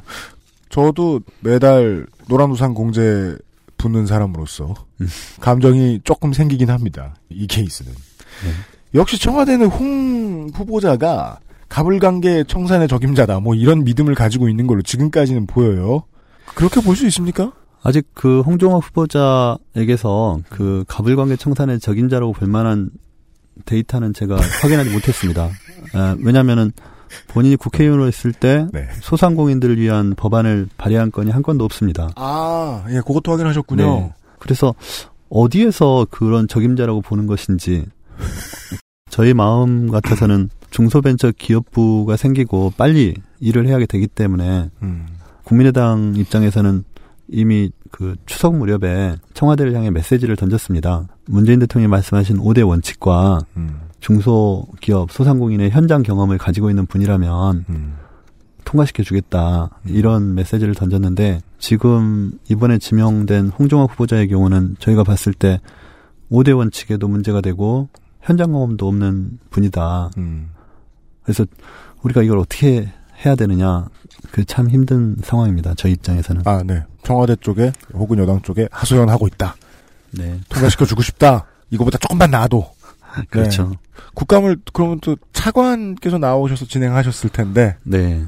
[0.69, 3.38] 저도 매달 노란우산 공제
[3.77, 5.07] 붙는 사람으로서 음.
[5.39, 7.15] 감정이 조금 생기긴 합니다.
[7.30, 7.91] 이 케이스는.
[7.91, 8.49] 네.
[8.93, 11.39] 역시 청와대는 홍 후보자가
[11.69, 13.39] 가불관계 청산의 적임자다.
[13.39, 16.03] 뭐 이런 믿음을 가지고 있는 걸로 지금까지는 보여요.
[16.55, 17.53] 그렇게 볼 수 있습니까?
[17.84, 22.91] 아직 그 홍종학 후보자에게서 그 가불관계 청산의 적임자라고 볼 만한
[23.66, 25.49] 데이터는 제가 확인하지 못했습니다.
[25.94, 26.72] 아, 왜냐하면은
[27.28, 28.88] 본인이 국회의원으로 있을 때 네.
[29.02, 32.10] 소상공인들을 위한 법안을 발의한 건이 한 건도 없습니다.
[32.16, 33.84] 아, 예, 그것도 확인하셨군요.
[33.84, 34.14] 네.
[34.40, 34.74] 그래서
[35.30, 37.86] 어디에서 그런 적임자라고 보는 것인지
[39.10, 45.08] 저희 마음 같아서는 중소벤처 기업부가 생기고 빨리 일을 해야 되기 때문에 음.
[45.44, 46.86] 국민의당 입장에서는
[47.32, 51.08] 이미 그 추석 무렵에 청와대를 향해 메시지를 던졌습니다.
[51.26, 53.80] 문재인 대통령이 말씀하신 5대 원칙과 음.
[54.02, 57.95] 중소기업 소상공인의 현장 경험을 가지고 있는 분이라면 음.
[58.66, 65.60] 통과시켜 주겠다 이런 메시지를 던졌는데 지금 이번에 지명된 홍종학 후보자의 경우는 저희가 봤을 때
[66.32, 67.90] 5대 원칙에도 문제가 되고
[68.22, 70.12] 현장 경험도 없는 분이다.
[70.18, 70.52] 음.
[71.24, 71.45] 그래서
[72.03, 72.91] 우리가 이걸 어떻게
[73.26, 73.88] 해야 되느냐
[74.31, 75.73] 그 참 힘든 상황입니다.
[75.76, 76.43] 저희 입장에서는.
[76.45, 76.84] 아, 네.
[77.03, 79.56] 청와대 쪽에 혹은 여당 쪽에 하소연하고 있다.
[80.11, 80.39] 네.
[80.49, 81.45] 통과시켜 주고 싶다.
[81.69, 82.69] 이거보다 조금만 나아도.
[83.30, 83.69] 그렇죠.
[83.69, 83.77] 네.
[84.14, 88.23] 국감을 그러면 또 차관께서 나오셔서 진행하셨을 텐데 네.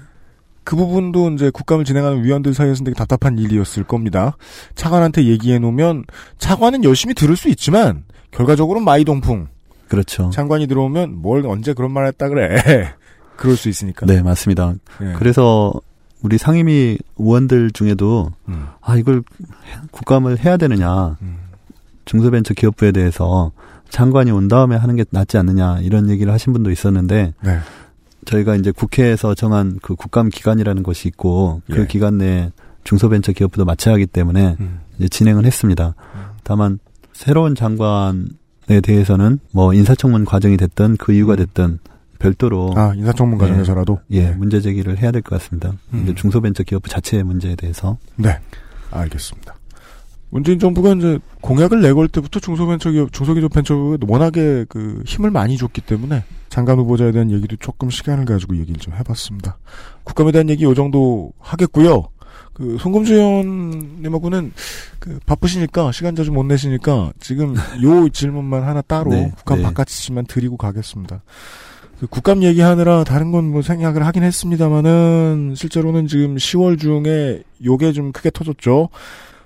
[0.65, 4.37] 그 부분도 이제 국감을 진행하는 위원들 사이에서는 되게 답답한 일이었을 겁니다.
[4.75, 6.05] 차관한테 얘기해 놓으면
[6.37, 9.47] 차관은 열심히 들을 수 있지만 결과적으로 마이동풍.
[9.89, 10.29] 그렇죠.
[10.31, 12.93] 장관이 들어오면 뭘 언제 그런 말 했다 그래.
[13.37, 14.05] 그럴 수 있으니까.
[14.05, 14.73] 네, 맞습니다.
[14.99, 15.13] 네.
[15.17, 15.73] 그래서
[16.21, 18.67] 우리 상임위 의원들 중에도 음.
[18.81, 19.23] 아 이걸
[19.91, 21.37] 국감을 해야 되느냐 음.
[22.05, 23.51] 중소벤처기업부에 대해서
[23.89, 27.59] 장관이 온 다음에 하는 게 낫지 않느냐 이런 얘기를 하신 분도 있었는데 네.
[28.25, 31.87] 저희가 이제 국회에서 정한 그 국감 기간이라는 것이 있고 그 예.
[31.87, 32.51] 기간 내에
[32.85, 34.79] 중소벤처기업부도 마쳐야 하기 때문에 음.
[34.97, 35.93] 이제 진행을 했습니다.
[36.43, 36.79] 다만
[37.11, 41.79] 새로운 장관에 대해서는 뭐 인사청문 과정이 됐든 그 이유가 됐든
[42.23, 42.77] 별도로 음.
[42.77, 43.43] 아, 인사청문 예.
[43.45, 43.99] 과정에서라도?
[44.11, 45.73] 예, 문제 제기를 해야 될 것 같습니다.
[45.93, 46.03] 음.
[46.03, 48.39] 이제 중소벤처기업부 자체의 문제에 대해서 네.
[48.91, 49.55] 알겠습니다.
[50.29, 56.23] 문재인 정부가 이제 공약을 내걸 때부터 중소벤처기업, 중소기업 벤처에 워낙에 그 힘을 많이 줬기 때문에
[56.49, 59.57] 장관 후보자에 대한 얘기도 조금 시간을 가지고 얘기를 좀 해봤습니다.
[60.03, 62.07] 국감에 대한 얘기 요 정도 하겠고요.
[62.53, 64.53] 그 송금주 의원님하고는
[64.99, 69.63] 그 바쁘시니까 시간 자주 못 내시니까 지금 요 질문만 하나 따로 네, 국감 네.
[69.63, 71.21] 바깥이지만 드리고 가겠습니다.
[72.03, 78.11] 그 국감 얘기하느라 다른 건 뭐 생각을 하긴 했습니다만은 실제로는 지금 10월 중에 요게 좀
[78.11, 78.89] 크게 터졌죠.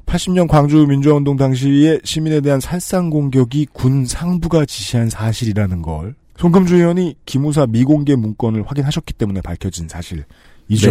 [0.07, 7.15] 80년 광주 민주화운동 당시에 시민에 대한 살상 공격이 군 상부가 지시한 사실이라는 걸 송금주 의원이
[7.25, 10.25] 기무사 미공개 문건을 확인하셨기 때문에 밝혀진 사실이죠.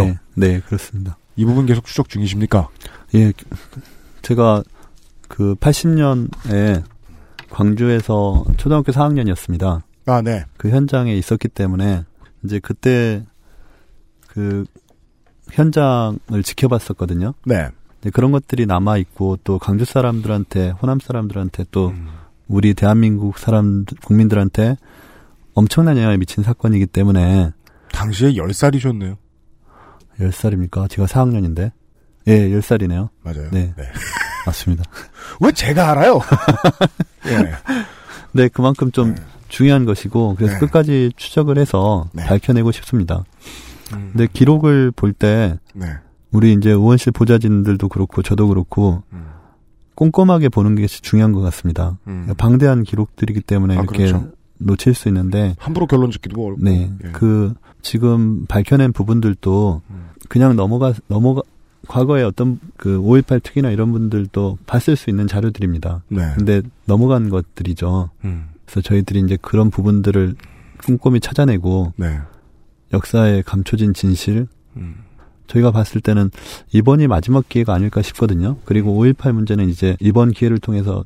[0.05, 1.17] 네, 네, 그렇습니다.
[1.35, 2.69] 이 부분 계속 추적 중이십니까?
[3.15, 3.33] 예,
[4.21, 4.63] 제가
[5.27, 6.83] 그 80년에
[7.49, 9.81] 광주에서 초등학교 4학년이었습니다.
[10.07, 10.45] 아, 네.
[10.57, 12.03] 그 현장에 있었기 때문에
[12.43, 13.25] 이제 그때
[14.27, 14.65] 그
[15.51, 17.33] 현장을 지켜봤었거든요.
[17.45, 17.69] 네.
[18.13, 22.07] 그런 것들이 남아 있고 또 광주 사람들한테 호남 사람들한테 또 음.
[22.47, 24.77] 우리 대한민국 사람 국민들한테
[25.53, 27.51] 엄청난 영향을 미친 사건이기 때문에
[27.91, 29.17] 당시에 10살이셨네요.
[30.19, 30.89] 10살입니까?
[30.89, 31.71] 제가 4학년인데.
[32.27, 33.09] 예, 10살이네요.
[33.23, 33.49] 맞아요.
[33.51, 33.73] 네.
[34.45, 34.83] 맞습니다.
[35.41, 36.19] 왜 제가 알아요?
[37.27, 37.51] 예.
[38.31, 39.15] 네, 그만큼 좀
[39.47, 40.59] 중요한 것이고 그래서 네.
[40.59, 42.25] 끝까지 추적을 해서 네.
[42.25, 43.23] 밝혀내고 싶습니다.
[43.93, 44.09] 음.
[44.11, 45.87] 근데 기록을 볼때 네.
[46.31, 49.27] 우리 이제 의원실 보좌진들도 그렇고 저도 그렇고 음.
[49.95, 51.97] 꼼꼼하게 보는 게 중요한 것 같습니다.
[52.07, 52.31] 음.
[52.37, 54.31] 방대한 기록들이기 때문에 아, 이렇게 그렇죠.
[54.59, 56.63] 놓칠 수 있는데 함부로 결론 짓기도 어렵고.
[56.63, 57.09] 네, 예.
[57.11, 60.09] 그 지금 밝혀낸 부분들도 음.
[60.29, 61.41] 그냥 넘어가 넘어가
[61.87, 66.03] 과거에 어떤 그 5.18 특이나 이런 분들도 봤을 수 있는 자료들입니다.
[66.09, 66.33] 네.
[66.35, 68.09] 근데 넘어간 것들이죠.
[68.25, 68.49] 음.
[68.67, 70.35] 그래서 저희들이 이제 그런 부분들을
[70.85, 72.19] 꼼꼼히 찾아내고 네.
[72.93, 75.03] 역사에 감춰진 진실 음.
[75.47, 76.29] 저희가 봤을 때는
[76.73, 78.57] 이번이 마지막 기회가 아닐까 싶거든요.
[78.65, 81.05] 그리고 5.18 문제는 이제 이번 기회를 통해서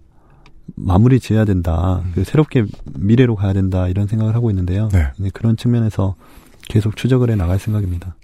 [0.75, 2.01] 마무리 지어야 된다.
[2.03, 2.11] 음.
[2.15, 2.65] 그 새롭게
[2.97, 3.87] 미래로 가야 된다.
[3.87, 4.89] 이런 생각을 하고 있는데요.
[4.91, 5.07] 네.
[5.19, 6.15] 이제 그런 측면에서
[6.67, 8.15] 계속 추적을 해 나갈 생각입니다.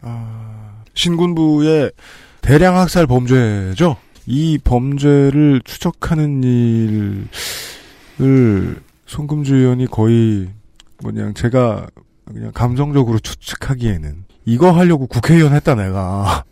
[0.00, 1.92] 아, 신군부의
[2.40, 3.96] 대량 학살 범죄죠.
[4.26, 7.26] 이 범죄를 추적하는 일
[8.22, 10.48] 을 송금주 의원이 거의
[11.02, 11.86] 뭐냐 제가
[12.24, 16.44] 그냥 감정적으로 추측하기에는 이거 하려고 국회의원 했다 내가.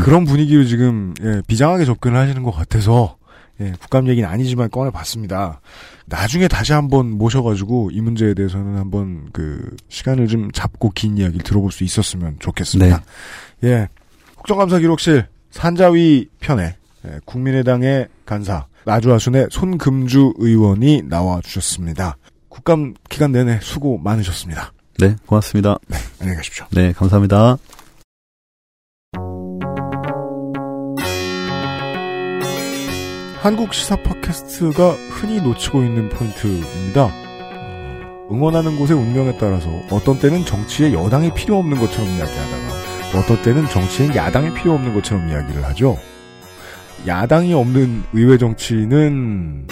[0.00, 3.16] 그런 분위기로 지금 예, 비장하게 접근을 하시는 것 같아서
[3.60, 5.60] 예, 국감 얘기는 아니지만 꺼내봤습니다.
[6.06, 11.72] 나중에 다시 한번 모셔가지고 이 문제에 대해서는 한번 그 시간을 좀 잡고 긴 이야기를 들어볼
[11.72, 13.02] 수 있었으면 좋겠습니다.
[13.64, 13.88] 예,
[14.34, 16.76] 국정감사 기록실 산자위 편에
[17.06, 22.16] 예, 국민의당의 간사 나주하순의 손금주 의원이 나와 주셨습니다.
[22.48, 24.72] 국감 기간 내내 수고 많으셨습니다.
[24.98, 25.76] 네, 고맙습니다.
[26.20, 26.66] 안녕히 가십시오.
[26.70, 27.58] 네, 감사합니다.
[33.42, 37.04] 한국 시사 팟캐스트가 흔히 놓치고 있는 포인트입니다.
[37.04, 43.68] 어, 응원하는 곳의 운명에 따라서 어떤 때는 정치에 여당이 필요 없는 것처럼 이야기하다가 어떤 때는
[43.68, 45.96] 정치엔 야당이 필요 없는 것처럼 이야기를 하죠.
[47.06, 49.68] 야당이 없는 의회 정치는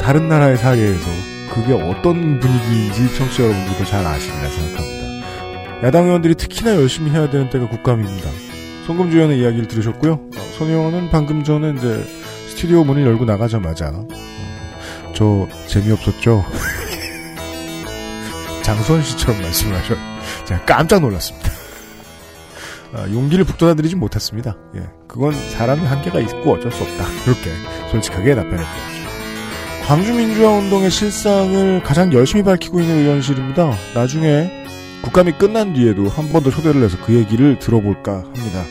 [0.00, 1.08] 다른 나라의 사례에서
[1.54, 5.86] 그게 어떤 분위기인지 청취자 여러분들도 잘 아시리라 생각합니다.
[5.86, 8.28] 야당 의원들이 특히나 열심히 해야 되는 때가 국감입니다.
[8.86, 10.12] 송금주 의원의 이야기를 들으셨고요.
[10.12, 12.04] 어, 손 의원은 방금 전에 이제
[12.48, 14.08] 스튜디오 문을 열고 나가자마자 어,
[15.14, 16.44] 저 재미없었죠?
[18.62, 19.94] 장수원 씨처럼 말씀을 하셔.
[20.44, 21.51] 제가 깜짝 놀랐습니다.
[22.94, 24.56] 아, 용기를 북돋아드리진 못했습니다.
[24.76, 27.04] 예, 그건 사람이 한계가 있고 어쩔 수 없다.
[27.24, 27.50] 그렇게
[27.90, 28.68] 솔직하게 답변했죠.
[29.86, 33.74] 광주민주화운동의 실상을 가장 열심히 밝히고 있는 의원실입니다.
[33.94, 34.50] 나중에
[35.02, 38.64] 국감이 끝난 뒤에도 한 번 더 초대를 해서 그 얘기를 들어볼까 합니다.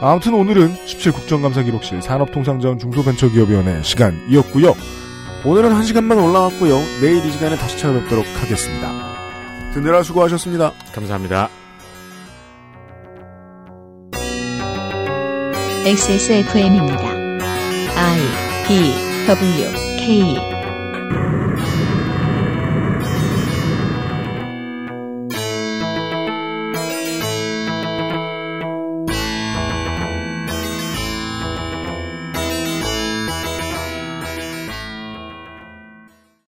[0.00, 4.74] 아무튼 오늘은 17 국정감사 기록실 산업통상자원 중소벤처기업위원회 시간이었고요.
[5.44, 6.76] 오늘은 한 시간만 올라왔고요.
[7.00, 8.90] 내일 이 시간에 다시 찾아뵙도록 하겠습니다.
[9.74, 10.72] 듣느라 수고하셨습니다.
[10.94, 11.48] 감사합니다.
[15.84, 17.10] XSFM입니다.
[17.96, 18.20] I
[18.68, 18.94] D
[19.26, 20.36] W K